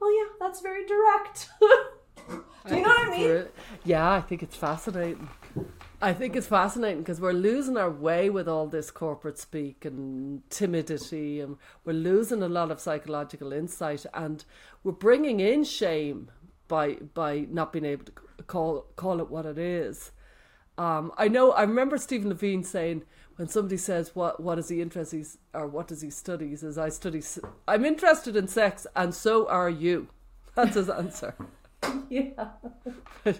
oh 0.00 0.10
yeah, 0.10 0.36
that's 0.40 0.60
very 0.60 0.86
direct. 0.86 1.50
Do 2.68 2.76
you 2.76 2.82
know 2.82 2.88
what 2.88 3.08
I 3.08 3.16
mean? 3.16 3.44
Yeah, 3.84 4.12
I 4.12 4.20
think 4.20 4.42
it's 4.42 4.56
fascinating. 4.56 5.28
I 6.02 6.12
think 6.14 6.34
it's 6.34 6.46
fascinating 6.46 7.00
because 7.00 7.20
we're 7.20 7.32
losing 7.32 7.76
our 7.76 7.90
way 7.90 8.30
with 8.30 8.48
all 8.48 8.66
this 8.66 8.90
corporate 8.90 9.38
speak 9.38 9.84
and 9.84 10.48
timidity, 10.50 11.40
and 11.40 11.56
we're 11.84 11.92
losing 11.92 12.42
a 12.42 12.48
lot 12.48 12.70
of 12.70 12.80
psychological 12.80 13.52
insight, 13.52 14.06
and 14.14 14.44
we're 14.82 14.92
bringing 14.92 15.40
in 15.40 15.64
shame 15.64 16.30
by 16.68 16.94
by 17.14 17.46
not 17.50 17.72
being 17.72 17.84
able 17.84 18.04
to 18.04 18.12
call 18.46 18.86
call 18.96 19.20
it 19.20 19.30
what 19.30 19.44
it 19.46 19.58
is. 19.58 20.12
Um, 20.78 21.12
I 21.18 21.28
know. 21.28 21.52
I 21.52 21.62
remember 21.62 21.98
Stephen 21.98 22.30
Levine 22.30 22.64
saying 22.64 23.02
when 23.36 23.48
somebody 23.48 23.76
says 23.76 24.14
what 24.14 24.40
what 24.40 24.58
is 24.58 24.68
he 24.68 24.80
interested 24.80 25.26
or 25.54 25.66
what 25.66 25.88
does 25.88 26.02
he 26.02 26.10
study, 26.10 26.48
he 26.48 26.56
says 26.56 26.78
I 26.78 26.88
study. 26.88 27.22
I'm 27.66 27.84
interested 27.84 28.36
in 28.36 28.48
sex, 28.48 28.86
and 28.94 29.14
so 29.14 29.48
are 29.48 29.70
you. 29.70 30.08
That's 30.54 30.74
his 30.74 30.90
answer. 30.90 31.34
yeah. 32.08 32.30
I 33.26 33.34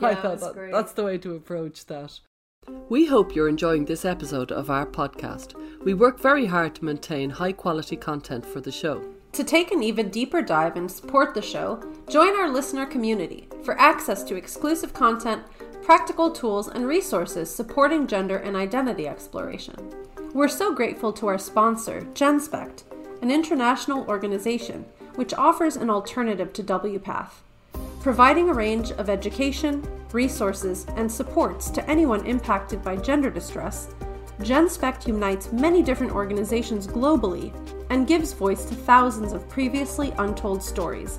yeah, 0.00 0.14
thought 0.14 0.40
that, 0.40 0.68
that's 0.72 0.92
the 0.92 1.04
way 1.04 1.18
to 1.18 1.34
approach 1.34 1.86
that. 1.86 2.20
We 2.88 3.06
hope 3.06 3.34
you're 3.34 3.48
enjoying 3.48 3.84
this 3.84 4.04
episode 4.04 4.52
of 4.52 4.70
our 4.70 4.86
podcast. 4.86 5.54
We 5.84 5.94
work 5.94 6.18
very 6.18 6.46
hard 6.46 6.74
to 6.76 6.84
maintain 6.84 7.30
high 7.30 7.52
quality 7.52 7.96
content 7.96 8.46
for 8.46 8.60
the 8.60 8.72
show. 8.72 9.04
To 9.32 9.44
take 9.44 9.72
an 9.72 9.82
even 9.82 10.10
deeper 10.10 10.40
dive 10.40 10.76
and 10.76 10.90
support 10.90 11.34
the 11.34 11.42
show, 11.42 11.82
join 12.08 12.36
our 12.36 12.48
listener 12.48 12.86
community 12.86 13.48
for 13.64 13.78
access 13.80 14.22
to 14.24 14.36
exclusive 14.36 14.94
content 14.94 15.42
practical 15.84 16.30
tools, 16.30 16.68
and 16.68 16.86
resources 16.86 17.54
supporting 17.54 18.06
gender 18.06 18.38
and 18.38 18.56
identity 18.56 19.06
exploration. 19.06 19.76
We're 20.32 20.48
so 20.48 20.74
grateful 20.74 21.12
to 21.12 21.26
our 21.26 21.38
sponsor, 21.38 22.00
Genspect, 22.14 22.84
an 23.20 23.30
international 23.30 24.06
organization 24.08 24.86
which 25.16 25.34
offers 25.34 25.76
an 25.76 25.90
alternative 25.90 26.52
to 26.54 26.62
WPATH, 26.62 27.30
providing 28.00 28.48
a 28.48 28.54
range 28.54 28.92
of 28.92 29.10
education, 29.10 29.86
resources, 30.12 30.86
and 30.96 31.10
supports 31.10 31.70
to 31.70 31.88
anyone 31.88 32.26
impacted 32.26 32.82
by 32.82 32.96
gender 32.96 33.30
distress. 33.30 33.94
Genspect 34.40 35.06
unites 35.06 35.52
many 35.52 35.82
different 35.82 36.12
organizations 36.12 36.86
globally 36.86 37.52
and 37.90 38.08
gives 38.08 38.32
voice 38.32 38.64
to 38.64 38.74
thousands 38.74 39.32
of 39.32 39.48
previously 39.50 40.12
untold 40.18 40.62
stories. 40.62 41.18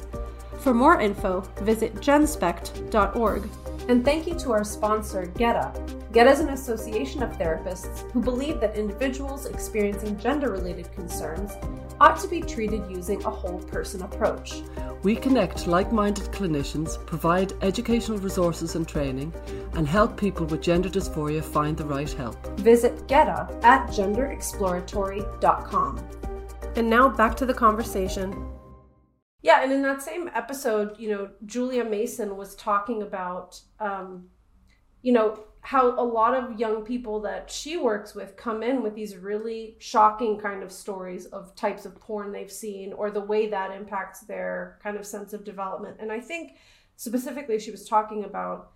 For 0.60 0.74
more 0.74 1.00
info, 1.00 1.42
visit 1.62 1.96
genspect.org. 1.96 3.44
And 3.88 4.04
thank 4.04 4.26
you 4.26 4.34
to 4.40 4.52
our 4.52 4.64
sponsor, 4.64 5.28
GETA. 5.38 5.72
GETA 6.12 6.32
is 6.32 6.40
an 6.40 6.50
association 6.50 7.22
of 7.22 7.38
therapists 7.38 8.10
who 8.12 8.20
believe 8.22 8.60
that 8.60 8.76
individuals 8.76 9.46
experiencing 9.46 10.18
gender 10.18 10.52
related 10.52 10.92
concerns 10.94 11.52
ought 12.00 12.18
to 12.20 12.28
be 12.28 12.42
treated 12.42 12.90
using 12.90 13.24
a 13.24 13.30
whole 13.30 13.60
person 13.60 14.02
approach. 14.02 14.64
We 15.04 15.16
connect 15.16 15.68
like 15.68 15.92
minded 15.92 16.32
clinicians, 16.32 16.98
provide 17.06 17.54
educational 17.62 18.18
resources 18.18 18.74
and 18.76 18.88
training, 18.88 19.32
and 19.74 19.88
help 19.88 20.18
people 20.18 20.48
with 20.48 20.64
gender 20.64 20.90
dysphoria 20.90 21.44
find 21.44 21.78
the 21.78 21.86
right 21.86 22.12
help. 22.12 22.44
Visit 22.60 23.08
GETA 23.08 23.60
at 23.62 23.86
genderexploratory.com. 23.90 26.10
And 26.76 26.90
now 26.90 27.08
back 27.08 27.38
to 27.38 27.46
the 27.46 27.54
conversation. 27.54 28.55
Yeah, 29.46 29.62
and 29.62 29.72
in 29.72 29.84
that 29.84 30.02
same 30.02 30.28
episode, 30.34 30.98
you 30.98 31.08
know, 31.08 31.30
Julia 31.46 31.86
Mason 31.86 32.36
was 32.36 32.56
talking 32.56 33.04
about, 33.04 33.62
um, 33.80 34.30
you 35.04 35.14
know, 35.14 35.40
how 35.62 35.92
a 36.00 36.02
lot 36.02 36.34
of 36.34 36.60
young 36.60 36.82
people 36.82 37.22
that 37.22 37.52
she 37.52 37.78
works 37.78 38.16
with 38.16 38.36
come 38.38 38.64
in 38.64 38.82
with 38.82 38.96
these 38.96 39.16
really 39.16 39.76
shocking 39.78 40.40
kind 40.40 40.64
of 40.64 40.72
stories 40.72 41.28
of 41.28 41.56
types 41.56 41.86
of 41.86 41.94
porn 42.00 42.32
they've 42.32 42.52
seen 42.52 42.92
or 42.94 43.12
the 43.12 43.22
way 43.22 43.48
that 43.48 43.70
impacts 43.70 44.22
their 44.22 44.80
kind 44.82 44.98
of 44.98 45.06
sense 45.06 45.32
of 45.32 45.44
development. 45.44 45.98
And 46.00 46.12
I 46.12 46.22
think 46.22 46.56
specifically 46.96 47.60
she 47.60 47.70
was 47.70 47.88
talking 47.88 48.24
about 48.24 48.72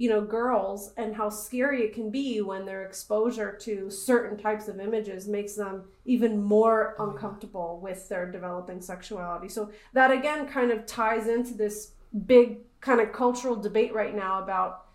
you 0.00 0.08
know 0.08 0.22
girls 0.22 0.94
and 0.96 1.14
how 1.14 1.28
scary 1.28 1.82
it 1.82 1.92
can 1.92 2.10
be 2.10 2.40
when 2.40 2.64
their 2.64 2.84
exposure 2.86 3.52
to 3.52 3.90
certain 3.90 4.38
types 4.38 4.66
of 4.66 4.80
images 4.80 5.28
makes 5.28 5.56
them 5.56 5.84
even 6.06 6.42
more 6.42 6.96
uncomfortable 6.98 7.78
with 7.82 8.08
their 8.08 8.24
developing 8.32 8.80
sexuality. 8.80 9.46
So 9.46 9.70
that 9.92 10.10
again 10.10 10.48
kind 10.48 10.70
of 10.70 10.86
ties 10.86 11.26
into 11.26 11.52
this 11.52 11.92
big 12.24 12.60
kind 12.80 12.98
of 12.98 13.12
cultural 13.12 13.54
debate 13.54 13.92
right 13.92 14.16
now 14.16 14.42
about 14.42 14.86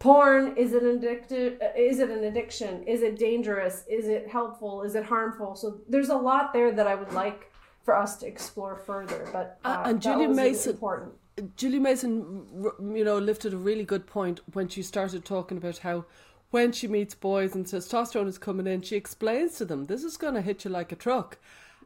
porn 0.00 0.56
is 0.56 0.72
it 0.72 0.82
addictive 0.82 1.60
is 1.76 2.00
it 2.00 2.10
an 2.10 2.24
addiction? 2.24 2.82
Is 2.88 3.02
it 3.02 3.20
dangerous? 3.20 3.84
Is 3.88 4.08
it 4.08 4.26
helpful? 4.26 4.82
Is 4.82 4.96
it 4.96 5.04
harmful? 5.04 5.54
So 5.54 5.78
there's 5.88 6.08
a 6.08 6.16
lot 6.16 6.52
there 6.52 6.72
that 6.72 6.88
i 6.88 6.96
would 6.96 7.12
like 7.12 7.52
for 7.84 7.96
us 7.96 8.16
to 8.16 8.26
explore 8.26 8.74
further 8.74 9.28
but 9.32 9.60
uh, 9.64 9.68
uh, 9.68 9.88
and 9.90 10.02
julia 10.02 10.28
mason 10.28 10.72
important 10.72 11.12
Julia 11.56 11.80
Mason, 11.80 12.46
you 12.80 13.04
know, 13.04 13.18
lifted 13.18 13.52
a 13.52 13.56
really 13.56 13.84
good 13.84 14.06
point 14.06 14.40
when 14.52 14.68
she 14.68 14.82
started 14.82 15.24
talking 15.24 15.58
about 15.58 15.78
how 15.78 16.04
when 16.50 16.72
she 16.72 16.88
meets 16.88 17.14
boys 17.14 17.54
and 17.54 17.64
testosterone 17.64 18.26
is 18.26 18.38
coming 18.38 18.66
in, 18.66 18.82
she 18.82 18.96
explains 18.96 19.56
to 19.56 19.64
them, 19.64 19.86
this 19.86 20.02
is 20.02 20.16
going 20.16 20.34
to 20.34 20.42
hit 20.42 20.64
you 20.64 20.70
like 20.70 20.92
a 20.92 20.96
truck. 20.96 21.38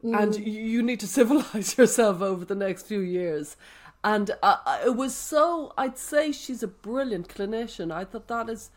Mm. 0.02 0.22
And 0.22 0.46
you 0.46 0.82
need 0.82 1.00
to 1.00 1.06
civilize 1.18 1.76
yourself 1.76 2.22
over 2.22 2.44
the 2.44 2.54
next 2.54 2.86
few 2.86 3.00
years. 3.00 3.56
And 4.02 4.32
uh, 4.42 4.80
it 4.84 4.96
was 4.96 5.14
so, 5.14 5.72
I'd 5.78 5.98
say 5.98 6.32
she's 6.32 6.62
a 6.62 6.68
brilliant 6.68 7.28
clinician. 7.28 7.92
I 7.92 8.04
thought 8.04 8.28
that 8.28 8.48
is, 8.50 8.70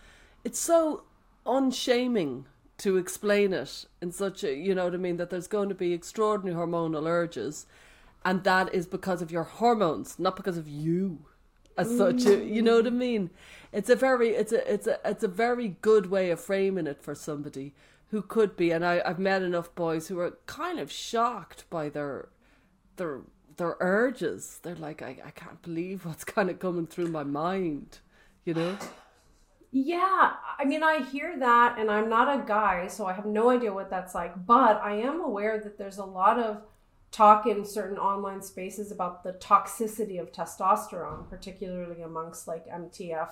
it's 0.43 0.59
so 0.59 1.03
unshaming 1.45 2.45
to 2.79 2.97
explain 2.97 3.53
it 3.53 3.85
in 4.01 4.11
such 4.11 4.43
a, 4.43 4.53
you 4.53 4.75
know 4.75 4.85
what 4.85 4.93
I 4.93 4.97
mean, 4.97 5.17
that 5.17 5.29
there's 5.29 5.47
going 5.47 5.69
to 5.69 5.75
be 5.75 5.93
extraordinary 5.93 6.55
hormonal 6.55 7.07
urges 7.07 7.65
and 8.25 8.43
that 8.43 8.73
is 8.73 8.85
because 8.85 9.21
of 9.21 9.31
your 9.31 9.43
hormones, 9.43 10.19
not 10.19 10.35
because 10.35 10.57
of 10.57 10.67
you 10.67 11.25
as 11.77 11.95
such. 11.95 12.23
You 12.23 12.61
know 12.61 12.77
what 12.77 12.87
I 12.87 12.91
mean? 12.91 13.29
It's 13.71 13.89
a 13.89 13.95
very 13.95 14.29
it's 14.29 14.51
a 14.51 14.71
it's 14.71 14.87
a 14.87 14.99
it's 15.05 15.23
a 15.23 15.27
very 15.27 15.77
good 15.81 16.09
way 16.09 16.31
of 16.31 16.39
framing 16.39 16.87
it 16.87 17.01
for 17.01 17.15
somebody 17.15 17.73
who 18.09 18.21
could 18.21 18.55
be. 18.55 18.71
And 18.71 18.85
I 18.85 19.01
I've 19.05 19.19
met 19.19 19.41
enough 19.41 19.73
boys 19.75 20.07
who 20.07 20.19
are 20.19 20.37
kind 20.45 20.79
of 20.79 20.91
shocked 20.91 21.69
by 21.69 21.89
their 21.89 22.29
their 22.95 23.21
their 23.57 23.75
urges. 23.79 24.59
They're 24.61 24.75
like, 24.75 25.01
I, 25.01 25.17
I 25.25 25.31
can't 25.31 25.61
believe 25.61 26.05
what's 26.05 26.23
kind 26.35 26.49
of 26.49 26.59
coming 26.59 26.87
through 26.87 27.09
my 27.09 27.23
mind, 27.23 27.99
you 28.45 28.53
know? 28.53 28.77
Yeah, 29.71 30.31
I 30.57 30.63
mean, 30.63 30.81
I 30.81 31.01
hear 31.03 31.37
that, 31.39 31.77
and 31.77 31.91
I'm 31.91 32.07
not 32.07 32.33
a 32.33 32.47
guy, 32.47 32.87
so 32.87 33.05
I 33.05 33.13
have 33.13 33.25
no 33.25 33.49
idea 33.49 33.73
what 33.73 33.89
that's 33.89 34.15
like. 34.15 34.45
But 34.45 34.81
I 34.81 34.93
am 34.93 35.19
aware 35.19 35.59
that 35.59 35.77
there's 35.77 35.97
a 35.97 36.05
lot 36.05 36.39
of 36.39 36.61
talk 37.11 37.45
in 37.45 37.65
certain 37.65 37.97
online 37.97 38.41
spaces 38.41 38.91
about 38.91 39.23
the 39.23 39.33
toxicity 39.33 40.19
of 40.19 40.31
testosterone, 40.31 41.29
particularly 41.29 42.01
amongst 42.01 42.47
like 42.47 42.67
MTF 42.67 43.29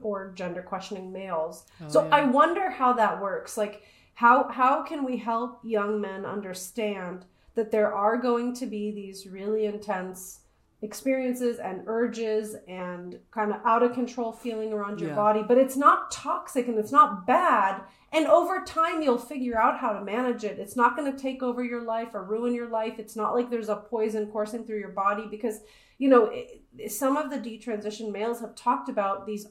or 0.00 0.32
gender 0.34 0.62
questioning 0.62 1.12
males. 1.12 1.64
Oh, 1.80 1.88
so 1.88 2.04
yeah. 2.04 2.16
I 2.16 2.24
wonder 2.26 2.70
how 2.70 2.92
that 2.94 3.20
works. 3.20 3.56
Like 3.56 3.82
how 4.14 4.48
how 4.48 4.82
can 4.82 5.04
we 5.04 5.16
help 5.16 5.60
young 5.64 6.00
men 6.00 6.24
understand 6.24 7.24
that 7.54 7.70
there 7.70 7.92
are 7.92 8.16
going 8.16 8.54
to 8.54 8.66
be 8.66 8.90
these 8.90 9.26
really 9.26 9.66
intense 9.66 10.39
experiences 10.82 11.58
and 11.58 11.82
urges 11.86 12.56
and 12.66 13.18
kind 13.30 13.52
of 13.52 13.60
out 13.66 13.82
of 13.82 13.92
control 13.92 14.32
feeling 14.32 14.72
around 14.72 14.98
your 14.98 15.10
Yeah. 15.10 15.16
body, 15.16 15.42
but 15.46 15.58
it's 15.58 15.76
not 15.76 16.10
toxic 16.10 16.68
and 16.68 16.78
it's 16.78 16.92
not 16.92 17.26
bad. 17.26 17.82
And 18.12 18.26
over 18.26 18.64
time, 18.64 19.02
you'll 19.02 19.18
figure 19.18 19.58
out 19.58 19.78
how 19.78 19.92
to 19.92 20.02
manage 20.02 20.42
it. 20.42 20.58
It's 20.58 20.76
not 20.76 20.96
going 20.96 21.12
to 21.12 21.18
take 21.18 21.42
over 21.42 21.62
your 21.62 21.82
life 21.82 22.14
or 22.14 22.24
ruin 22.24 22.54
your 22.54 22.68
life. 22.68 22.98
It's 22.98 23.14
not 23.14 23.34
like 23.34 23.50
there's 23.50 23.68
a 23.68 23.76
poison 23.76 24.28
coursing 24.28 24.64
through 24.64 24.78
your 24.78 24.88
body 24.92 25.26
because, 25.30 25.60
you 25.98 26.08
know, 26.08 26.30
it, 26.32 26.90
some 26.90 27.16
of 27.18 27.30
the 27.30 27.36
detransition 27.38 28.10
males 28.10 28.40
have 28.40 28.54
talked 28.54 28.88
about 28.88 29.26
these 29.26 29.46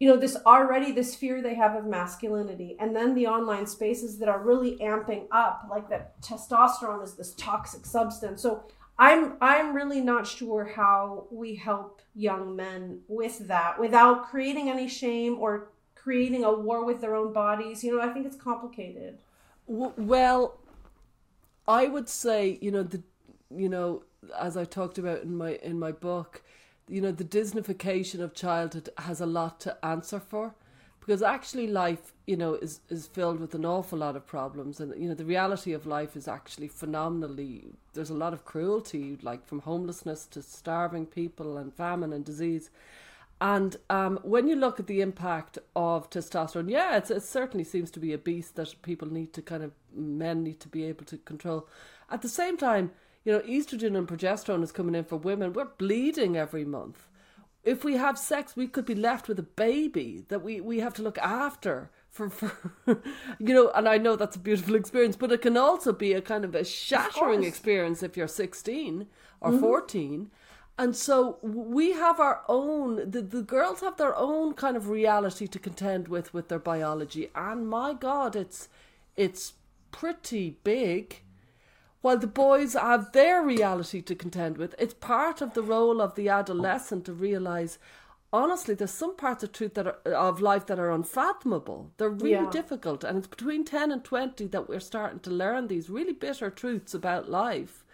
you 0.00 0.08
know 0.08 0.16
this 0.16 0.36
already 0.46 0.90
this 0.90 1.14
fear 1.14 1.40
they 1.40 1.54
have 1.54 1.76
of 1.76 1.84
masculinity 1.86 2.76
and 2.80 2.96
then 2.96 3.14
the 3.14 3.24
online 3.28 3.64
spaces 3.66 4.18
that 4.18 4.28
are 4.28 4.42
really 4.42 4.76
amping 4.78 5.28
up 5.30 5.64
like 5.70 5.88
that 5.88 6.20
testosterone 6.20 7.04
is 7.04 7.14
this 7.14 7.32
toxic 7.34 7.86
substance 7.86 8.42
so 8.42 8.64
i'm 8.98 9.34
i'm 9.40 9.74
really 9.74 10.00
not 10.00 10.26
sure 10.26 10.64
how 10.64 11.26
we 11.30 11.54
help 11.54 12.02
young 12.14 12.54
men 12.56 13.00
with 13.08 13.46
that 13.48 13.80
without 13.80 14.28
creating 14.28 14.68
any 14.68 14.88
shame 14.88 15.38
or 15.38 15.68
creating 15.94 16.44
a 16.44 16.52
war 16.52 16.84
with 16.84 17.00
their 17.00 17.14
own 17.14 17.32
bodies. 17.32 17.84
You 17.84 17.96
know 17.96 18.02
i 18.02 18.12
think 18.12 18.26
it's 18.26 18.36
complicated. 18.36 19.18
Well, 19.66 20.58
I 21.66 21.86
would 21.86 22.08
say, 22.08 22.58
you 22.60 22.70
know, 22.70 22.82
the, 22.82 23.02
you 23.54 23.68
know, 23.68 24.02
as 24.38 24.56
I 24.56 24.64
talked 24.64 24.98
about 24.98 25.22
in 25.22 25.36
my 25.36 25.52
in 25.62 25.78
my 25.78 25.92
book, 25.92 26.42
you 26.88 27.00
know, 27.00 27.12
the 27.12 27.24
Disneyfication 27.24 28.20
of 28.20 28.34
childhood 28.34 28.88
has 28.98 29.20
a 29.20 29.26
lot 29.26 29.60
to 29.60 29.84
answer 29.84 30.20
for, 30.20 30.54
because 31.04 31.22
actually 31.22 31.66
life, 31.66 32.12
you 32.26 32.36
know, 32.36 32.54
is 32.54 32.80
is 32.88 33.08
filled 33.08 33.40
with 33.40 33.54
an 33.54 33.64
awful 33.64 33.98
lot 33.98 34.14
of 34.14 34.26
problems, 34.26 34.78
and 34.78 34.94
you 35.00 35.08
know, 35.08 35.14
the 35.14 35.24
reality 35.24 35.72
of 35.72 35.84
life 35.84 36.16
is 36.16 36.28
actually 36.28 36.68
phenomenally. 36.68 37.64
There's 37.92 38.10
a 38.10 38.14
lot 38.14 38.32
of 38.32 38.44
cruelty, 38.44 39.18
like 39.20 39.44
from 39.44 39.60
homelessness 39.60 40.26
to 40.26 40.42
starving 40.42 41.06
people 41.06 41.56
and 41.56 41.74
famine 41.74 42.12
and 42.12 42.24
disease. 42.24 42.70
And 43.40 43.76
um, 43.90 44.20
when 44.22 44.46
you 44.46 44.54
look 44.54 44.78
at 44.78 44.86
the 44.86 45.00
impact 45.00 45.58
of 45.74 46.08
testosterone, 46.08 46.70
yeah, 46.70 46.96
it 46.96 47.22
certainly 47.24 47.64
seems 47.64 47.90
to 47.90 47.98
be 47.98 48.12
a 48.12 48.18
beast 48.18 48.54
that 48.54 48.80
people 48.82 49.12
need 49.12 49.32
to 49.32 49.42
kind 49.42 49.64
of, 49.64 49.72
men 49.92 50.44
need 50.44 50.60
to 50.60 50.68
be 50.68 50.84
able 50.84 51.04
to 51.06 51.16
control. 51.18 51.68
At 52.08 52.22
the 52.22 52.28
same 52.28 52.56
time, 52.56 52.92
you 53.24 53.32
know, 53.32 53.40
estrogen 53.40 53.98
and 53.98 54.06
progesterone 54.06 54.62
is 54.62 54.70
coming 54.70 54.94
in 54.94 55.02
for 55.02 55.16
women. 55.16 55.52
We're 55.52 55.64
bleeding 55.64 56.36
every 56.36 56.64
month. 56.64 57.08
If 57.64 57.84
we 57.84 57.96
have 57.96 58.18
sex, 58.18 58.56
we 58.56 58.66
could 58.66 58.84
be 58.84 58.94
left 58.94 59.28
with 59.28 59.38
a 59.38 59.44
baby 59.44 60.24
that 60.28 60.42
we, 60.42 60.60
we 60.60 60.80
have 60.80 60.94
to 60.94 61.02
look 61.02 61.18
after 61.18 61.90
for, 62.08 62.28
for 62.28 62.52
you 63.38 63.54
know, 63.54 63.70
and 63.74 63.88
I 63.88 63.98
know 63.98 64.16
that's 64.16 64.36
a 64.36 64.40
beautiful 64.40 64.74
experience, 64.74 65.16
but 65.16 65.32
it 65.32 65.42
can 65.42 65.56
also 65.56 65.92
be 65.92 66.12
a 66.12 66.20
kind 66.20 66.44
of 66.44 66.54
a 66.54 66.64
shattering 66.64 67.40
course. 67.40 67.46
experience 67.46 68.02
if 68.02 68.16
you're 68.16 68.28
16 68.28 69.06
or 69.40 69.50
mm-hmm. 69.50 69.60
14 69.60 70.30
and 70.78 70.96
so 70.96 71.38
we 71.42 71.92
have 71.92 72.18
our 72.18 72.42
own 72.48 73.10
the, 73.10 73.20
the 73.20 73.42
girls 73.42 73.80
have 73.80 73.98
their 73.98 74.16
own 74.16 74.54
kind 74.54 74.76
of 74.76 74.88
reality 74.88 75.46
to 75.46 75.58
contend 75.58 76.08
with 76.08 76.32
with 76.32 76.48
their 76.48 76.58
biology. 76.58 77.30
And 77.34 77.68
my 77.68 77.92
god 77.94 78.34
it's 78.34 78.68
it's 79.16 79.54
pretty 79.90 80.58
big 80.64 81.22
while 82.02 82.18
the 82.18 82.26
boys 82.26 82.74
have 82.74 83.12
their 83.12 83.42
reality 83.42 84.02
to 84.02 84.14
contend 84.14 84.58
with 84.58 84.74
it's 84.78 84.94
part 84.94 85.40
of 85.40 85.54
the 85.54 85.62
role 85.62 86.00
of 86.00 86.14
the 86.14 86.28
adolescent 86.28 87.06
to 87.06 87.12
realize 87.12 87.78
honestly 88.32 88.74
there's 88.74 88.90
some 88.90 89.16
parts 89.16 89.42
of 89.42 89.52
truth 89.52 89.74
that 89.74 89.86
are 89.86 89.98
of 90.12 90.40
life 90.40 90.66
that 90.66 90.78
are 90.78 90.90
unfathomable. 90.90 91.92
They're 91.96 92.08
really 92.10 92.32
Yeah. 92.32 92.50
difficult 92.50 93.04
and 93.04 93.18
it's 93.18 93.26
between 93.26 93.64
10 93.64 93.92
and 93.92 94.02
20 94.04 94.46
that 94.48 94.68
we're 94.68 94.80
starting 94.80 95.20
to 95.20 95.30
learn 95.30 95.68
these 95.68 95.90
really 95.90 96.12
bitter 96.12 96.50
truths 96.50 96.94
about 96.94 97.30
life 97.30 97.84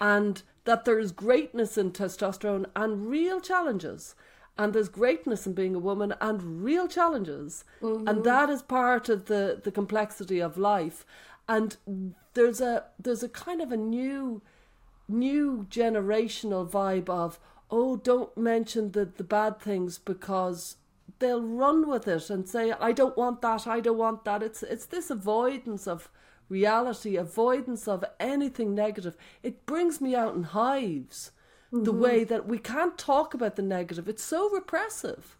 and 0.00 0.42
that 0.64 0.84
there 0.84 0.98
is 0.98 1.12
greatness 1.12 1.76
in 1.76 1.90
testosterone 1.92 2.66
and 2.76 3.06
real 3.06 3.40
challenges 3.40 4.14
and 4.58 4.72
there's 4.72 4.88
greatness 4.88 5.46
in 5.46 5.54
being 5.54 5.74
a 5.74 5.78
woman 5.78 6.14
and 6.20 6.62
real 6.62 6.86
challenges 6.86 7.64
and 7.80 8.06
mm-hmm. 8.06 8.22
that 8.22 8.50
is 8.50 8.62
part 8.62 9.08
of 9.08 9.26
the 9.26 9.60
the 9.62 9.72
complexity 9.72 10.40
of 10.40 10.58
life. 10.58 11.04
And 11.48 11.76
there's 12.34 12.60
a 12.60 12.84
there's 12.98 13.22
a 13.22 13.28
kind 13.28 13.60
of 13.60 13.72
a 13.72 13.76
new 13.76 14.42
new 15.08 15.66
generational 15.70 16.68
vibe 16.68 17.08
of 17.08 17.38
oh 17.70 17.96
don't 17.96 18.36
mention 18.36 18.92
the 18.92 19.04
the 19.04 19.24
bad 19.24 19.60
things 19.60 19.98
because 19.98 20.76
they'll 21.18 21.42
run 21.42 21.88
with 21.88 22.08
it 22.08 22.30
and 22.30 22.48
say 22.48 22.72
i 22.72 22.92
don't 22.92 23.16
want 23.16 23.42
that 23.42 23.66
i 23.66 23.80
don't 23.80 23.98
want 23.98 24.24
that. 24.24 24.42
It's 24.42 24.62
it's 24.62 24.86
this 24.86 25.10
avoidance 25.10 25.86
of 25.86 26.10
reality 26.48 27.16
avoidance 27.16 27.88
of 27.88 28.04
anything 28.20 28.74
negative. 28.74 29.16
It 29.42 29.64
brings 29.66 30.00
me 30.00 30.14
out 30.14 30.34
in 30.34 30.42
hives 30.44 31.32
the 31.72 31.92
way 31.92 32.22
that 32.24 32.46
we 32.46 32.58
can't 32.58 32.98
talk 32.98 33.32
about 33.32 33.56
the 33.56 33.62
negative. 33.62 34.06
It's 34.06 34.22
so 34.22 34.50
repressive. 34.50 35.38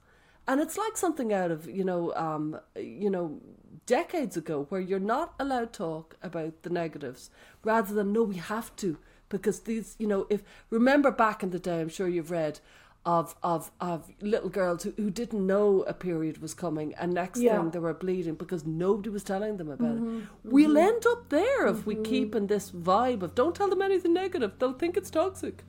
And 0.49 0.63
it's 0.63 0.79
like 0.79 0.97
something 0.97 1.33
out 1.33 1.51
of 1.51 1.69
you 1.69 1.85
know 1.85 2.15
um 2.15 2.59
you 2.77 3.11
know 3.11 3.41
decades 3.87 4.37
ago 4.37 4.67
where 4.69 4.81
you're 4.81 4.99
not 4.99 5.35
allowed 5.39 5.73
to 5.73 5.79
talk 5.79 6.17
about 6.23 6.63
the 6.63 6.71
negatives 6.71 7.31
rather 7.65 7.95
than 7.95 8.13
no 8.13 8.23
we 8.23 8.37
have 8.37 8.75
to 8.77 8.99
because 9.29 9.61
these 9.61 9.97
you 9.99 10.07
know 10.07 10.27
if 10.31 10.43
remember 10.71 11.11
back 11.11 11.43
in 11.43 11.51
the 11.51 11.59
day 11.59 11.81
i'm 11.81 11.89
sure 11.89 12.09
you've 12.09 12.31
read 12.31 12.61
of 13.05 13.35
of 13.43 13.71
of 13.81 14.13
little 14.21 14.49
girls 14.49 14.85
who, 14.85 14.93
who 14.97 15.11
didn't 15.11 15.45
know 15.45 15.83
a 15.83 15.95
period 15.95 16.41
was 16.41 16.55
coming 16.55 16.95
and 16.95 17.13
next 17.13 17.41
Yeah. 17.41 17.59
thing 17.59 17.71
they 17.71 17.81
were 17.81 17.95
bleeding 17.95 18.35
because 18.35 18.65
nobody 18.65 19.11
was 19.11 19.25
telling 19.25 19.57
them 19.57 19.71
about 19.71 19.97
it. 19.97 20.03
Mm-hmm. 20.03 20.21
We'll 20.45 20.71
mm-hmm. 20.71 20.95
end 20.95 21.07
up 21.07 21.29
there 21.29 21.67
if 21.67 21.85
we 21.85 21.95
mm-hmm. 21.95 22.05
keep 22.05 22.35
in 22.37 22.47
this 22.47 22.71
vibe 22.71 23.23
of 23.23 23.35
don't 23.35 23.57
tell 23.57 23.69
them 23.69 23.83
anything 23.83 24.13
negative. 24.13 24.53
They'll 24.59 24.73
think 24.73 24.97
it's 24.97 25.11
toxic 25.11 25.65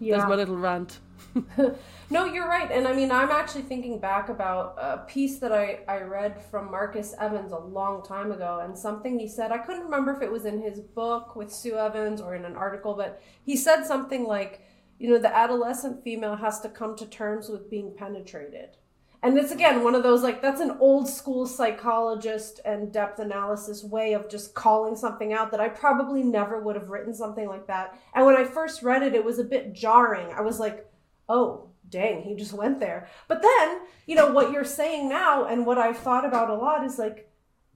yeah 0.00 0.16
there's 0.16 0.28
my 0.28 0.34
little 0.34 0.56
rant 0.56 0.98
No, 2.10 2.24
you're 2.24 2.48
right. 2.48 2.70
And 2.70 2.88
I 2.88 2.94
mean, 2.94 3.12
I'm 3.12 3.30
actually 3.30 3.62
thinking 3.62 3.98
back 3.98 4.30
about 4.30 4.78
a 4.78 4.98
piece 5.06 5.38
that 5.40 5.52
I, 5.52 5.80
I 5.86 6.00
read 6.00 6.42
from 6.42 6.70
Marcus 6.70 7.14
Evans 7.20 7.52
a 7.52 7.58
long 7.58 8.02
time 8.02 8.32
ago 8.32 8.60
and 8.64 8.76
something 8.76 9.18
he 9.18 9.28
said. 9.28 9.52
I 9.52 9.58
couldn't 9.58 9.84
remember 9.84 10.14
if 10.14 10.22
it 10.22 10.32
was 10.32 10.46
in 10.46 10.62
his 10.62 10.80
book 10.80 11.36
with 11.36 11.52
Sue 11.52 11.76
Evans 11.76 12.22
or 12.22 12.34
in 12.34 12.46
an 12.46 12.56
article, 12.56 12.94
but 12.94 13.22
he 13.42 13.56
said 13.56 13.84
something 13.84 14.26
like, 14.26 14.62
you 14.98 15.10
know, 15.10 15.18
the 15.18 15.34
adolescent 15.34 16.02
female 16.02 16.36
has 16.36 16.60
to 16.60 16.70
come 16.70 16.96
to 16.96 17.04
terms 17.04 17.50
with 17.50 17.70
being 17.70 17.94
penetrated. 17.94 18.77
And 19.22 19.36
it's 19.36 19.50
again 19.50 19.82
one 19.82 19.96
of 19.96 20.04
those 20.04 20.22
like 20.22 20.40
that's 20.40 20.60
an 20.60 20.76
old 20.78 21.08
school 21.08 21.44
psychologist 21.44 22.60
and 22.64 22.92
depth 22.92 23.18
analysis 23.18 23.82
way 23.82 24.12
of 24.12 24.28
just 24.28 24.54
calling 24.54 24.94
something 24.94 25.32
out 25.32 25.50
that 25.50 25.60
I 25.60 25.68
probably 25.68 26.22
never 26.22 26.60
would 26.60 26.76
have 26.76 26.88
written 26.88 27.12
something 27.12 27.48
like 27.48 27.66
that. 27.66 27.98
And 28.14 28.24
when 28.26 28.36
I 28.36 28.44
first 28.44 28.82
read 28.82 29.02
it, 29.02 29.14
it 29.14 29.24
was 29.24 29.38
a 29.40 29.44
bit 29.44 29.72
jarring. 29.72 30.32
I 30.32 30.40
was 30.42 30.60
like, 30.60 30.88
oh, 31.28 31.68
dang, 31.90 32.22
he 32.22 32.36
just 32.36 32.52
went 32.52 32.78
there. 32.78 33.08
But 33.26 33.42
then, 33.42 33.80
you 34.06 34.14
know, 34.14 34.30
what 34.30 34.52
you're 34.52 34.64
saying 34.64 35.08
now 35.08 35.46
and 35.46 35.66
what 35.66 35.78
I've 35.78 35.98
thought 35.98 36.24
about 36.24 36.50
a 36.50 36.54
lot 36.54 36.84
is 36.84 36.98
like, 36.98 37.28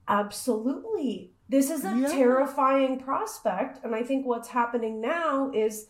absolutely. 0.07 1.31
This 1.49 1.69
is 1.69 1.83
a 1.83 1.95
Yeah. 1.95 2.07
terrifying 2.07 2.99
prospect. 2.99 3.83
And 3.83 3.93
I 3.93 4.03
think 4.03 4.25
what's 4.25 4.49
happening 4.49 5.01
now 5.01 5.51
is 5.53 5.87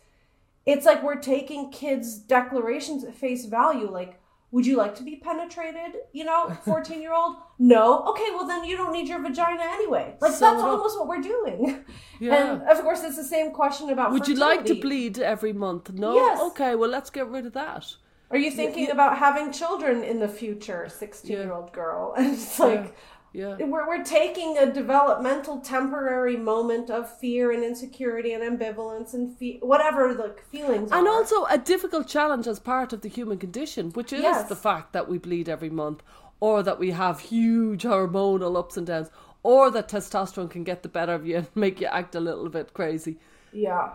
it's 0.66 0.84
like 0.86 1.02
we're 1.02 1.16
taking 1.16 1.70
kids' 1.70 2.16
declarations 2.18 3.04
at 3.04 3.14
face 3.14 3.44
value. 3.46 3.90
Like, 3.90 4.20
would 4.54 4.64
you 4.64 4.76
like 4.76 4.94
to 4.94 5.02
be 5.02 5.16
penetrated? 5.16 5.92
You 6.12 6.24
know, 6.24 6.40
14 6.64 7.02
year 7.02 7.12
old? 7.12 7.36
No. 7.58 8.04
Okay, 8.10 8.28
well, 8.34 8.46
then 8.46 8.62
you 8.64 8.76
don't 8.76 8.92
need 8.92 9.08
your 9.08 9.20
vagina 9.20 9.64
anyway. 9.78 10.16
Like, 10.20 10.32
So 10.32 10.38
that's 10.46 10.62
almost 10.62 10.96
what 10.98 11.08
we're 11.08 11.26
doing. 11.34 11.84
Yeah. 12.20 12.36
And 12.36 12.62
of 12.62 12.80
course, 12.82 13.02
it's 13.02 13.16
the 13.16 13.24
same 13.36 13.50
question 13.50 13.90
about 13.90 14.12
would 14.12 14.28
you 14.28 14.36
like 14.36 14.64
to 14.66 14.74
bleed 14.80 15.18
every 15.18 15.52
month 15.52 15.92
no 15.92 16.14
Yes. 16.14 16.40
okay 16.48 16.72
well 16.76 16.88
let's 16.88 17.10
get 17.10 17.26
rid 17.26 17.44
of 17.46 17.52
that 17.54 17.84
Are 18.30 18.38
you 18.44 18.50
thinking 18.60 18.88
about 18.96 19.18
having 19.18 19.46
children 19.52 20.04
in 20.04 20.20
the 20.24 20.28
future, 20.40 20.82
16 20.88 21.30
year 21.30 21.52
old 21.52 21.72
girl? 21.72 22.14
And 22.16 22.26
it's 22.34 22.58
like, 22.60 22.84
yeah 22.84 22.90
we're, 23.34 23.86
we're 23.88 24.04
taking 24.04 24.56
a 24.58 24.72
developmental 24.72 25.60
temporary 25.60 26.36
moment 26.36 26.88
of 26.90 27.10
fear 27.18 27.50
and 27.50 27.64
insecurity 27.64 28.32
and 28.32 28.42
ambivalence 28.42 29.12
and 29.14 29.36
fe- 29.36 29.58
whatever 29.60 30.14
the 30.14 30.34
feelings 30.50 30.92
are. 30.92 30.98
and 30.98 31.08
are. 31.08 31.12
also 31.14 31.44
a 31.46 31.58
difficult 31.58 32.06
challenge 32.06 32.46
as 32.46 32.60
part 32.60 32.92
of 32.92 33.00
the 33.00 33.08
human 33.08 33.38
condition, 33.38 33.90
which 33.90 34.12
is 34.12 34.22
Yes. 34.22 34.48
the 34.48 34.56
fact 34.56 34.92
that 34.92 35.08
we 35.08 35.18
bleed 35.18 35.48
every 35.48 35.70
month, 35.70 36.02
or 36.40 36.62
that 36.62 36.78
we 36.78 36.92
have 36.92 37.20
huge 37.20 37.82
hormonal 37.82 38.56
ups 38.56 38.76
and 38.76 38.86
downs, 38.86 39.10
or 39.42 39.70
that 39.70 39.88
testosterone 39.88 40.48
can 40.50 40.62
get 40.64 40.82
the 40.82 40.88
better 40.88 41.12
of 41.14 41.26
you 41.26 41.36
and 41.38 41.48
make 41.54 41.80
you 41.80 41.86
act 41.88 42.14
a 42.14 42.20
little 42.20 42.48
bit 42.48 42.72
crazy. 42.72 43.18
yeah. 43.52 43.90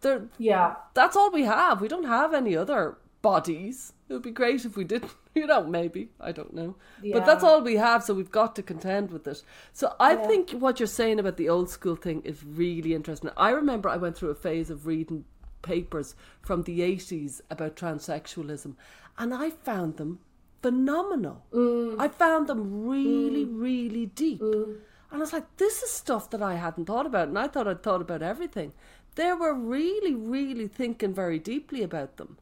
There, 0.00 0.28
Yeah. 0.38 0.76
that's 0.94 1.16
all 1.16 1.30
we 1.32 1.42
have. 1.42 1.80
We 1.80 1.88
don't 1.88 2.04
have 2.06 2.32
any 2.32 2.56
other 2.56 2.98
bodies. 3.22 3.92
It 4.08 4.14
would 4.14 4.22
be 4.22 4.30
great 4.30 4.64
if 4.64 4.76
we 4.76 4.84
didn't, 4.84 5.12
You 5.34 5.46
know, 5.46 5.64
maybe 5.64 6.08
I 6.20 6.32
don't 6.32 6.52
know, 6.54 6.76
but 7.12 7.24
that's 7.24 7.44
all 7.44 7.60
we 7.62 7.76
have. 7.76 8.02
So 8.02 8.14
we've 8.14 8.30
got 8.30 8.56
to 8.56 8.62
contend 8.62 9.10
with 9.10 9.26
it. 9.26 9.42
So 9.72 9.94
I 10.00 10.12
Yeah. 10.14 10.26
think 10.26 10.50
what 10.50 10.80
you're 10.80 10.86
saying 10.86 11.20
about 11.20 11.36
the 11.36 11.48
old 11.48 11.70
school 11.70 11.96
thing 11.96 12.22
is 12.22 12.44
really 12.44 12.94
interesting. 12.94 13.30
I 13.36 13.50
remember 13.50 13.88
I 13.88 13.96
went 13.96 14.16
through 14.16 14.30
a 14.30 14.34
phase 14.34 14.70
of 14.70 14.86
reading 14.86 15.24
papers 15.62 16.14
from 16.40 16.62
the 16.62 16.80
80s 16.80 17.40
about 17.50 17.76
transsexualism, 17.76 18.74
and 19.16 19.34
I 19.34 19.50
found 19.50 19.96
them 19.96 20.20
phenomenal. 20.62 21.44
Mm. 21.52 22.00
I 22.00 22.08
found 22.08 22.48
them 22.48 22.88
really, 22.88 23.44
mm. 23.44 23.60
really 23.60 24.06
deep. 24.06 24.40
Mm. 24.40 24.78
And 25.10 25.18
I 25.18 25.18
was 25.18 25.32
like, 25.32 25.56
this 25.56 25.82
is 25.82 25.90
stuff 25.90 26.30
that 26.30 26.42
I 26.42 26.54
hadn't 26.54 26.86
thought 26.86 27.06
about. 27.06 27.28
And 27.28 27.38
I 27.38 27.48
thought 27.48 27.68
I'd 27.68 27.82
thought 27.82 28.02
about 28.02 28.22
everything. 28.22 28.72
They 29.14 29.32
were 29.32 29.54
really, 29.54 30.14
really 30.14 30.68
thinking 30.68 31.14
very 31.14 31.38
deeply 31.38 31.82
about 31.82 32.18
them. 32.18 32.38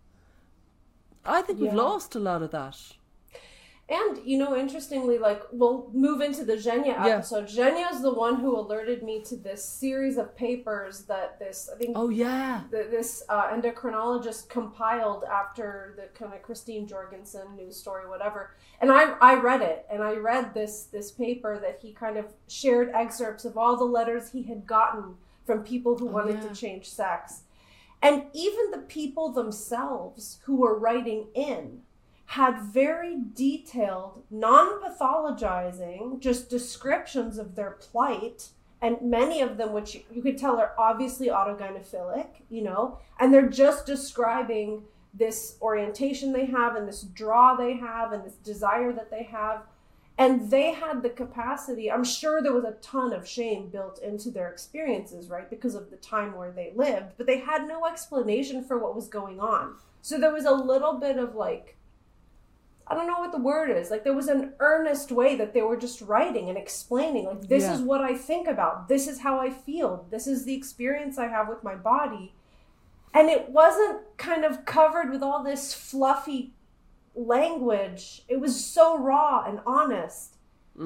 I 1.28 1.42
think 1.42 1.60
we've 1.60 1.72
lost 1.74 2.14
a 2.14 2.18
lot 2.20 2.42
of 2.42 2.50
that. 2.52 2.76
And 3.88 4.18
you 4.24 4.36
know, 4.36 4.56
interestingly, 4.56 5.16
like 5.16 5.42
we'll 5.52 5.90
move 5.92 6.20
into 6.20 6.44
the 6.44 6.56
Yeah. 6.58 7.06
episode. 7.06 7.44
Zhenya 7.44 7.88
is 7.92 8.02
the 8.02 8.12
one 8.12 8.40
who 8.40 8.58
alerted 8.58 9.04
me 9.04 9.22
to 9.22 9.36
this 9.36 9.64
series 9.64 10.16
of 10.18 10.34
papers 10.34 11.04
that 11.04 11.38
this 11.38 11.70
I 11.72 11.76
think 11.78 11.92
Oh, 11.96 12.08
yeah. 12.08 12.62
th- 12.68 12.90
this 12.90 13.22
uh, 13.28 13.48
endocrinologist 13.52 14.48
compiled 14.48 15.22
after 15.22 15.94
the 15.96 16.06
kind 16.18 16.34
of 16.34 16.42
Christine 16.42 16.88
Jorgensen 16.88 17.54
news 17.54 17.76
story, 17.76 18.08
whatever. 18.08 18.56
And 18.80 18.90
I 18.90 19.12
I 19.20 19.34
read 19.36 19.62
it, 19.62 19.86
and 19.88 20.02
I 20.02 20.14
read 20.16 20.52
this 20.52 20.86
this 20.86 21.12
paper 21.12 21.56
that 21.60 21.78
he 21.80 21.92
kind 21.92 22.16
of 22.16 22.26
shared 22.48 22.90
excerpts 22.92 23.44
of 23.44 23.56
all 23.56 23.76
the 23.76 23.84
letters 23.84 24.30
he 24.30 24.42
had 24.42 24.66
gotten 24.66 25.14
from 25.44 25.62
people 25.62 25.96
who 25.96 26.08
Oh, 26.08 26.12
wanted 26.12 26.42
yeah. 26.42 26.48
to 26.48 26.54
change 26.56 26.90
sex, 26.90 27.42
and 28.06 28.26
even 28.32 28.70
the 28.70 28.84
people 28.86 29.32
themselves 29.32 30.38
who 30.44 30.56
were 30.56 30.78
writing 30.78 31.26
in 31.34 31.82
had 32.26 32.62
very 32.62 33.16
detailed, 33.34 34.22
non-pathologizing, 34.30 36.20
just 36.20 36.48
descriptions 36.48 37.36
of 37.36 37.56
their 37.56 37.72
plight. 37.72 38.50
And 38.80 39.02
many 39.02 39.40
of 39.40 39.56
them 39.56 39.72
which 39.72 39.96
you, 39.96 40.02
you 40.12 40.22
could 40.22 40.38
tell 40.38 40.60
are 40.60 40.72
obviously 40.78 41.28
autogynephilic 41.28 42.28
you 42.48 42.62
know 42.62 42.98
and 43.18 43.32
they're 43.32 43.48
just 43.48 43.86
describing 43.86 44.82
this 45.14 45.56
orientation 45.62 46.32
they 46.32 46.44
have 46.44 46.76
and 46.76 46.86
this 46.86 47.02
draw 47.02 47.56
they 47.56 47.74
have 47.74 48.12
and 48.12 48.22
this 48.22 48.34
desire 48.34 48.92
that 48.92 49.10
they 49.10 49.22
have 49.22 49.62
and 50.18 50.50
they 50.50 50.72
had 50.72 51.02
the 51.02 51.10
capacity 51.10 51.90
i'm 51.90 52.04
sure 52.04 52.42
there 52.42 52.52
was 52.52 52.64
a 52.64 52.72
ton 52.82 53.12
of 53.12 53.26
shame 53.28 53.68
built 53.68 54.00
into 54.02 54.30
their 54.30 54.50
experiences 54.50 55.28
right 55.28 55.50
because 55.50 55.74
of 55.74 55.90
the 55.90 55.96
time 55.96 56.34
where 56.34 56.50
they 56.52 56.72
lived 56.74 57.12
but 57.16 57.26
they 57.26 57.38
had 57.38 57.66
no 57.66 57.86
explanation 57.86 58.62
for 58.64 58.78
what 58.78 58.94
was 58.94 59.08
going 59.08 59.38
on 59.40 59.74
so 60.02 60.18
there 60.18 60.32
was 60.32 60.44
a 60.44 60.52
little 60.52 60.94
bit 60.94 61.18
of 61.18 61.34
like 61.34 61.76
I 62.88 62.94
don't 62.94 63.08
know 63.08 63.18
what 63.18 63.32
the 63.32 63.38
word 63.38 63.70
is. 63.70 63.90
Like 63.90 64.04
there 64.04 64.14
was 64.14 64.28
an 64.28 64.52
earnest 64.60 65.10
way 65.10 65.34
that 65.36 65.52
they 65.52 65.62
were 65.62 65.76
just 65.76 66.00
writing 66.00 66.48
and 66.48 66.56
explaining 66.56 67.24
like 67.26 67.48
this 67.48 67.64
Yeah. 67.64 67.74
is 67.74 67.80
what 67.80 68.00
I 68.00 68.14
think 68.16 68.46
about. 68.46 68.86
This 68.86 69.08
is 69.08 69.18
how 69.20 69.40
I 69.40 69.50
feel. 69.50 70.06
This 70.10 70.28
is 70.28 70.44
the 70.44 70.54
experience 70.54 71.18
I 71.18 71.26
have 71.26 71.48
with 71.48 71.64
my 71.64 71.74
body. 71.74 72.32
And 73.12 73.28
it 73.28 73.48
wasn't 73.48 74.02
kind 74.18 74.44
of 74.44 74.64
covered 74.66 75.10
with 75.10 75.20
all 75.22 75.42
this 75.42 75.74
fluffy 75.74 76.52
language. 77.16 78.22
It 78.28 78.40
was 78.40 78.62
so 78.64 78.98
raw 78.98 79.44
and 79.46 79.60
honest. 79.66 80.34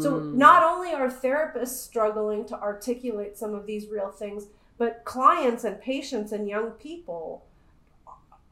So 0.01 0.21
mm. 0.21 0.35
not 0.35 0.63
only 0.63 0.93
are 0.93 1.11
therapists 1.11 1.79
struggling 1.85 2.45
to 2.47 2.61
articulate 2.61 3.37
some 3.37 3.55
of 3.55 3.67
these 3.67 3.89
real 3.89 4.11
things, 4.11 4.47
but 4.79 5.05
clients 5.05 5.65
and 5.65 5.81
patients 5.81 6.33
and 6.33 6.49
young 6.49 6.71
people 6.73 7.45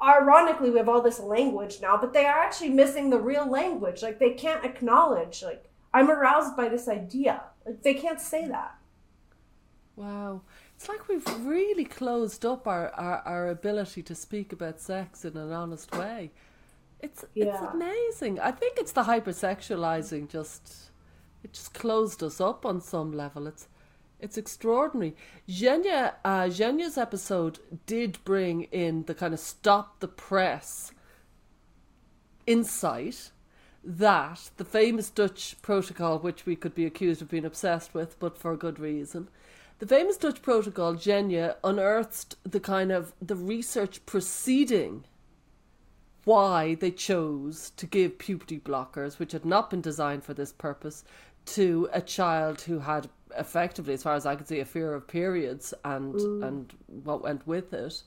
ironically 0.01 0.71
we 0.71 0.79
have 0.79 0.89
all 0.89 1.03
this 1.03 1.19
language 1.19 1.81
now 1.83 1.97
but 1.97 2.13
they 2.13 2.25
are 2.25 2.39
actually 2.39 2.69
missing 2.69 3.11
the 3.11 3.19
real 3.19 3.51
language 3.51 4.01
like 4.01 4.21
they 4.21 4.31
can't 4.31 4.65
acknowledge 4.65 5.43
like 5.43 5.69
i'm 5.93 6.09
aroused 6.09 6.57
by 6.57 6.69
this 6.69 6.87
idea 6.87 7.43
like 7.67 7.83
they 7.83 7.95
can't 7.95 8.21
say 8.21 8.47
that 8.47 8.79
Wow. 9.99 10.43
It's 10.77 10.89
like 10.89 11.09
we've 11.09 11.27
really 11.45 11.85
closed 11.85 12.47
up 12.47 12.69
our, 12.69 12.91
our, 12.91 13.19
our 13.27 13.49
ability 13.49 14.05
to 14.05 14.15
speak 14.15 14.53
about 14.53 14.81
sex 14.81 15.25
in 15.25 15.37
an 15.37 15.53
honest 15.53 15.93
way. 15.97 16.31
It's 17.01 17.25
it's 17.35 17.61
amazing. 17.61 18.41
I 18.41 18.51
think 18.51 18.79
it's 18.79 18.93
the 18.93 19.05
hypersexualizing 19.05 20.29
just 20.29 20.91
it 21.45 21.53
just 21.53 21.75
closed 21.75 22.23
us 22.23 22.41
up 22.41 22.67
on 22.67 22.81
some 22.81 23.13
level. 23.13 23.47
It's 23.47 23.69
it's 24.21 24.37
extraordinary. 24.37 25.15
Zhenya 25.49 26.15
uh 26.25 27.01
episode 27.01 27.61
did 27.87 28.19
bring 28.25 28.65
in 28.65 29.05
the 29.05 29.15
kind 29.15 29.33
of 29.33 29.41
stop 29.41 30.01
the 30.01 30.09
press 30.09 30.93
insight 32.47 33.31
that 33.85 34.51
the 34.57 34.65
famous 34.65 35.09
Dutch 35.09 35.57
protocol, 35.63 36.19
which 36.19 36.47
we 36.47 36.57
could 36.57 36.75
be 36.75 36.85
accused 36.85 37.23
of 37.23 37.29
being 37.29 37.45
obsessed 37.45 37.95
with, 37.95 38.19
but 38.19 38.37
for 38.37 38.57
good 38.57 38.79
reason, 38.79 39.29
the 39.79 39.87
famous 39.87 40.17
Dutch 40.17 40.43
protocol, 40.43 40.95
Zhenya, 40.95 41.57
unearthed 41.63 42.35
the 42.43 42.59
kind 42.59 42.91
of 42.91 43.13
the 43.23 43.37
research 43.37 44.05
preceding 44.05 45.05
why 46.29 46.75
they 46.75 46.91
chose 46.91 47.73
to 47.79 47.87
give 47.87 48.19
puberty 48.19 48.59
blockers, 48.59 49.19
which 49.19 49.33
had 49.33 49.47
not 49.47 49.71
been 49.71 49.81
designed 49.81 50.23
for 50.23 50.35
this 50.35 50.53
purpose, 50.53 51.03
to 51.47 51.89
a 51.95 52.03
child 52.03 52.61
who 52.61 52.79
had 52.81 53.09
effectively, 53.39 53.95
as 53.95 54.03
far 54.03 54.15
as 54.15 54.27
I 54.27 54.37
could 54.37 54.47
see, 54.47 54.61
a 54.61 54.67
fear 54.67 54.93
of 54.93 55.09
periods 55.09 55.73
and 55.85 56.15
and 56.45 56.75
what 57.05 57.23
went 57.23 57.47
with 57.47 57.73
it, 57.73 58.03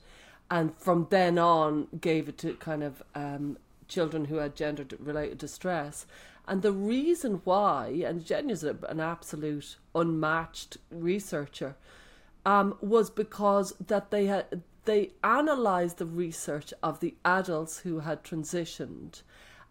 and 0.52 0.72
from 0.76 1.08
then 1.10 1.36
on 1.36 1.88
gave 2.00 2.28
it 2.28 2.38
to 2.38 2.54
kind 2.54 2.84
of 2.84 3.02
um, 3.16 3.58
children 3.88 4.26
who 4.26 4.36
had 4.36 4.54
gender 4.54 4.86
related 5.00 5.38
distress. 5.38 6.06
And 6.46 6.62
the 6.62 6.72
reason 6.72 7.40
why, 7.42 8.04
and 8.06 8.24
Jen 8.24 8.50
is 8.50 8.62
an 8.62 9.00
absolute 9.00 9.76
unmatched 9.96 10.76
researcher, 10.90 11.74
um, 12.46 12.76
was 12.80 13.10
because 13.10 13.74
that 13.84 14.10
they 14.12 14.26
had 14.26 14.62
they 14.84 15.10
analysed 15.22 15.98
the 15.98 16.06
research 16.06 16.72
of 16.82 17.00
the 17.00 17.14
adults 17.24 17.78
who 17.78 18.00
had 18.00 18.24
transitioned, 18.24 19.22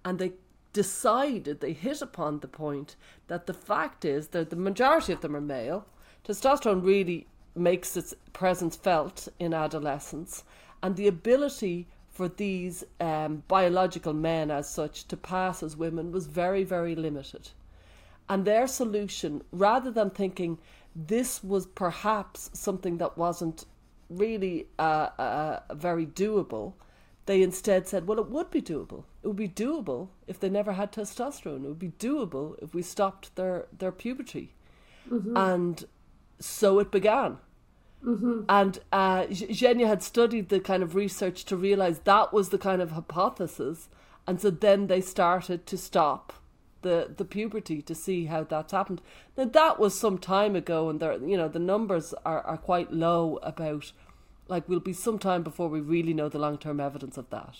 and 0.06 0.20
they 0.20 0.34
decided 0.74 1.60
they 1.60 1.74
hit 1.74 2.02
upon 2.02 2.40
the 2.40 2.48
point 2.48 2.96
that 3.28 3.46
the 3.46 3.54
fact 3.54 4.06
is 4.06 4.30
that 4.30 4.50
the 4.50 4.56
majority 4.56 5.12
of 5.12 5.22
them 5.22 5.36
are 5.36 5.42
male. 5.42 5.86
Testosterone 6.26 6.84
really 6.84 7.28
makes 7.56 7.98
its 7.98 8.14
presence 8.32 8.76
felt 8.76 9.28
in 9.38 9.54
adolescence, 9.54 10.44
and 10.82 10.96
the 10.96 11.08
ability 11.08 11.88
for 12.10 12.28
these 12.30 12.84
um, 13.00 13.44
biological 13.48 14.14
men, 14.14 14.52
as 14.52 14.70
such, 14.70 15.08
to 15.08 15.18
pass 15.18 15.64
as 15.64 15.76
women 15.76 16.12
was 16.12 16.28
very, 16.28 16.64
very 16.64 16.96
limited. 16.96 17.50
And 18.30 18.46
their 18.46 18.68
solution, 18.68 19.42
rather 19.52 19.92
than 19.92 20.10
thinking 20.10 20.58
this 20.96 21.44
was 21.44 21.66
perhaps 21.68 22.50
something 22.54 22.98
that 22.98 23.18
wasn't 23.18 23.66
really 24.18 24.68
uh, 24.78 25.10
uh, 25.18 25.60
very 25.74 26.06
doable, 26.06 26.74
they 27.26 27.42
instead 27.42 27.88
said, 27.88 28.08
well, 28.08 28.20
it 28.20 28.30
would 28.30 28.50
be 28.52 28.62
doable. 28.62 29.04
It 29.24 29.28
would 29.28 29.38
be 29.38 29.48
doable 29.48 30.10
if 30.28 30.40
they 30.40 30.50
never 30.50 30.74
had 30.74 30.92
testosterone. 30.92 31.64
It 31.64 31.68
would 31.70 31.80
be 31.80 31.94
doable 32.00 32.56
if 32.62 32.74
we 32.74 32.82
stopped 32.82 33.36
their, 33.36 33.68
their 33.78 33.92
puberty. 33.92 34.54
And 35.38 35.86
so 36.40 36.80
it 36.80 36.92
began. 36.92 37.38
And 38.50 38.80
uh, 38.92 39.24
Zhenya 39.28 39.88
had 39.88 40.02
studied 40.02 40.50
the 40.50 40.60
kind 40.60 40.82
of 40.84 40.96
research 40.96 41.46
to 41.46 41.56
realize 41.56 42.00
that 42.00 42.34
was 42.34 42.50
the 42.50 42.58
kind 42.58 42.82
of 42.82 42.92
hypothesis. 42.92 43.90
And 44.28 44.42
so 44.42 44.50
then 44.50 44.88
they 44.88 45.02
started 45.02 45.66
to 45.68 45.78
stop 45.78 46.34
the, 46.82 47.14
the 47.16 47.26
puberty 47.26 47.82
to 47.82 47.96
see 47.96 48.26
how 48.26 48.44
that's 48.44 48.72
happened. 48.72 49.02
Now, 49.38 49.46
that 49.46 49.80
was 49.80 49.98
some 49.98 50.18
time 50.18 50.56
ago, 50.56 50.90
and 50.90 51.00
there, 51.00 51.14
you 51.14 51.38
know, 51.38 51.48
the 51.48 51.60
numbers 51.60 52.14
are, 52.26 52.42
are 52.42 52.58
quite 52.58 52.92
low 52.92 53.40
about, 53.44 53.92
like, 54.48 54.68
we'll 54.68 54.80
be 54.80 54.94
some 54.94 55.20
time 55.20 55.44
before 55.44 55.70
we 55.70 55.80
really 55.80 56.14
know 56.14 56.30
the 56.30 56.40
long 56.40 56.58
term 56.58 56.80
evidence 56.80 57.18
of 57.18 57.30
that. 57.30 57.56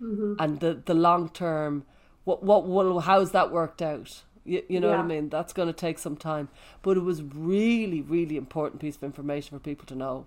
Mm-hmm. 0.00 0.34
And 0.38 0.60
the, 0.60 0.82
the 0.84 0.94
long 0.94 1.28
term, 1.28 1.84
what, 2.24 2.42
what, 2.42 2.66
will 2.66 3.00
how's 3.00 3.32
that 3.32 3.52
worked 3.52 3.82
out? 3.82 4.22
You, 4.44 4.62
you 4.68 4.80
know 4.80 4.90
what 4.90 4.98
I 4.98 5.04
mean? 5.04 5.28
That's 5.28 5.52
going 5.52 5.68
to 5.68 5.72
take 5.72 5.98
some 5.98 6.16
time. 6.16 6.48
But 6.82 6.96
it 6.96 7.02
was 7.04 7.22
really, 7.22 8.00
really 8.00 8.36
important 8.36 8.80
piece 8.80 8.96
of 8.96 9.04
information 9.04 9.56
for 9.56 9.62
people 9.62 9.86
to 9.86 9.94
know. 9.94 10.26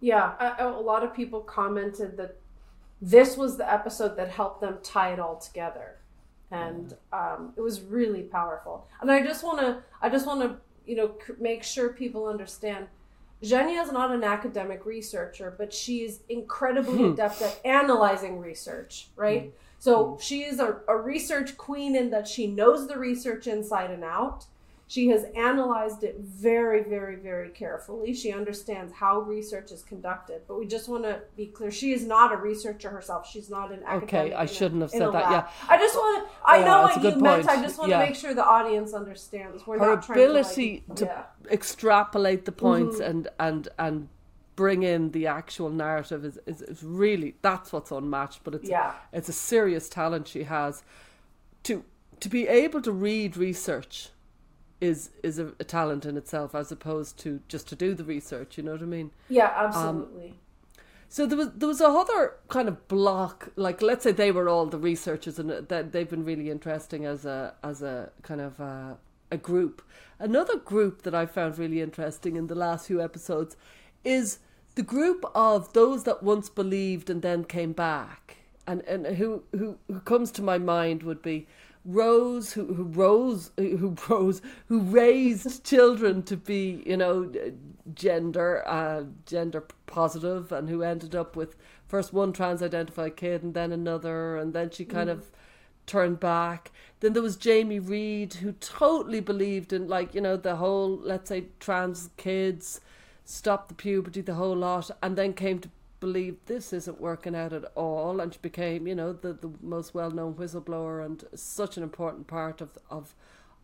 yeah 0.00 0.34
a, 0.58 0.68
a 0.68 0.80
lot 0.80 1.02
of 1.02 1.14
people 1.14 1.40
commented 1.40 2.16
that 2.16 2.36
this 3.00 3.36
was 3.36 3.56
the 3.56 3.72
episode 3.72 4.16
that 4.16 4.28
helped 4.30 4.60
them 4.60 4.78
tie 4.82 5.12
it 5.12 5.18
all 5.18 5.36
together 5.36 5.96
and 6.54 6.96
um, 7.12 7.52
it 7.56 7.60
was 7.60 7.80
really 7.82 8.22
powerful 8.22 8.86
and 9.00 9.10
i 9.10 9.22
just 9.22 9.42
want 9.44 9.58
to 9.58 9.82
i 10.02 10.08
just 10.08 10.26
want 10.26 10.40
to 10.40 10.56
you 10.86 10.96
know 10.96 11.14
make 11.40 11.62
sure 11.62 11.88
people 11.92 12.26
understand 12.26 12.86
Zhenya 13.42 13.82
is 13.82 13.92
not 13.92 14.10
an 14.10 14.24
academic 14.24 14.86
researcher, 14.86 15.54
but 15.58 15.70
she 15.72 16.02
is 16.02 16.20
incredibly 16.30 17.04
adept 17.10 17.42
at 17.42 17.60
analyzing 17.64 18.38
research, 18.40 19.08
right? 19.16 19.52
So 19.78 20.16
she 20.18 20.44
is 20.44 20.60
a, 20.60 20.78
a 20.88 20.96
research 20.96 21.58
queen 21.58 21.94
in 21.94 22.08
that 22.10 22.26
she 22.26 22.46
knows 22.46 22.86
the 22.88 22.98
research 22.98 23.46
inside 23.46 23.90
and 23.90 24.02
out. 24.02 24.46
She 24.86 25.08
has 25.08 25.24
analyzed 25.34 26.04
it 26.04 26.18
very, 26.20 26.82
very, 26.82 27.16
very 27.16 27.48
carefully. 27.48 28.12
She 28.12 28.32
understands 28.32 28.92
how 28.92 29.20
research 29.20 29.72
is 29.72 29.82
conducted. 29.82 30.42
But 30.46 30.58
we 30.58 30.66
just 30.66 30.88
want 30.88 31.04
to 31.04 31.20
be 31.36 31.46
clear: 31.46 31.70
she 31.70 31.92
is 31.92 32.04
not 32.06 32.32
a 32.32 32.36
researcher 32.36 32.90
herself. 32.90 33.26
She's 33.28 33.48
not 33.48 33.72
an 33.72 33.82
academic. 33.84 34.02
Okay, 34.32 34.32
I 34.34 34.44
shouldn't 34.44 34.82
have 34.82 34.90
said 34.90 35.12
that, 35.12 35.30
yeah. 35.30 35.48
I 35.68 35.78
just 35.78 35.94
want 35.94 36.28
to. 36.28 36.34
I 36.46 36.58
Yeah, 36.58 36.64
know 36.66 36.82
what 36.82 36.96
you 36.96 37.02
good 37.02 37.20
meant. 37.22 37.48
I 37.48 37.62
just 37.62 37.78
want 37.78 37.90
Yeah. 37.90 38.00
to 38.00 38.06
make 38.06 38.14
sure 38.14 38.34
the 38.34 38.44
audience 38.44 38.92
understands. 38.92 39.66
We're 39.66 39.78
Her 39.78 39.94
not 39.96 40.02
trying 40.04 40.18
to, 40.18 40.26
like- 40.26 40.30
ability 40.44 40.84
to 40.96 41.04
yeah. 41.06 41.22
extrapolate 41.50 42.44
the 42.44 42.52
points 42.52 42.96
Mm-hmm. 42.96 43.10
and, 43.10 43.28
and, 43.38 43.68
and 43.78 44.08
bring 44.56 44.82
in 44.82 45.10
the 45.12 45.26
actual 45.26 45.70
narrative 45.70 46.24
is, 46.24 46.38
is, 46.46 46.60
is 46.62 46.82
really 46.84 47.34
that's 47.42 47.72
what's 47.72 47.90
unmatched. 47.90 48.40
But 48.44 48.54
it's 48.54 48.68
Yeah. 48.68 48.92
it's 49.14 49.30
a 49.30 49.32
serious 49.32 49.88
talent 49.88 50.28
she 50.28 50.42
has 50.44 50.82
to 51.64 51.84
to 52.20 52.28
be 52.28 52.46
able 52.46 52.82
to 52.82 52.92
read 52.92 53.36
research 53.36 54.10
is 54.84 55.10
is 55.22 55.38
a, 55.38 55.52
a, 55.58 55.64
talent 55.64 56.06
in 56.06 56.16
itself 56.16 56.54
as 56.54 56.70
opposed 56.70 57.18
to 57.18 57.40
just 57.48 57.68
to 57.68 57.74
do 57.74 57.94
the 57.94 58.04
research 58.04 58.56
you 58.56 58.62
know 58.62 58.72
what 58.72 58.82
i 58.82 58.84
mean? 58.84 59.10
Yeah 59.28 59.52
absolutely. 59.56 60.28
um, 60.28 60.34
so 61.14 61.26
there 61.26 61.38
was 61.38 61.52
there 61.52 61.68
was 61.68 61.80
a 61.80 61.86
other 61.86 62.34
kind 62.48 62.66
of 62.66 62.88
block 62.88 63.50
like 63.54 63.80
let's 63.80 64.02
say 64.02 64.10
they 64.10 64.32
were 64.32 64.48
all 64.48 64.66
the 64.66 64.78
researchers 64.78 65.38
and 65.38 65.48
that 65.48 65.92
they've 65.92 66.10
been 66.10 66.24
really 66.24 66.50
interesting 66.50 67.04
as 67.04 67.24
a 67.24 67.54
as 67.62 67.82
a 67.82 68.10
kind 68.22 68.40
of 68.40 68.58
a, 68.58 68.98
a 69.30 69.36
group. 69.36 69.80
Another 70.18 70.56
group 70.56 71.02
that 71.02 71.14
i 71.14 71.24
found 71.24 71.56
really 71.56 71.80
interesting 71.80 72.34
in 72.34 72.48
the 72.48 72.56
last 72.56 72.88
few 72.88 73.00
episodes 73.00 73.56
is 74.02 74.38
the 74.74 74.82
group 74.82 75.24
of 75.36 75.72
those 75.72 76.02
that 76.02 76.24
once 76.24 76.48
believed 76.48 77.08
and 77.08 77.22
then 77.22 77.44
came 77.44 77.72
back. 77.72 78.38
And 78.66 78.82
and 78.82 79.06
who 79.18 79.44
who, 79.52 79.78
who 79.86 80.00
comes 80.00 80.32
to 80.32 80.42
my 80.42 80.58
mind 80.58 81.04
would 81.04 81.22
be 81.22 81.46
Rose, 81.84 82.52
who 82.52 82.74
who 82.74 82.84
rose, 82.84 83.50
who 83.56 83.96
rose, 84.08 84.40
who 84.68 84.80
raised 84.80 85.64
children 85.64 86.22
to 86.24 86.36
be, 86.36 86.82
you 86.86 86.96
know, 86.96 87.30
gender, 87.94 88.66
uh, 88.66 89.04
gender 89.26 89.64
positive, 89.86 90.52
and 90.52 90.68
who 90.68 90.82
ended 90.82 91.14
up 91.14 91.36
with 91.36 91.56
first 91.86 92.12
one 92.12 92.32
trans-identified 92.32 93.16
kid 93.16 93.42
and 93.42 93.54
then 93.54 93.72
another, 93.72 94.36
and 94.36 94.52
then 94.52 94.70
she 94.70 94.84
kind 94.84 95.08
mm. 95.08 95.12
of 95.12 95.30
turned 95.86 96.20
back. 96.20 96.72
Then 97.00 97.12
there 97.12 97.22
was 97.22 97.36
Jamie 97.36 97.78
Reed 97.78 98.34
who 98.34 98.52
totally 98.52 99.20
believed 99.20 99.72
in, 99.72 99.86
like, 99.86 100.14
you 100.14 100.20
know, 100.20 100.36
the 100.36 100.56
whole, 100.56 100.96
let's 100.96 101.28
say, 101.28 101.46
trans 101.60 102.10
kids, 102.16 102.80
stop 103.24 103.68
the 103.68 103.74
puberty, 103.74 104.22
the 104.22 104.34
whole 104.34 104.56
lot, 104.56 104.90
and 105.02 105.16
then 105.16 105.34
came 105.34 105.58
to 105.58 105.68
believe 106.04 106.36
this 106.44 106.70
isn't 106.74 107.00
working 107.00 107.34
out 107.34 107.54
at 107.54 107.64
all 107.74 108.20
and 108.20 108.34
she 108.34 108.38
became 108.42 108.86
you 108.86 108.94
know 108.94 109.14
the, 109.14 109.32
the 109.32 109.50
most 109.62 109.94
well-known 109.94 110.34
whistleblower 110.34 111.02
and 111.02 111.24
such 111.34 111.78
an 111.78 111.82
important 111.82 112.26
part 112.26 112.60
of 112.60 112.76
of 112.90 113.14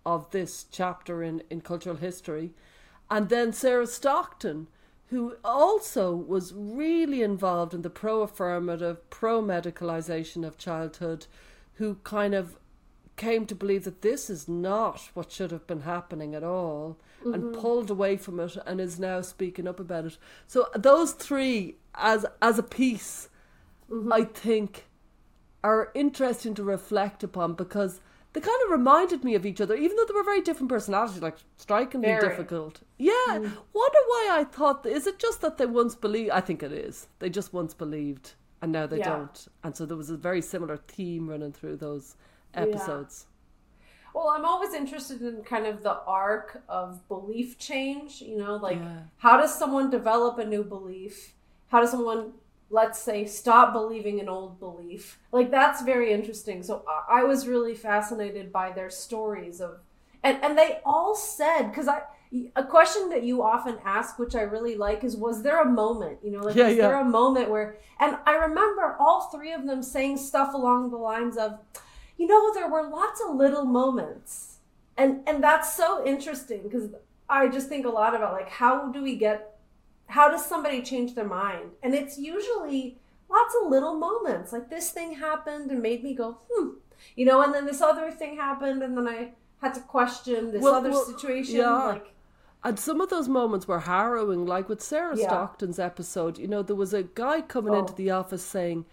of 0.06 0.30
this 0.30 0.64
chapter 0.70 1.22
in 1.22 1.42
in 1.50 1.60
cultural 1.60 1.96
history. 1.96 2.52
And 3.10 3.28
then 3.28 3.52
Sarah 3.52 3.86
Stockton 3.86 4.68
who 5.08 5.36
also 5.44 6.14
was 6.14 6.54
really 6.54 7.20
involved 7.20 7.74
in 7.74 7.82
the 7.82 7.90
pro-affirmative 7.90 9.10
pro-medicalization 9.10 10.46
of 10.46 10.56
childhood 10.56 11.26
who 11.74 11.96
kind 12.04 12.34
of 12.34 12.56
came 13.16 13.44
to 13.44 13.54
believe 13.54 13.84
that 13.84 14.00
this 14.00 14.30
is 14.30 14.48
not 14.48 15.10
what 15.12 15.30
should 15.30 15.50
have 15.50 15.66
been 15.66 15.82
happening 15.82 16.34
at 16.34 16.44
all 16.44 16.96
mm-hmm. 17.20 17.34
and 17.34 17.54
pulled 17.54 17.90
away 17.90 18.16
from 18.16 18.40
it 18.40 18.56
and 18.66 18.80
is 18.80 18.98
now 18.98 19.20
speaking 19.20 19.68
up 19.68 19.80
about 19.80 20.06
it. 20.06 20.18
So 20.46 20.68
those 20.74 21.12
three 21.12 21.76
as 21.94 22.26
as 22.40 22.58
a 22.58 22.62
piece 22.62 23.28
mm-hmm. 23.90 24.12
I 24.12 24.24
think 24.24 24.86
are 25.62 25.90
interesting 25.94 26.54
to 26.54 26.62
reflect 26.62 27.22
upon 27.22 27.54
because 27.54 28.00
they 28.32 28.40
kind 28.40 28.62
of 28.64 28.70
reminded 28.70 29.24
me 29.24 29.34
of 29.34 29.44
each 29.44 29.60
other, 29.60 29.74
even 29.74 29.96
though 29.96 30.04
they 30.04 30.14
were 30.14 30.22
very 30.22 30.40
different 30.40 30.68
personalities, 30.68 31.20
like 31.20 31.36
strikingly 31.56 32.06
very. 32.06 32.28
difficult. 32.28 32.80
Yeah, 32.96 33.12
mm. 33.28 33.42
wonder 33.42 33.98
why 34.06 34.28
I 34.32 34.44
thought. 34.44 34.86
Is 34.86 35.06
it 35.06 35.18
just 35.18 35.40
that 35.40 35.58
they 35.58 35.66
once 35.66 35.96
believed? 35.96 36.30
I 36.30 36.40
think 36.40 36.62
it 36.62 36.72
is. 36.72 37.08
They 37.18 37.28
just 37.28 37.52
once 37.52 37.74
believed, 37.74 38.34
and 38.62 38.70
now 38.70 38.86
they 38.86 38.98
yeah. 38.98 39.16
don't. 39.16 39.48
And 39.64 39.76
so 39.76 39.84
there 39.84 39.96
was 39.96 40.10
a 40.10 40.16
very 40.16 40.42
similar 40.42 40.76
theme 40.76 41.28
running 41.28 41.52
through 41.52 41.76
those 41.78 42.16
episodes. 42.54 43.26
Well, 44.14 44.28
I'm 44.28 44.44
always 44.44 44.74
interested 44.74 45.22
in 45.22 45.42
kind 45.42 45.66
of 45.66 45.82
the 45.82 45.98
arc 46.06 46.62
of 46.68 47.06
belief 47.08 47.58
change. 47.58 48.20
You 48.20 48.38
know, 48.38 48.56
like 48.56 48.78
yeah. 48.78 49.02
how 49.18 49.36
does 49.36 49.56
someone 49.56 49.90
develop 49.90 50.38
a 50.38 50.44
new 50.44 50.64
belief? 50.64 51.34
How 51.68 51.80
does 51.80 51.90
someone, 51.90 52.32
let's 52.70 52.98
say, 52.98 53.24
stop 53.24 53.72
believing 53.72 54.20
an 54.20 54.28
old 54.28 54.58
belief? 54.58 55.18
Like 55.32 55.50
that's 55.50 55.82
very 55.82 56.12
interesting. 56.12 56.62
So 56.62 56.84
I 57.08 57.24
was 57.24 57.46
really 57.46 57.74
fascinated 57.74 58.52
by 58.52 58.72
their 58.72 58.90
stories 58.90 59.60
of, 59.60 59.80
and 60.22 60.38
and 60.42 60.58
they 60.58 60.80
all 60.84 61.14
said 61.14 61.68
because 61.68 61.88
I 61.88 62.02
a 62.54 62.64
question 62.64 63.08
that 63.10 63.24
you 63.24 63.42
often 63.42 63.78
ask, 63.84 64.18
which 64.18 64.36
I 64.36 64.42
really 64.42 64.76
like, 64.76 65.02
is 65.02 65.16
was 65.16 65.42
there 65.42 65.62
a 65.62 65.68
moment? 65.68 66.18
You 66.22 66.30
know, 66.30 66.40
like 66.40 66.54
yeah, 66.54 66.68
was 66.68 66.76
yeah. 66.76 66.88
there 66.88 67.00
a 67.00 67.04
moment 67.04 67.50
where? 67.50 67.78
And 67.98 68.16
I 68.24 68.34
remember 68.36 68.96
all 69.00 69.28
three 69.32 69.52
of 69.52 69.66
them 69.66 69.82
saying 69.82 70.18
stuff 70.18 70.54
along 70.54 70.90
the 70.90 70.96
lines 70.96 71.36
of 71.36 71.58
you 72.20 72.26
know, 72.26 72.52
there 72.52 72.68
were 72.68 72.86
lots 72.86 73.22
of 73.26 73.34
little 73.34 73.64
moments. 73.64 74.58
And 74.98 75.22
and 75.26 75.42
that's 75.42 75.74
so 75.74 76.06
interesting 76.06 76.60
because 76.62 76.90
I 77.30 77.48
just 77.48 77.70
think 77.70 77.86
a 77.86 77.88
lot 77.88 78.14
about 78.14 78.34
like 78.34 78.50
how 78.50 78.92
do 78.92 79.02
we 79.02 79.16
get 79.16 79.58
how 80.06 80.30
does 80.30 80.44
somebody 80.44 80.82
change 80.82 81.14
their 81.14 81.26
mind? 81.26 81.70
And 81.82 81.94
it's 81.94 82.18
usually 82.18 82.98
lots 83.30 83.54
of 83.58 83.70
little 83.70 83.94
moments. 83.94 84.52
Like 84.52 84.68
this 84.68 84.90
thing 84.90 85.14
happened 85.14 85.70
and 85.70 85.80
made 85.80 86.04
me 86.04 86.12
go, 86.12 86.36
hmm. 86.52 86.72
You 87.16 87.24
know, 87.24 87.40
and 87.42 87.54
then 87.54 87.64
this 87.64 87.80
other 87.80 88.10
thing 88.10 88.36
happened 88.36 88.82
and 88.82 88.94
then 88.94 89.08
I 89.08 89.32
had 89.62 89.72
to 89.74 89.80
question 89.80 90.52
this 90.52 90.62
well, 90.62 90.74
other 90.74 90.90
well, 90.90 91.06
situation. 91.06 91.56
Yeah. 91.56 91.72
Like 91.72 92.12
and 92.62 92.78
some 92.78 93.00
of 93.00 93.08
those 93.08 93.28
moments 93.28 93.66
were 93.66 93.80
harrowing, 93.80 94.44
like 94.44 94.68
with 94.68 94.82
Sarah 94.82 95.16
yeah. 95.16 95.26
Stockton's 95.26 95.78
episode. 95.78 96.36
You 96.36 96.48
know, 96.48 96.62
there 96.62 96.76
was 96.76 96.92
a 96.92 97.04
guy 97.04 97.40
coming 97.40 97.72
oh. 97.72 97.78
into 97.78 97.94
the 97.94 98.10
office 98.10 98.44
saying, 98.44 98.84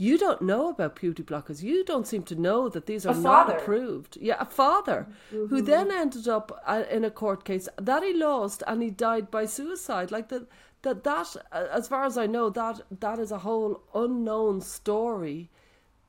you 0.00 0.16
don't 0.16 0.40
know 0.40 0.68
about 0.68 0.94
puberty 0.94 1.24
blockers. 1.24 1.60
You 1.60 1.84
don't 1.84 2.06
seem 2.06 2.22
to 2.24 2.36
know 2.36 2.68
that 2.68 2.86
these 2.86 3.04
are 3.04 3.14
not 3.14 3.50
approved. 3.50 4.16
Yeah, 4.20 4.36
a 4.38 4.44
father 4.44 5.08
mm-hmm. 5.34 5.46
who 5.46 5.60
then 5.60 5.90
ended 5.90 6.28
up 6.28 6.62
uh, 6.64 6.84
in 6.88 7.04
a 7.04 7.10
court 7.10 7.44
case 7.44 7.68
that 7.76 8.04
he 8.04 8.14
lost 8.14 8.62
and 8.68 8.80
he 8.80 8.90
died 8.90 9.28
by 9.28 9.44
suicide. 9.44 10.12
Like 10.12 10.28
that, 10.28 10.46
that, 10.82 11.02
that, 11.02 11.36
uh, 11.50 11.66
as 11.72 11.88
far 11.88 12.04
as 12.04 12.16
I 12.16 12.26
know, 12.26 12.48
that 12.48 12.80
that 13.00 13.18
is 13.18 13.32
a 13.32 13.40
whole 13.40 13.82
unknown 13.92 14.60
story 14.60 15.50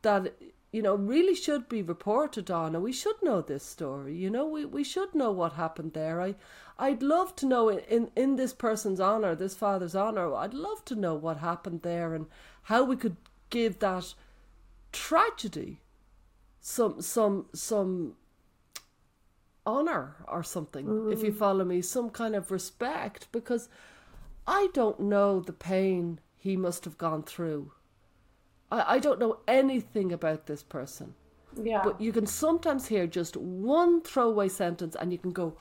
that 0.04 0.36
you 0.72 0.84
know 0.84 0.94
really 0.94 1.34
should 1.34 1.68
be 1.68 1.82
reported 1.82 2.52
on, 2.52 2.76
and 2.76 2.84
we 2.84 2.94
should 2.94 3.20
know 3.24 3.42
this 3.42 3.66
story. 3.66 4.16
You 4.16 4.30
know, 4.30 4.46
we 4.46 4.66
we 4.66 4.84
should 4.84 5.16
know 5.16 5.32
what 5.32 5.54
happened 5.54 5.94
there. 5.94 6.22
I. 6.22 6.36
I'd 6.82 7.04
love 7.04 7.36
to 7.36 7.46
know 7.46 7.68
in, 7.68 8.10
in 8.16 8.38
this 8.38 8.54
person's 8.54 9.02
honor, 9.02 9.36
this 9.36 9.54
father's 9.54 9.96
honor. 9.96 10.34
I'd 10.34 10.54
love 10.54 10.86
to 10.86 10.96
know 10.96 11.14
what 11.14 11.36
happened 11.36 11.82
there 11.82 12.16
and 12.16 12.26
how 12.64 12.86
we 12.86 12.96
could 12.96 13.18
give 13.50 13.80
that 13.80 14.14
tragedy 14.92 15.82
some 16.62 17.02
some 17.02 17.46
some 17.54 18.16
honor 19.66 20.16
or 20.28 20.44
something 20.44 20.86
mm. 20.86 21.14
if 21.14 21.24
you 21.24 21.32
mm. 21.32 21.38
follow 21.38 21.64
me 21.64 21.82
some 21.82 22.10
kind 22.10 22.36
of 22.36 22.52
respect 22.52 23.28
because 23.32 23.70
i 24.48 24.68
don't 24.74 25.00
know 25.00 25.40
the 25.40 25.54
pain 25.54 26.20
he 26.38 26.58
must 26.58 26.86
have 26.86 26.98
gone 26.98 27.22
through 27.24 27.72
i, 28.72 28.96
I 28.96 29.00
don't 29.00 29.20
know 29.20 29.38
anything 29.48 30.12
about 30.12 30.48
this 30.48 30.64
person 30.64 31.14
yeah 31.62 31.82
but 31.84 32.00
you 32.02 32.12
can 32.12 32.26
sometimes 32.26 32.88
hear 32.88 33.06
just 33.06 33.38
one 33.38 34.02
throwaway 34.02 34.50
sentence 34.50 34.96
and 35.00 35.12
you 35.12 35.18
can 35.18 35.32
go 35.32 35.56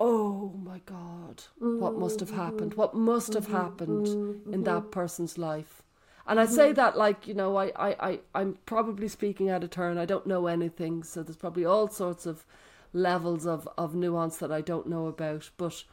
oh 0.00 0.52
my 0.62 0.80
god 0.86 1.42
mm-hmm. 1.60 1.80
what 1.80 1.98
must 1.98 2.20
have 2.20 2.30
happened 2.30 2.74
what 2.74 2.94
must 2.94 3.34
have 3.34 3.44
mm-hmm. 3.44 3.56
happened 3.56 4.06
mm-hmm. 4.06 4.54
in 4.54 4.64
that 4.64 4.90
person's 4.90 5.38
life 5.38 5.82
and 6.28 6.40
I 6.40 6.46
say 6.46 6.68
mm-hmm. 6.68 6.74
that 6.74 6.96
like, 6.96 7.26
you 7.26 7.34
know, 7.34 7.56
I, 7.56 7.72
I, 7.76 7.96
I, 8.00 8.20
I'm 8.34 8.58
probably 8.66 9.08
speaking 9.08 9.48
out 9.48 9.64
of 9.64 9.70
turn. 9.70 9.98
I 9.98 10.06
don't 10.06 10.26
know 10.26 10.46
anything. 10.46 11.02
So 11.02 11.22
there's 11.22 11.36
probably 11.36 11.64
all 11.64 11.88
sorts 11.88 12.26
of 12.26 12.44
levels 12.92 13.46
of, 13.46 13.68
of 13.78 13.94
nuance 13.94 14.36
that 14.38 14.50
I 14.50 14.60
don't 14.60 14.88
know 14.88 15.06
about. 15.06 15.50
But 15.56 15.84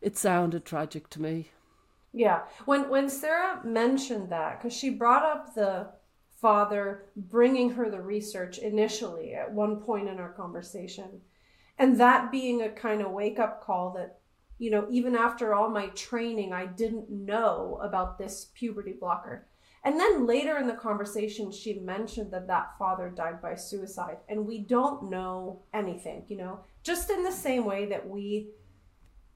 it 0.00 0.16
sounded 0.16 0.64
tragic 0.64 1.08
to 1.10 1.22
me. 1.22 1.50
Yeah. 2.12 2.42
When, 2.66 2.88
when 2.90 3.08
Sarah 3.08 3.60
mentioned 3.64 4.30
that, 4.30 4.60
because 4.60 4.76
she 4.76 4.90
brought 4.90 5.24
up 5.24 5.54
the 5.54 5.88
father 6.40 7.06
bringing 7.16 7.70
her 7.70 7.88
the 7.88 8.02
research 8.02 8.58
initially 8.58 9.34
at 9.34 9.50
one 9.50 9.76
point 9.76 10.08
in 10.08 10.18
our 10.18 10.32
conversation, 10.32 11.22
and 11.78 11.98
that 11.98 12.30
being 12.30 12.62
a 12.62 12.68
kind 12.68 13.00
of 13.00 13.10
wake 13.10 13.38
up 13.38 13.64
call 13.64 13.94
that 13.94 14.18
you 14.58 14.70
know, 14.70 14.86
even 14.90 15.16
after 15.16 15.54
all 15.54 15.68
my 15.68 15.86
training, 15.88 16.52
I 16.52 16.66
didn't 16.66 17.10
know 17.10 17.78
about 17.82 18.18
this 18.18 18.50
puberty 18.54 18.92
blocker. 18.92 19.46
And 19.84 20.00
then 20.00 20.26
later 20.26 20.56
in 20.56 20.66
the 20.66 20.74
conversation, 20.74 21.50
she 21.52 21.80
mentioned 21.80 22.32
that 22.32 22.46
that 22.46 22.78
father 22.78 23.10
died 23.10 23.42
by 23.42 23.54
suicide, 23.54 24.16
and 24.28 24.46
we 24.46 24.60
don't 24.60 25.10
know 25.10 25.60
anything, 25.74 26.24
you 26.28 26.38
know, 26.38 26.60
just 26.82 27.10
in 27.10 27.22
the 27.22 27.32
same 27.32 27.66
way 27.66 27.84
that 27.86 28.08
we 28.08 28.48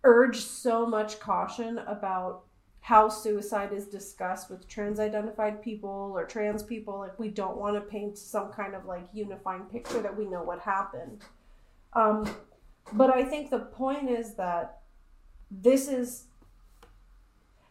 urge 0.04 0.38
so 0.38 0.86
much 0.86 1.20
caution 1.20 1.78
about 1.78 2.44
how 2.80 3.10
suicide 3.10 3.72
is 3.74 3.86
discussed 3.86 4.48
with 4.48 4.66
trans 4.66 4.98
identified 4.98 5.60
people 5.60 6.12
or 6.14 6.24
trans 6.24 6.62
people. 6.62 6.98
Like, 6.98 7.18
we 7.18 7.28
don't 7.28 7.58
want 7.58 7.74
to 7.74 7.82
paint 7.82 8.16
some 8.16 8.50
kind 8.50 8.74
of 8.74 8.86
like 8.86 9.06
unifying 9.12 9.64
picture 9.64 10.00
that 10.00 10.16
we 10.16 10.24
know 10.24 10.42
what 10.42 10.60
happened. 10.60 11.20
Um, 11.92 12.26
but 12.94 13.12
I 13.14 13.22
think 13.22 13.50
the 13.50 13.58
point 13.58 14.08
is 14.08 14.34
that 14.36 14.77
this 15.50 15.88
is 15.88 16.24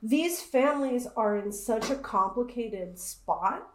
these 0.02 0.42
families 0.42 1.08
are 1.16 1.38
in 1.38 1.52
such 1.52 1.90
a 1.90 1.96
complicated 1.96 3.00
spot 3.00 3.68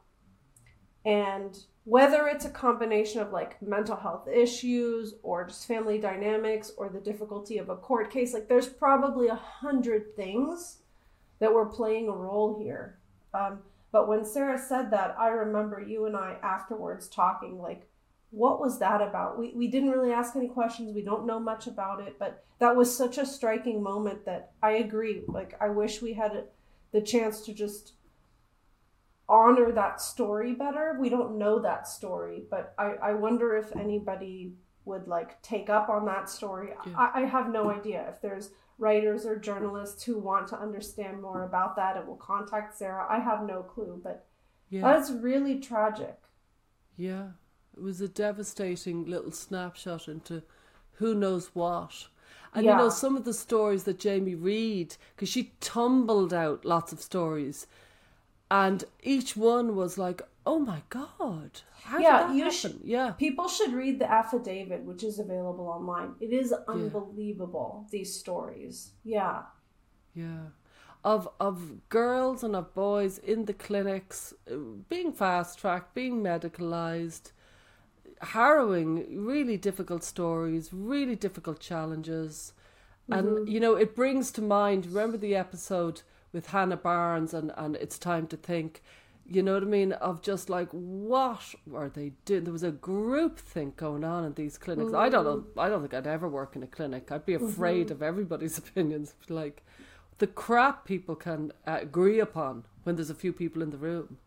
and 1.05 1.65
whether 1.85 2.29
it's 2.29 2.45
a 2.45 2.51
combination 2.51 3.21
of 3.21 3.33
like 3.33 3.61
mental 3.61 3.97
health 3.97 4.29
issues 4.29 5.15
or 5.23 5.47
just 5.47 5.67
family 5.67 5.99
dynamics 5.99 6.71
or 6.77 6.89
the 6.89 7.01
difficulty 7.01 7.59
of 7.59 7.69
a 7.69 7.77
court 7.77 8.11
case 8.11 8.33
like 8.33 8.49
there's 8.49 8.69
probably 8.69 9.29
a 9.29 9.35
hundred 9.35 10.15
things 10.15 10.79
that 11.41 11.53
were 11.53 11.67
playing 11.67 12.09
a 12.09 12.13
role 12.13 12.57
here. 12.63 12.99
Um, 13.35 13.59
but 13.93 14.09
when 14.09 14.25
sarah 14.25 14.59
said 14.59 14.91
that 14.91 15.15
i 15.19 15.29
remember 15.29 15.81
you 15.81 16.07
and 16.07 16.17
i 16.17 16.37
afterwards 16.43 17.07
talking 17.09 17.61
like 17.61 17.87
what 18.33 18.61
was 18.61 18.79
that 18.79 19.01
about? 19.01 19.39
We, 19.39 19.53
we 19.55 19.69
didn't 19.69 19.91
really 19.91 20.11
ask 20.11 20.35
any 20.35 20.49
questions. 20.49 20.95
We 20.95 21.05
don't 21.05 21.27
know 21.27 21.39
much 21.39 21.67
about 21.67 22.01
it, 22.01 22.17
but 22.19 22.45
that 22.59 22.75
was 22.75 22.95
such 22.95 23.19
a 23.19 23.27
striking 23.27 23.83
moment 23.83 24.25
that 24.25 24.53
I 24.63 24.73
agree. 24.73 25.23
Like, 25.29 25.55
I 25.61 25.69
wish 25.69 26.03
we 26.03 26.15
had 26.15 26.45
the 26.93 27.03
chance 27.03 27.43
to 27.43 27.53
just 27.53 27.93
honor 29.29 29.71
that 29.73 30.01
story 30.01 30.55
better. 30.55 30.97
We 30.99 31.11
don't 31.11 31.39
know 31.39 31.61
that 31.61 31.87
story, 31.87 32.45
but 32.51 32.75
I, 32.79 32.95
I 33.03 33.13
wonder 33.13 33.55
if 33.57 33.77
anybody 33.77 34.55
would 34.87 35.07
like 35.07 35.41
take 35.43 35.69
up 35.69 35.91
on 35.91 36.07
that 36.07 36.29
story. 36.29 36.71
Yeah. 36.87 36.95
I, 36.97 37.23
I 37.23 37.25
have 37.27 37.51
no 37.51 37.71
idea 37.71 38.07
if 38.09 38.21
there's 38.23 38.51
writers 38.79 39.27
or 39.27 39.37
journalists 39.37 40.03
who 40.03 40.19
want 40.19 40.49
to 40.49 40.59
understand 40.59 41.21
more 41.21 41.45
about 41.45 41.77
that 41.77 41.99
and 41.99 42.07
will 42.07 42.17
contact 42.17 42.77
Sarah. 42.79 43.07
I 43.09 43.21
have 43.21 43.45
no 43.45 43.63
clue, 43.63 44.01
but 44.03 44.27
yeah. 44.71 44.81
that's 44.81 45.11
really 45.11 45.61
tragic. 45.61 46.17
Yeah. 46.97 47.29
It 47.77 47.83
was 47.83 48.01
a 48.01 48.09
devastating 48.09 49.07
little 49.07 49.33
snapshot 49.33 50.09
into 50.09 50.43
who 50.93 51.15
knows 51.15 51.51
what. 51.55 52.07
And 52.55 52.67
yeah. 52.67 52.73
you 52.73 52.79
know, 52.79 52.89
some 52.91 53.17
of 53.17 53.25
the 53.25 53.33
stories 53.33 53.85
that 53.85 53.99
Jamie 53.99 54.35
Reed, 54.35 54.97
because 55.15 55.29
she 55.29 55.53
tumbled 55.61 56.35
out 56.35 56.65
lots 56.65 56.93
of 56.93 57.01
stories, 57.01 57.67
and 58.51 58.85
each 59.03 59.37
one 59.37 59.75
was 59.75 59.97
like, 59.97 60.21
oh 60.45 60.59
my 60.59 60.83
God. 60.91 61.63
How 61.85 61.99
yeah, 61.99 62.33
you 62.33 62.51
should, 62.51 62.81
yeah. 62.85 63.13
People 63.13 63.49
should 63.49 63.73
read 63.73 63.99
the 63.99 64.11
affidavit, 64.11 64.83
which 64.83 65.03
is 65.03 65.19
available 65.19 65.67
online. 65.67 66.15
It 66.21 66.33
is 66.33 66.55
unbelievable, 66.69 67.85
yeah. 67.85 67.89
these 67.91 68.15
stories. 68.15 68.91
Yeah. 69.05 69.43
Yeah. 70.15 70.51
Of 71.05 71.29
of 71.41 71.89
girls 71.89 72.45
and 72.45 72.55
of 72.55 72.75
boys 72.75 73.19
in 73.19 73.47
the 73.47 73.55
clinics 73.55 74.33
uh, 74.49 74.57
being 74.89 75.13
fast 75.13 75.59
tracked, 75.59 75.95
being 75.95 76.23
medicalized, 76.23 77.33
harrowing, 78.23 79.25
really 79.25 79.57
difficult 79.57 80.05
stories, 80.05 80.71
really 80.73 81.17
difficult 81.17 81.61
challenges. 81.61 82.53
Mm-hmm. 83.11 83.19
And, 83.19 83.49
you 83.49 83.61
know, 83.61 83.75
it 83.75 83.95
brings 83.95 84.31
to 84.33 84.43
mind, 84.43 84.87
remember 84.87 85.17
the 85.17 85.35
episode 85.35 86.03
with 86.33 86.49
Hannah 86.49 86.77
Barnes 86.77 87.35
and, 87.35 87.53
and 87.57 87.77
It's 87.77 87.99
Time 87.99 88.27
to 88.29 88.37
Think? 88.37 88.83
You 89.27 89.43
know 89.43 89.55
what 89.55 89.63
I 89.63 89.67
mean? 89.67 89.93
Of 89.93 90.23
just 90.23 90.51
like, 90.51 90.69
what 90.71 91.55
were 91.67 91.89
they 91.89 92.13
doing? 92.25 92.45
There 92.45 92.53
was 92.53 92.63
a 92.63 92.73
group 92.73 93.39
think 93.39 93.77
going 93.77 94.05
on 94.05 94.25
in 94.25 94.35
these 94.35 94.59
clinics. 94.59 94.89
Mm-hmm. 94.89 94.97
I 94.97 95.09
don't 95.09 95.25
know. 95.25 95.45
I 95.63 95.69
don't 95.69 95.81
think 95.81 95.95
I'd 95.95 96.07
ever 96.07 96.29
work 96.29 96.57
in 96.57 96.63
a 96.63 96.67
clinic. 96.67 97.11
I'd 97.13 97.27
be 97.27 97.35
afraid 97.35 97.87
mm-hmm. 97.87 97.95
of 97.95 98.03
everybody's 98.03 98.59
opinions. 98.65 99.15
Like, 99.29 99.63
the 100.19 100.27
crap 100.27 100.85
people 100.85 101.17
can 101.17 101.53
uh, 101.67 101.79
agree 101.83 102.21
upon 102.21 102.65
when 102.85 102.97
there's 102.97 103.11
a 103.11 103.15
few 103.15 103.33
people 103.33 103.63
in 103.63 103.71
the 103.71 103.77
room. 103.77 104.19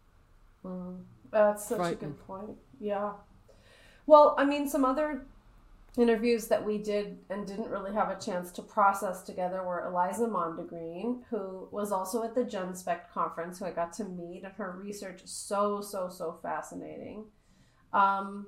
Mm. 0.66 0.98
That's 1.32 1.68
such 1.68 1.94
a 1.94 1.96
good 1.96 2.28
point. 2.28 2.58
Yeah. 2.80 3.12
Well, 4.08 4.36
I 4.38 4.46
mean, 4.46 4.68
some 4.68 4.86
other 4.86 5.26
interviews 5.98 6.48
that 6.48 6.64
we 6.64 6.78
did 6.78 7.18
and 7.30 7.48
didn't 7.48 7.70
really 7.70 7.94
have 7.94 8.10
a 8.10 8.20
chance 8.20 8.52
to 8.52 8.62
process 8.62 9.24
together 9.24 9.64
were 9.64 9.86
Eliza 9.86 10.28
Mondegreen, 10.28 11.24
who 11.30 11.68
was 11.72 11.92
also 11.92 12.24
at 12.24 12.36
the 12.36 12.44
Genspect 12.44 13.10
conference, 13.14 13.60
who 13.60 13.66
I 13.66 13.72
got 13.72 13.94
to 13.94 14.04
meet, 14.04 14.44
and 14.44 14.54
her 14.54 14.72
research 14.72 15.22
so, 15.24 15.82
so, 15.82 16.10
so 16.10 16.38
fascinating. 16.44 17.26
Um, 17.94 18.48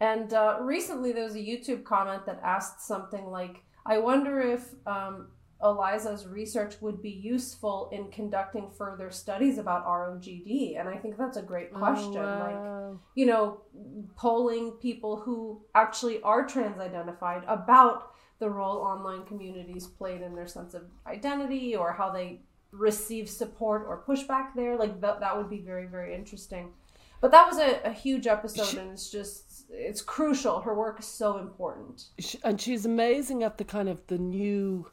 and 0.00 0.34
uh, 0.34 0.58
recently 0.60 1.12
there 1.12 1.24
was 1.24 1.36
a 1.36 1.38
YouTube 1.38 1.84
comment 1.84 2.26
that 2.26 2.40
asked 2.42 2.84
something 2.84 3.26
like, 3.26 3.62
I 3.86 3.98
wonder 3.98 4.40
if 4.40 4.64
um, 4.86 5.28
Eliza's 5.62 6.26
research 6.26 6.74
would 6.80 7.00
be 7.00 7.10
useful 7.10 7.88
in 7.92 8.10
conducting 8.10 8.70
further 8.76 9.10
studies 9.10 9.58
about 9.58 9.86
ROGD? 9.86 10.78
And 10.78 10.88
I 10.88 10.96
think 10.96 11.16
that's 11.16 11.36
a 11.36 11.42
great 11.42 11.70
oh, 11.74 11.78
question. 11.78 12.16
Oh, 12.16 12.22
wow. 12.22 12.88
Like, 12.90 12.98
you 13.14 13.26
know, 13.26 13.60
polling 14.16 14.72
people 14.72 15.16
who 15.16 15.62
actually 15.74 16.20
are 16.22 16.46
trans 16.46 16.80
identified 16.80 17.44
about 17.46 18.12
the 18.38 18.50
role 18.50 18.78
online 18.78 19.24
communities 19.24 19.86
played 19.86 20.20
in 20.20 20.34
their 20.34 20.48
sense 20.48 20.74
of 20.74 20.82
identity 21.06 21.76
or 21.76 21.92
how 21.92 22.10
they 22.10 22.40
receive 22.72 23.28
support 23.28 23.84
or 23.86 24.02
pushback 24.06 24.54
there. 24.56 24.76
Like, 24.76 25.00
that, 25.00 25.20
that 25.20 25.36
would 25.36 25.48
be 25.48 25.60
very, 25.60 25.86
very 25.86 26.14
interesting. 26.14 26.72
But 27.20 27.30
that 27.30 27.46
was 27.46 27.58
a, 27.58 27.80
a 27.84 27.92
huge 27.92 28.26
episode, 28.26 28.66
she, 28.66 28.78
and 28.78 28.90
it's 28.90 29.08
just 29.08 29.66
it's 29.70 30.00
crucial. 30.02 30.60
Her 30.60 30.74
work 30.74 30.98
is 30.98 31.06
so 31.06 31.38
important, 31.38 32.06
and 32.42 32.60
she's 32.60 32.84
amazing 32.84 33.44
at 33.44 33.58
the 33.58 33.64
kind 33.64 33.88
of 33.88 34.04
the 34.08 34.18
new 34.18 34.90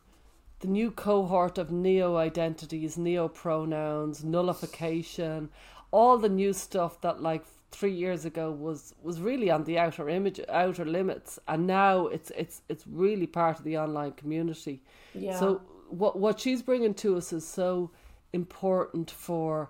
the 0.60 0.68
new 0.68 0.92
cohort 0.92 1.58
of 1.58 1.72
neo 1.72 2.18
identities, 2.18 2.98
neo 2.98 3.28
pronouns, 3.28 4.24
nullification, 4.24 5.50
all 5.92 6.18
the 6.18 6.30
new 6.30 6.54
stuff 6.54 7.02
that 7.02 7.22
like 7.22 7.44
three 7.72 7.94
years 7.94 8.26
ago 8.26 8.52
was 8.52 8.96
was 9.04 9.22
really 9.22 9.52
on 9.52 9.64
the 9.66 9.78
outer 9.78 10.10
image 10.10 10.40
outer 10.50 10.86
limits 10.86 11.38
and 11.48 11.68
now 11.68 12.08
it's 12.08 12.32
it's 12.36 12.64
it's 12.68 12.84
really 12.88 13.28
part 13.28 13.60
of 13.60 13.64
the 13.64 13.78
online 13.78 14.12
community 14.14 14.82
yeah 15.14 15.40
so 15.40 15.62
what 15.88 16.18
what 16.18 16.40
she's 16.40 16.64
bringing 16.64 16.96
to 16.96 17.16
us 17.16 17.32
is 17.32 17.46
so 17.48 17.92
important 18.34 19.12
for 19.12 19.70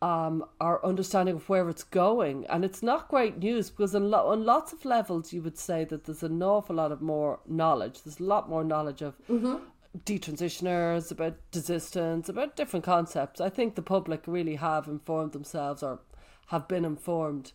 um, 0.00 0.44
our 0.60 0.84
understanding 0.84 1.36
of 1.36 1.48
where 1.48 1.68
it's 1.68 1.84
going. 1.84 2.44
And 2.48 2.64
it's 2.64 2.82
not 2.82 3.06
great 3.06 3.38
news 3.38 3.70
because 3.70 3.94
on, 3.94 4.10
lo- 4.10 4.30
on 4.30 4.44
lots 4.44 4.72
of 4.72 4.84
levels, 4.84 5.32
you 5.32 5.40
would 5.42 5.56
say 5.56 5.84
that 5.84 6.04
there's 6.04 6.24
an 6.24 6.42
awful 6.42 6.74
lot 6.74 6.90
of 6.90 7.00
more 7.00 7.38
knowledge. 7.46 8.02
There's 8.02 8.18
a 8.18 8.24
lot 8.24 8.48
more 8.48 8.64
knowledge 8.64 9.00
of 9.00 9.14
mm-hmm 9.30 9.58
detransitioners, 9.98 11.10
about 11.10 11.36
desistance, 11.50 12.28
about 12.28 12.56
different 12.56 12.84
concepts. 12.84 13.40
I 13.40 13.48
think 13.50 13.74
the 13.74 13.82
public 13.82 14.22
really 14.26 14.56
have 14.56 14.88
informed 14.88 15.32
themselves 15.32 15.82
or 15.82 16.00
have 16.46 16.68
been 16.68 16.84
informed. 16.84 17.52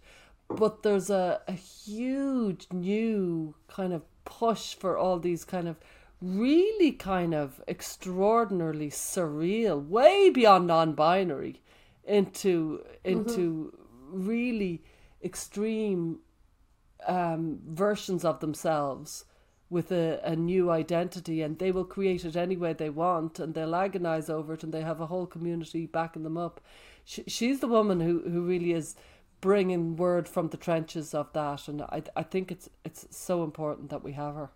But 0.50 0.84
there's 0.84 1.10
a, 1.10 1.42
a 1.48 1.54
huge 1.54 2.68
new 2.72 3.56
kind 3.68 3.94
of 3.94 4.04
push 4.24 4.76
for 4.76 4.98
all 4.98 5.20
these 5.20 5.44
kind 5.44 5.68
of 5.68 5.78
really 6.22 6.92
kind 6.92 7.34
of 7.34 7.62
extraordinarily 7.68 8.90
surreal, 8.90 9.86
way 9.88 10.30
beyond 10.30 10.68
non-binary, 10.68 11.62
into 12.06 12.84
into 13.04 13.74
mm-hmm. 13.76 14.28
really 14.28 14.84
extreme 15.24 16.20
um, 17.06 17.60
versions 17.68 18.24
of 18.24 18.40
themselves 18.40 19.26
with 19.70 19.92
a, 19.92 20.20
a 20.24 20.36
new 20.36 20.70
identity 20.70 21.42
and 21.42 21.60
they 21.60 21.72
will 21.72 21.84
create 21.84 22.24
it 22.24 22.36
any 22.36 22.56
way 22.56 22.74
they 22.74 22.90
want 22.90 23.40
and 23.40 23.54
they'll 23.54 23.76
agonize 23.76 24.30
over 24.30 24.54
it 24.54 24.64
and 24.64 24.74
they 24.74 24.82
have 24.82 25.02
a 25.02 25.08
whole 25.08 25.26
community 25.26 25.86
backing 25.86 26.24
them 26.24 26.38
up. 26.38 26.62
She, 27.04 27.24
she's 27.28 27.60
the 27.60 27.68
woman 27.68 28.00
who, 28.00 28.22
who 28.30 28.42
really 28.42 28.72
is 28.72 28.96
bringing 29.42 29.96
word 29.98 30.28
from 30.28 30.50
the 30.50 30.58
trenches 30.58 31.14
of 31.14 31.32
that 31.34 31.68
and 31.68 31.82
I, 31.82 32.02
I 32.16 32.24
think 32.24 32.52
it's 32.52 32.70
it's 32.84 33.06
so 33.12 33.44
important 33.44 33.90
that 33.90 34.04
we 34.04 34.14
have 34.14 34.36
her. 34.36 34.50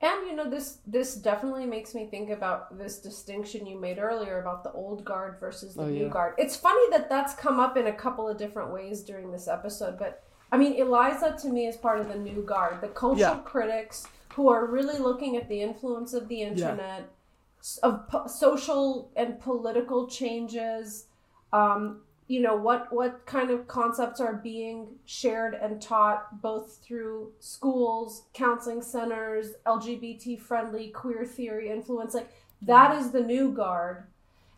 And 0.00 0.26
you 0.26 0.34
know 0.34 0.50
this 0.50 0.78
this 0.84 1.14
definitely 1.14 1.66
makes 1.66 1.94
me 1.94 2.06
think 2.06 2.30
about 2.30 2.76
this 2.76 2.98
distinction 2.98 3.66
you 3.66 3.78
made 3.78 3.98
earlier 3.98 4.40
about 4.40 4.64
the 4.64 4.72
old 4.72 5.04
guard 5.04 5.36
versus 5.38 5.74
the 5.74 5.82
oh, 5.82 5.86
new 5.88 6.04
yeah. 6.04 6.08
guard. 6.08 6.34
It's 6.38 6.56
funny 6.56 6.90
that 6.90 7.08
that's 7.08 7.34
come 7.34 7.60
up 7.60 7.76
in 7.76 7.86
a 7.86 7.92
couple 7.92 8.28
of 8.28 8.36
different 8.36 8.72
ways 8.72 9.02
during 9.02 9.30
this 9.30 9.46
episode, 9.46 9.98
but 9.98 10.24
I 10.52 10.58
mean, 10.58 10.74
Eliza 10.74 11.34
to 11.40 11.48
me 11.48 11.66
is 11.66 11.78
part 11.78 11.98
of 11.98 12.08
the 12.08 12.18
new 12.18 12.42
guard, 12.42 12.82
the 12.82 12.88
cultural 12.88 13.36
yeah. 13.36 13.42
critics 13.42 14.06
who 14.34 14.50
are 14.50 14.66
really 14.66 14.98
looking 14.98 15.36
at 15.36 15.48
the 15.48 15.62
influence 15.62 16.12
of 16.12 16.28
the 16.28 16.42
internet, 16.42 17.08
yeah. 17.08 17.88
of 17.88 18.06
po- 18.06 18.26
social 18.26 19.10
and 19.16 19.40
political 19.40 20.06
changes. 20.06 21.06
Um, 21.54 22.02
you 22.28 22.40
know 22.40 22.54
what 22.54 22.92
what 22.92 23.26
kind 23.26 23.50
of 23.50 23.66
concepts 23.66 24.20
are 24.20 24.34
being 24.34 24.88
shared 25.06 25.54
and 25.54 25.82
taught 25.82 26.40
both 26.40 26.78
through 26.82 27.32
schools, 27.40 28.24
counseling 28.34 28.82
centers, 28.82 29.54
LGBT 29.66 30.38
friendly 30.38 30.88
queer 30.88 31.24
theory 31.24 31.70
influence. 31.70 32.14
Like 32.14 32.30
that 32.60 32.94
is 32.94 33.10
the 33.10 33.22
new 33.22 33.52
guard, 33.52 34.04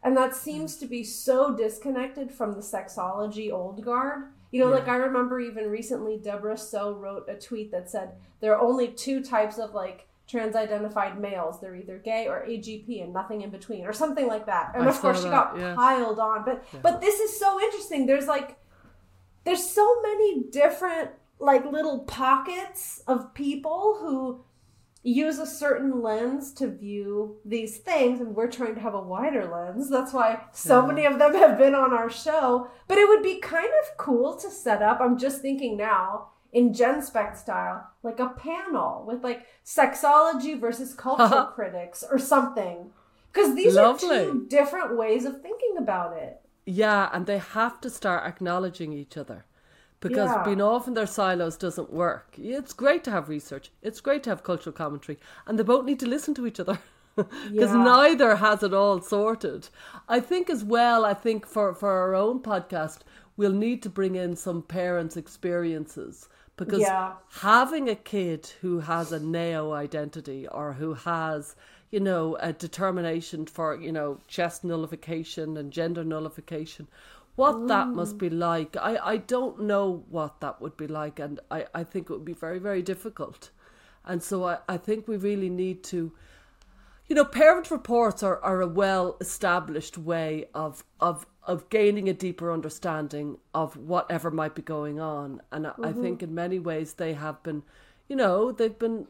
and 0.03 0.16
that 0.16 0.34
seems 0.34 0.76
to 0.76 0.86
be 0.86 1.05
so 1.05 1.57
disconnected 1.57 2.32
from 2.32 2.53
the 2.53 2.61
sexology 2.61 3.53
old 3.53 3.84
guard 3.84 4.34
you 4.55 4.61
know, 4.61 4.68
yeah. 4.68 4.76
like 4.76 4.86
I 4.86 4.94
remember 4.94 5.40
even 5.40 5.68
recently, 5.68 6.16
Debra 6.16 6.57
Soh 6.57 6.92
wrote 6.92 7.28
a 7.28 7.34
tweet 7.34 7.72
that 7.72 7.90
said 7.90 8.12
there 8.38 8.55
are 8.55 8.61
only 8.62 8.86
two 8.86 9.20
types 9.20 9.59
of 9.59 9.74
like 9.74 10.07
trans 10.28 10.55
identified 10.55 11.18
males. 11.20 11.61
They're 11.61 11.74
either 11.74 11.98
gay 11.98 12.28
or 12.28 12.46
AGP 12.46 13.02
and 13.02 13.12
nothing 13.12 13.40
in 13.40 13.50
between 13.50 13.84
or 13.84 13.92
something 13.92 14.28
like 14.28 14.46
that. 14.46 14.70
And 14.76 14.84
I 14.84 14.90
of 14.90 15.00
course 15.00 15.24
she 15.24 15.28
got 15.28 15.59
yeah. 15.59 15.74
piled 15.74 16.20
on. 16.20 16.44
But 16.44 16.64
yeah. 16.72 16.78
but 16.84 17.00
this 17.00 17.18
is 17.18 17.36
so 17.36 17.61
interesting. 17.61 18.07
There's 18.07 18.28
like 18.28 18.57
there's 19.42 19.68
so 19.68 20.00
many 20.02 20.44
different 20.44 21.11
like 21.40 21.64
little 21.64 22.05
pockets 22.05 23.02
of 23.09 23.34
people 23.34 23.96
who 23.98 24.44
use 25.05 25.38
a 25.38 25.46
certain 25.46 26.02
lens 26.02 26.50
to 26.55 26.66
view 26.66 27.36
these 27.44 27.76
things 27.76 28.20
and 28.20 28.34
we're 28.34 28.50
trying 28.50 28.74
to 28.74 28.80
have 28.80 28.94
a 28.94 29.00
wider 29.00 29.44
lens. 29.44 29.90
That's 29.90 30.14
why 30.14 30.40
so 30.52 30.80
yeah. 30.80 30.86
many 30.86 31.05
of 31.05 31.18
them 31.18 31.34
have 31.34 31.59
been 31.59 31.74
on 31.74 31.92
our 31.92 32.11
show. 32.11 32.68
But 32.88 32.98
it 32.98 33.09
would 33.09 33.22
be 33.22 33.38
kind 33.38 33.68
of 33.82 33.96
cool 33.98 34.34
to 34.36 34.50
set 34.50 34.82
up 34.82 35.00
i'm 35.00 35.18
just 35.18 35.42
thinking 35.42 35.76
now 35.76 36.28
in 36.52 36.72
genspect 36.72 37.36
style 37.36 37.86
like 38.02 38.18
a 38.18 38.28
panel 38.30 39.05
with 39.07 39.22
like 39.22 39.46
sexology 39.64 40.59
versus 40.59 40.94
cultural 40.94 41.44
critics 41.55 42.02
or 42.11 42.18
something. 42.18 42.90
Because 43.32 43.55
these 43.55 43.74
Lovely. 43.74 44.16
are 44.16 44.24
two 44.24 44.46
different 44.48 44.96
ways 44.96 45.24
of 45.24 45.42
thinking 45.42 45.74
about 45.76 46.16
it. 46.16 46.40
Yeah 46.64 47.11
and 47.12 47.26
they 47.26 47.38
have 47.38 47.80
to 47.82 47.90
start 47.90 48.26
acknowledging 48.26 48.92
each 48.92 49.18
other 49.18 49.44
because 50.07 50.30
Yeah. 50.30 50.44
being 50.48 50.61
off 50.72 50.86
in 50.88 50.94
their 50.94 51.07
silos 51.18 51.57
doesn't 51.57 51.90
work. 52.05 52.26
It's 52.38 52.72
great 52.84 53.02
to 53.05 53.11
have 53.11 53.28
research. 53.36 53.66
It's 53.82 54.00
great 54.07 54.22
to 54.24 54.30
have 54.30 54.42
cultural 54.50 54.72
commentary, 54.82 55.18
and 55.46 55.59
they 55.59 55.64
both 55.72 55.84
need 55.84 56.00
to 56.00 56.07
listen 56.14 56.34
to 56.34 56.46
each 56.46 56.61
other. 56.61 56.78
Because 57.16 57.72
Yeah. 57.74 57.84
neither 57.96 58.30
has 58.46 58.62
it 58.64 58.74
all 58.74 59.00
sorted. 59.00 59.62
I 60.16 60.18
think 60.30 60.50
as 60.50 60.62
well, 60.64 61.00
I 61.12 61.14
think 61.14 61.46
for, 61.46 61.72
for 61.80 61.90
our 62.02 62.12
own 62.24 62.40
podcast, 62.40 62.98
we'll 63.36 63.52
need 63.66 63.80
to 63.84 63.90
bring 63.98 64.14
in 64.16 64.34
some 64.36 64.62
parents' 64.62 65.16
experiences 65.16 66.28
because 66.57 66.80
Yeah. 66.80 67.12
having 67.50 67.88
a 67.88 67.94
kid 68.14 68.42
who 68.62 68.80
has 68.80 69.12
a 69.12 69.20
neo 69.20 69.72
identity 69.86 70.42
or 70.48 70.72
who 70.80 70.94
has 70.94 71.55
you 71.94 72.00
know 72.00 72.36
a 72.40 72.52
determination 72.52 73.46
for 73.46 73.68
you 73.86 73.92
know 73.92 74.18
chest 74.26 74.64
nullification 74.64 75.57
and 75.57 75.70
gender 75.78 76.02
nullification 76.12 76.88
what 77.37 77.66
that 77.68 77.89
must 77.89 78.16
be 78.18 78.30
like 78.30 78.76
i 78.76 78.97
i 79.03 79.16
don't 79.16 79.61
know 79.61 80.05
what 80.09 80.41
that 80.41 80.61
would 80.61 80.76
be 80.76 80.87
like 80.87 81.18
and 81.18 81.41
i 81.51 81.66
i 81.74 81.82
think 81.82 82.09
it 82.09 82.12
would 82.12 82.24
be 82.24 82.32
very 82.32 82.59
very 82.59 82.82
difficult. 82.82 83.51
And 84.07 84.22
so 84.22 84.45
i 84.45 84.59
i 84.68 84.76
think 84.76 85.09
we 85.09 85.16
really 85.16 85.51
need 85.51 85.82
to 85.85 86.12
you 87.07 87.14
know, 87.14 87.24
parent 87.24 87.70
reports 87.70 88.22
are, 88.22 88.41
are 88.41 88.61
a 88.62 88.66
well 88.66 89.16
established 89.20 89.99
way 89.99 90.47
of, 90.55 90.85
of 91.01 91.26
of 91.47 91.68
gaining 91.68 92.09
a 92.09 92.14
deeper 92.14 92.51
understanding 92.51 93.37
of 93.55 93.76
whatever 93.76 94.30
might 94.30 94.55
be 94.55 94.62
going 94.62 94.99
on. 94.99 95.43
And 95.53 95.66
I, 95.66 95.70
I 95.70 95.72
mm-hmm. 95.72 96.01
think 96.01 96.22
in 96.22 96.35
many 96.35 96.59
ways 96.59 96.95
they 96.95 97.12
have 97.12 97.43
been, 97.43 97.62
you 98.09 98.16
know, 98.16 98.51
they've 98.51 98.78
been 98.78 99.07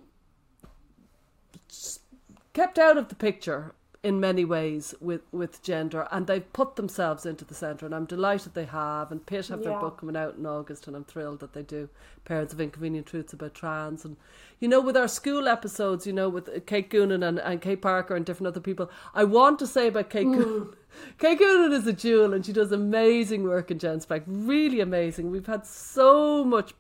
kept 2.53 2.77
out 2.77 2.99
of 2.99 3.09
the 3.09 3.15
picture 3.15 3.77
in 4.05 4.21
many 4.21 4.45
ways 4.45 4.95
with, 5.01 5.23
with 5.33 5.63
gender 5.63 6.07
and 6.13 6.27
they've 6.27 6.53
put 6.53 6.77
themselves 6.77 7.25
into 7.25 7.43
the 7.43 7.55
centre 7.55 7.87
and 7.87 7.95
I'm 7.95 8.05
delighted 8.05 8.53
they 8.53 8.67
have 8.67 9.11
and 9.11 9.25
Pitt 9.25 9.49
have 9.49 9.65
their 9.65 9.81
book 9.81 9.99
coming 9.99 10.15
out 10.15 10.37
in 10.37 10.45
August 10.45 10.87
and 10.87 10.95
I'm 10.95 11.05
thrilled 11.05 11.41
that 11.41 11.55
they 11.55 11.63
do 11.63 11.89
Parents 12.27 12.53
of 12.53 12.61
Inconvenient 12.61 13.07
Truths 13.07 13.33
about 13.33 13.55
trans 13.55 14.05
and 14.05 14.19
you 14.61 14.69
know 14.69 14.83
with 14.83 14.95
our 14.95 15.09
school 15.09 15.49
episodes 15.49 16.07
you 16.07 16.13
know 16.13 16.29
with 16.29 16.67
Kate 16.67 16.91
Goonan 16.91 17.27
and, 17.27 17.39
and 17.39 17.63
Kate 17.63 17.81
Parker 17.81 18.15
and 18.15 18.27
different 18.27 18.49
other 18.49 18.61
people 18.61 18.91
I 19.15 19.25
want 19.25 19.59
to 19.61 19.67
say 19.67 19.89
about 19.89 20.11
Kate 20.11 20.27
hmm. 20.27 20.35
Goonan 20.35 20.75
Kate 21.19 21.41
Goonan 21.41 21.73
is 21.73 21.87
a 21.87 21.93
jewel 21.95 22.35
and 22.35 22.45
she 22.45 22.53
does 22.53 22.73
amazing 22.73 23.45
work 23.45 23.71
in 23.71 23.79
Genspect 23.79 24.25
really 24.27 24.81
amazing. 24.81 25.31
We've 25.31 25.47
had 25.47 25.67
so 25.67 26.45
much 26.45 26.75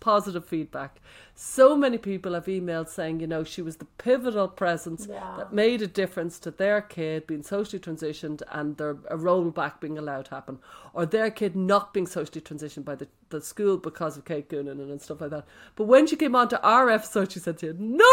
positive 0.00 0.44
feedback. 0.44 1.00
So 1.34 1.76
many 1.76 1.98
people 1.98 2.34
have 2.34 2.46
emailed 2.46 2.88
saying, 2.88 3.20
you 3.20 3.26
know, 3.26 3.44
she 3.44 3.62
was 3.62 3.76
the 3.76 3.84
pivotal 3.98 4.48
presence 4.48 5.06
Yeah. 5.08 5.34
that 5.38 5.52
made 5.52 5.82
a 5.82 5.86
difference 5.86 6.38
to 6.40 6.50
their 6.50 6.80
kid 6.80 7.26
being 7.26 7.42
socially 7.42 7.78
transitioned 7.80 8.42
and 8.50 8.76
their 8.76 8.90
a 9.08 9.16
rollback 9.16 9.80
being 9.80 9.98
allowed 9.98 10.26
to 10.26 10.34
happen, 10.34 10.58
or 10.92 11.06
their 11.06 11.30
kid 11.30 11.54
not 11.54 11.92
being 11.94 12.06
socially 12.06 12.40
transitioned 12.40 12.84
by 12.84 12.94
the, 12.94 13.08
the 13.28 13.40
school 13.40 13.76
because 13.76 14.16
of 14.16 14.24
Kate 14.24 14.48
Goonan 14.48 14.72
and, 14.72 14.90
and 14.90 15.00
stuff 15.00 15.20
like 15.20 15.30
that. 15.30 15.46
But 15.76 15.84
when 15.84 16.06
she 16.06 16.16
came 16.16 16.34
on 16.34 16.48
to 16.48 16.62
our 16.62 16.90
episode, 16.90 17.32
she 17.32 17.38
said 17.38 17.58
to 17.58 17.66
you, 17.66 17.76
no, 17.78 18.04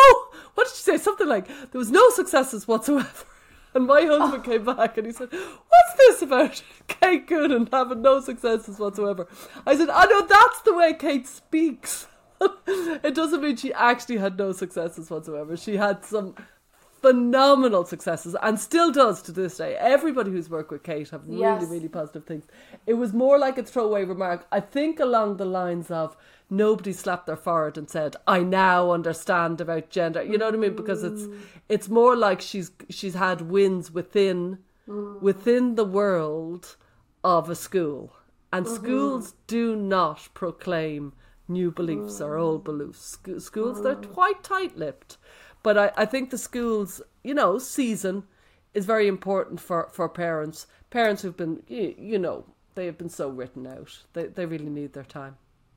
what 0.54 0.68
did 0.68 0.76
she 0.76 0.84
say? 0.84 0.98
Something 0.98 1.28
like, 1.28 1.48
there 1.48 1.80
was 1.80 1.92
no 1.92 2.10
successes 2.12 2.68
whatsoever. 2.68 3.26
And 3.74 3.86
my 3.86 4.02
husband 4.04 4.44
came 4.44 4.64
back 4.64 4.98
and 4.98 5.06
he 5.06 5.14
said, 5.14 5.30
What's 5.32 5.94
this 5.98 6.22
about 6.22 6.64
Kate 6.88 7.28
Goonan 7.28 7.72
having 7.72 8.02
no 8.02 8.20
successes 8.20 8.80
whatsoever? 8.80 9.28
I 9.66 9.76
said, 9.76 9.90
I 9.90 10.06
know 10.06 10.26
that's 10.26 10.62
the 10.62 10.74
way 10.74 10.94
Kate 10.94 11.28
speaks. 11.28 12.08
it 12.68 13.16
doesn't 13.16 13.42
mean 13.42 13.56
she 13.56 13.74
actually 13.74 14.18
had 14.18 14.38
no 14.38 14.52
successes 14.52 15.10
whatsoever. 15.10 15.58
She 15.58 15.78
had 15.78 16.06
some 16.06 16.36
phenomenal 17.08 17.86
successes 17.86 18.36
and 18.42 18.60
still 18.60 18.92
does 18.92 19.22
to 19.22 19.32
this 19.32 19.58
day. 19.58 19.76
Everybody 19.80 20.32
who's 20.32 20.50
worked 20.50 20.72
with 20.72 20.84
Kate 20.84 21.10
have 21.10 21.28
really, 21.28 21.42
Yes. 21.42 21.64
really 21.70 21.88
positive 21.88 22.26
things. 22.26 22.46
It 22.86 22.96
was 22.96 23.14
more 23.14 23.38
like 23.40 23.58
a 23.58 23.64
throwaway 23.64 24.04
remark, 24.04 24.46
I 24.52 24.60
think 24.60 25.00
along 25.00 25.38
the 25.38 25.46
lines 25.46 25.90
of 25.90 26.18
nobody 26.50 26.94
slapped 26.94 27.28
their 27.28 27.36
forehead 27.36 27.78
and 27.78 27.90
said, 27.90 28.16
I 28.28 28.40
now 28.44 28.92
understand 28.92 29.62
about 29.62 29.90
gender. 29.90 30.24
You 30.24 30.38
know 30.38 30.46
what 30.46 30.56
I 30.56 30.58
mean? 30.58 30.76
Because 30.76 31.04
it's 31.04 31.24
mm. 31.24 31.40
it's 31.70 31.90
more 31.90 32.16
like 32.16 32.42
she's 32.42 32.72
she's 32.90 33.14
had 33.14 33.42
wins 33.42 33.92
within 33.92 34.60
mm. 34.88 35.22
within 35.22 35.76
the 35.76 35.86
world 35.86 36.76
of 37.24 37.50
a 37.50 37.56
school. 37.56 38.14
And 38.52 38.66
mm-hmm. 38.66 38.76
schools 38.76 39.34
do 39.48 39.76
not 39.76 40.30
proclaim 40.34 41.14
new 41.50 41.72
beliefs 41.72 42.22
or 42.22 42.38
old 42.38 42.62
mm. 42.62 42.66
beliefs. 42.66 43.18
Scho- 43.18 43.40
schools, 43.40 43.84
they're 43.84 43.96
quite 43.96 44.44
tight 44.44 44.78
lipped. 44.78 45.18
But 45.68 45.78
I, 45.78 45.92
I 46.04 46.06
think 46.06 46.30
the 46.30 46.38
schools, 46.38 47.02
you 47.26 47.34
know, 47.34 47.58
season 47.58 48.24
is 48.74 48.86
very 48.86 49.06
important 49.06 49.60
for, 49.60 49.90
for 49.92 50.08
parents. 50.08 50.66
Parents 50.92 51.22
who've 51.22 51.36
been, 51.36 51.62
you, 51.68 51.94
you 51.98 52.18
know, 52.18 52.46
they 52.76 52.86
have 52.86 52.98
been 52.98 53.10
so 53.10 53.28
written 53.28 53.68
out. 53.68 54.00
They, 54.14 54.28
they 54.28 54.46
really 54.46 54.70
need 54.70 54.94
their 54.94 55.04
time. 55.04 55.36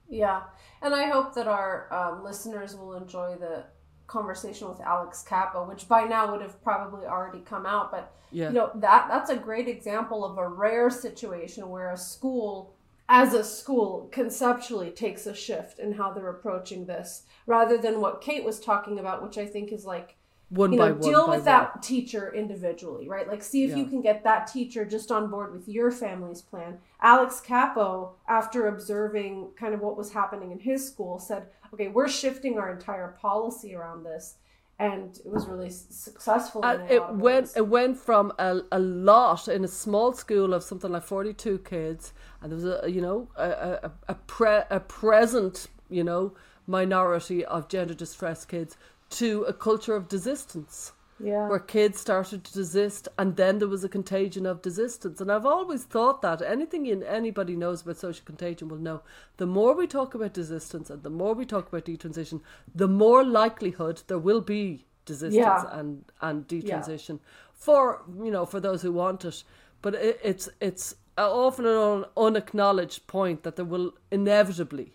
Yeah, 0.09 0.43
and 0.80 0.95
I 0.95 1.09
hope 1.09 1.34
that 1.34 1.49
our 1.49 1.93
um, 1.93 2.22
listeners 2.22 2.76
will 2.76 2.95
enjoy 2.95 3.34
the 3.41 3.64
conversation 4.07 4.68
with 4.68 4.80
Alex 4.80 5.24
Kappa, 5.28 5.64
which 5.64 5.88
by 5.88 6.05
now 6.05 6.30
would 6.30 6.41
have 6.41 6.62
probably 6.62 7.07
already 7.07 7.41
come 7.41 7.66
out. 7.66 7.91
But 7.91 8.14
Yeah. 8.30 8.51
you 8.51 8.55
know 8.55 8.70
that 8.76 9.09
that's 9.09 9.30
a 9.30 9.36
great 9.36 9.66
example 9.66 10.24
of 10.24 10.38
a 10.38 10.49
rare 10.49 10.91
situation 10.91 11.68
where 11.68 11.91
a 11.91 11.97
school, 11.97 12.76
as 13.12 13.34
a 13.34 13.42
school, 13.42 14.08
conceptually 14.12 14.92
takes 14.92 15.26
a 15.26 15.34
shift 15.34 15.80
in 15.80 15.94
how 15.94 16.12
they're 16.12 16.30
approaching 16.30 16.86
this, 16.86 17.24
rather 17.44 17.76
than 17.76 18.00
what 18.00 18.20
Kate 18.20 18.44
was 18.44 18.61
talking 18.61 19.00
about, 19.00 19.20
which 19.20 19.36
I 19.36 19.46
think 19.46 19.72
is 19.72 19.84
like 19.84 20.16
One 20.50 20.72
you 20.72 20.78
by 20.78 20.88
know, 20.90 20.94
one. 20.94 21.02
deal 21.02 21.28
with 21.28 21.44
that 21.44 21.82
teacher 21.82 22.32
individually, 22.32 23.08
right? 23.08 23.26
Like, 23.26 23.42
see 23.42 23.64
if 23.64 23.76
you 23.76 23.86
can 23.86 24.00
get 24.00 24.22
that 24.22 24.46
teacher 24.46 24.84
just 24.84 25.11
on 25.11 25.28
board 25.28 25.52
with 25.52 25.68
your 25.68 25.90
family's 25.90 26.40
plan. 26.40 26.78
Alex 27.02 27.40
Capo, 27.40 28.14
after 28.28 28.68
observing 28.68 29.50
kind 29.58 29.74
of 29.74 29.80
what 29.80 29.96
was 29.96 30.12
happening 30.12 30.52
in 30.52 30.61
his 30.61 30.86
school, 30.86 31.18
said, 31.18 31.48
okay, 31.74 31.88
we're 31.88 32.08
shifting 32.08 32.58
our 32.58 32.70
entire 32.72 33.16
policy 33.20 33.74
around 33.74 34.04
this. 34.04 34.36
And 34.80 35.14
it 35.18 35.30
was 35.30 35.46
really 35.46 35.68
successful. 35.70 36.62
in 36.62 36.70
And 36.70 36.90
it 36.90 37.02
went 37.14 37.46
ways. 37.48 37.56
it 37.56 37.68
went 37.68 37.98
from 37.98 38.32
a, 38.38 38.62
a 38.72 38.78
lot 38.78 39.46
in 39.46 39.62
a 39.62 39.68
small 39.68 40.14
school 40.14 40.54
of 40.54 40.62
something 40.62 40.90
like 40.90 41.02
forty 41.02 41.34
two 41.34 41.58
kids, 41.58 42.14
and 42.40 42.50
there 42.50 42.56
was 42.56 42.64
a 42.64 42.90
you 42.90 43.02
know 43.02 43.28
a 43.36 43.50
a, 43.88 43.92
a, 44.08 44.14
pre, 44.14 44.60
a 44.70 44.80
present 44.80 45.68
you 45.90 46.02
know 46.02 46.32
minority 46.66 47.44
of 47.44 47.68
gender 47.68 47.92
distressed 47.94 48.48
kids 48.48 48.76
to 49.10 49.42
a 49.42 49.52
culture 49.52 49.94
of 49.94 50.08
desistance 50.08 50.92
yeah. 51.22 51.48
where 51.48 51.58
kids 51.58 52.00
started 52.00 52.44
to 52.44 52.52
desist, 52.52 53.08
and 53.18 53.36
then 53.36 53.58
there 53.58 53.68
was 53.68 53.84
a 53.84 53.88
contagion 53.88 54.46
of 54.46 54.62
desistance. 54.62 55.20
And 55.20 55.30
I've 55.30 55.46
always 55.46 55.84
thought 55.84 56.22
that 56.22 56.42
anything 56.42 56.86
in 56.86 57.02
anybody 57.02 57.56
knows 57.56 57.82
about 57.82 57.98
social 57.98 58.24
contagion 58.24 58.68
will 58.68 58.78
know. 58.78 59.02
The 59.36 59.46
more 59.46 59.74
we 59.74 59.86
talk 59.86 60.14
about 60.14 60.34
desistance 60.34 60.90
and 60.90 61.02
the 61.02 61.10
more 61.10 61.34
we 61.34 61.44
talk 61.46 61.68
about 61.68 61.84
detransition, 61.84 62.40
the 62.74 62.88
more 62.88 63.24
likelihood 63.24 64.02
there 64.06 64.18
will 64.18 64.40
be 64.40 64.86
desistance 65.06 65.32
Yeah. 65.32 65.78
and 65.78 66.04
and 66.20 66.46
detransition 66.46 67.18
for 67.52 68.02
you 68.22 68.30
know 68.30 68.46
for 68.46 68.60
those 68.60 68.82
who 68.82 68.92
want 68.92 69.24
it. 69.24 69.42
But 69.82 69.94
it, 69.94 70.20
it's 70.22 70.48
it's 70.60 70.94
often 71.16 71.66
an 71.66 71.76
un- 71.76 72.04
unacknowledged 72.16 73.06
point 73.06 73.42
that 73.42 73.56
there 73.56 73.64
will 73.64 73.94
inevitably 74.10 74.94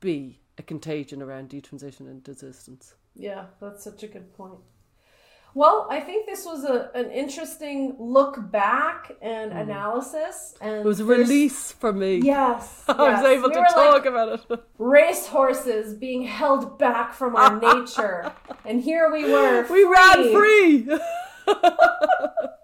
be 0.00 0.40
a 0.58 0.62
contagion 0.62 1.22
around 1.22 1.50
detransition 1.50 2.00
and 2.00 2.22
desistance. 2.22 2.94
Yeah, 3.14 3.46
that's 3.60 3.84
such 3.84 4.02
a 4.02 4.06
good 4.08 4.32
point. 4.34 4.58
Well, 5.54 5.88
I 5.90 6.00
think 6.00 6.26
this 6.26 6.44
was 6.44 6.64
a, 6.64 6.90
an 6.94 7.10
interesting 7.10 7.96
look 7.98 8.50
back 8.50 9.16
and 9.20 9.52
mm. 9.52 9.60
analysis. 9.60 10.54
And. 10.60 10.80
It 10.80 10.84
was 10.84 11.00
a 11.00 11.04
release 11.04 11.72
for 11.72 11.92
me. 11.92 12.18
Yes, 12.18 12.84
I 12.88 12.92
was 12.92 13.24
able 13.24 13.48
We 13.48 13.54
to 13.54 13.60
were 13.60 13.64
like 13.64 13.74
talk 13.74 14.06
about 14.06 14.50
it. 14.50 14.64
race 14.78 15.26
horses 15.26 15.94
being 15.94 16.22
held 16.22 16.78
back 16.78 17.12
from 17.12 17.36
our 17.36 17.58
nature, 17.74 18.32
and 18.64 18.80
here 18.80 19.10
we 19.10 19.24
were. 19.24 19.66
We 19.70 19.84
ran 19.84 20.32
free. 20.32 20.88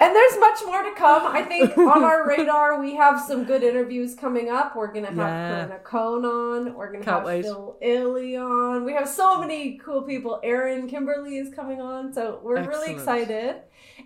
And 0.00 0.16
there's 0.16 0.38
much 0.40 0.60
more 0.64 0.82
to 0.82 0.92
come. 0.94 1.26
I 1.26 1.42
think 1.42 1.76
on 1.78 2.02
our 2.02 2.26
radar 2.26 2.80
we 2.80 2.96
have 2.96 3.20
some 3.20 3.44
good 3.44 3.62
interviews 3.62 4.14
coming 4.14 4.48
up. 4.48 4.74
We're 4.74 4.92
gonna 4.92 5.08
have 5.08 5.16
Yeah. 5.16 5.64
Corinna 5.66 5.78
Cohn 5.84 6.24
on. 6.24 6.74
We're 6.74 6.92
gonna 6.92 7.04
have 7.04 7.24
wait. 7.24 7.42
Phil 7.44 7.76
Illy 7.82 8.36
on. 8.36 8.84
We 8.84 8.94
have 8.94 9.08
so 9.08 9.38
many 9.38 9.76
cool 9.76 10.02
people. 10.02 10.40
Aaron 10.42 10.88
Kimberly 10.88 11.36
is 11.36 11.52
coming 11.54 11.80
on, 11.82 12.14
so 12.14 12.40
we're 12.42 12.66
really 12.66 12.92
excited. 12.92 13.56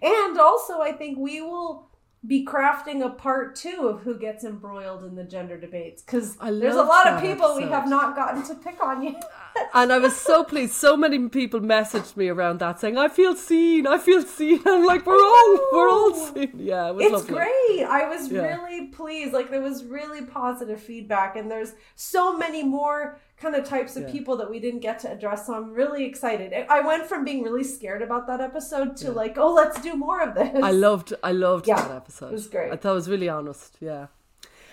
And 0.03 0.38
also, 0.38 0.80
I 0.80 0.90
think 0.92 1.16
we 1.16 1.40
will 1.40 1.88
be 2.26 2.45
crafting 2.45 3.05
a 3.05 3.11
part 3.11 3.55
two 3.55 3.86
of 3.86 4.01
who 4.03 4.18
gets 4.18 4.45
embroiled 4.45 5.05
in 5.05 5.14
the 5.14 5.24
gender 5.24 5.59
debates 5.59 6.03
because 6.03 6.36
there's 6.36 6.74
a 6.74 6.82
lot 6.82 7.07
of 7.07 7.20
people 7.20 7.55
we 7.55 7.64
have 7.64 7.88
not 7.88 8.16
gotten 8.16 8.42
to 8.45 8.55
pick 8.57 8.82
on 8.82 9.03
yet. 9.03 9.22
and 9.74 9.92
I 9.92 9.98
was 9.98 10.16
so 10.16 10.44
pleased. 10.44 10.72
So 10.74 10.96
many 10.96 11.28
people 11.28 11.61
messaged 11.61 12.16
me 12.16 12.28
around 12.28 12.59
that 12.61 12.80
saying, 12.80 12.96
"I 12.98 13.09
feel 13.09 13.34
seen. 13.36 13.86
I 13.86 13.98
feel 13.98 14.22
seen." 14.22 14.61
I'm 14.66 14.84
like, 14.86 15.07
"We're 15.07 15.14
all, 15.14 15.61
we're 15.72 15.88
all 15.88 16.12
oh, 16.14 16.32
seen." 16.34 16.52
Yeah, 16.59 16.88
it 16.88 16.94
was 16.96 17.05
it's 17.05 17.12
lovely. 17.12 17.34
great. 17.34 17.84
I 17.84 18.09
was 18.09 18.30
Yeah. 18.30 18.42
really 18.42 18.86
pleased. 18.88 19.32
Like 19.32 19.50
there 19.50 19.61
was 19.62 19.84
really 19.84 20.22
positive 20.24 20.80
feedback, 20.80 21.36
and 21.36 21.50
there's 21.50 21.72
so 21.94 22.36
many 22.36 22.62
more 22.62 23.18
kind 23.36 23.55
of 23.57 23.64
types 23.64 23.96
of 23.96 24.05
Yeah. 24.05 24.12
people 24.12 24.36
that 24.36 24.48
we 24.50 24.59
didn't 24.61 24.80
get 24.80 24.98
to 25.00 25.11
address. 25.11 25.46
So 25.46 25.55
I'm 25.55 25.72
really 25.72 26.05
excited. 26.05 26.52
I- 26.68 26.80
went 26.80 27.07
from 27.07 27.24
being 27.24 27.42
really 27.42 27.64
scared 27.64 28.02
about 28.02 28.26
that 28.26 28.40
episode 28.40 28.96
to 28.98 29.07
Yeah. 29.07 29.11
like, 29.22 29.38
oh, 29.38 29.52
let's 29.52 29.80
do 29.80 29.96
more 29.96 30.20
of 30.22 30.34
this. 30.34 30.50
I 30.62 30.70
loved, 30.70 31.14
I 31.22 31.32
loved 31.32 31.66
that 31.66 31.90
episode. 31.90 32.26
it 32.28 32.32
was 32.32 32.46
great. 32.46 32.70
I 32.72 32.76
thought 32.76 32.92
it 32.92 32.94
was 32.94 33.09
really 33.09 33.28
honest. 33.28 33.76
Yeah. 33.80 34.07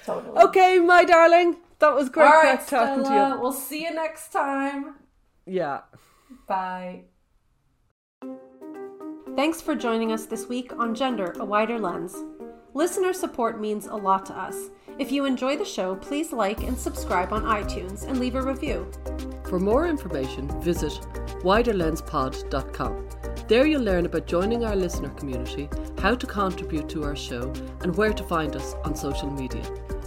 Totally. 0.06 0.38
Okay, 0.46 0.80
my 0.80 1.04
darling. 1.06 1.58
That 1.82 1.96
was 1.96 2.10
great 2.10 2.28
All 2.28 2.44
right, 2.44 2.60
talking 2.68 3.04
Stella. 3.04 3.30
to 3.30 3.36
you. 3.36 3.42
We'll 3.42 3.52
see 3.52 3.84
you 3.84 3.92
next 3.92 4.32
time. 4.32 4.98
Yeah. 5.48 5.82
Bye. 6.48 7.06
Thanks 9.36 9.62
for 9.62 9.74
joining 9.74 10.12
us 10.12 10.28
this 10.28 10.48
week 10.48 10.74
on 10.78 10.94
Gender, 10.94 11.34
a 11.40 11.46
Wider 11.46 11.80
Lens. 11.80 12.16
Listener 12.76 13.14
support 13.14 13.60
means 13.60 13.88
a 13.88 13.96
lot 13.96 14.28
to 14.28 14.38
us. 14.38 14.70
If 15.00 15.12
you 15.12 15.26
enjoy 15.26 15.58
the 15.58 15.66
show, 15.66 15.96
please 15.96 16.32
like 16.32 16.62
and 16.62 16.78
subscribe 16.78 17.34
on 17.34 17.44
iTunes 17.44 18.08
and 18.08 18.20
leave 18.20 18.36
a 18.36 18.42
review. 18.44 18.90
For 19.46 19.60
more 19.60 19.88
information, 19.88 20.48
visit 20.62 20.94
widerlenspod.com. 21.42 23.08
There 23.48 23.66
you'll 23.66 23.82
learn 23.82 24.06
about 24.06 24.28
joining 24.28 24.64
our 24.64 24.76
listener 24.76 25.10
community, 25.10 25.68
how 25.98 26.14
to 26.14 26.28
contribute 26.28 26.88
to 26.90 27.04
our 27.04 27.16
show, 27.16 27.52
and 27.82 27.96
where 27.96 28.14
to 28.14 28.24
find 28.24 28.56
us 28.56 28.76
on 28.84 28.96
social 28.96 29.32
media. 29.32 29.64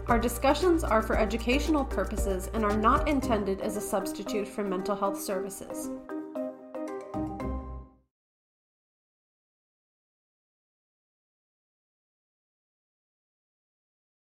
Our 0.07 0.19
discussions 0.19 0.85
are 0.85 1.01
for 1.01 1.17
educational 1.17 1.83
purposes 1.83 2.51
and 2.53 2.63
are 2.63 2.77
not 2.77 3.09
intended 3.09 3.63
as 3.63 3.79
a 3.79 3.81
substitute 3.81 4.47
for 4.47 4.63
mental 4.63 4.95
health 4.95 5.19
services. 5.19 5.89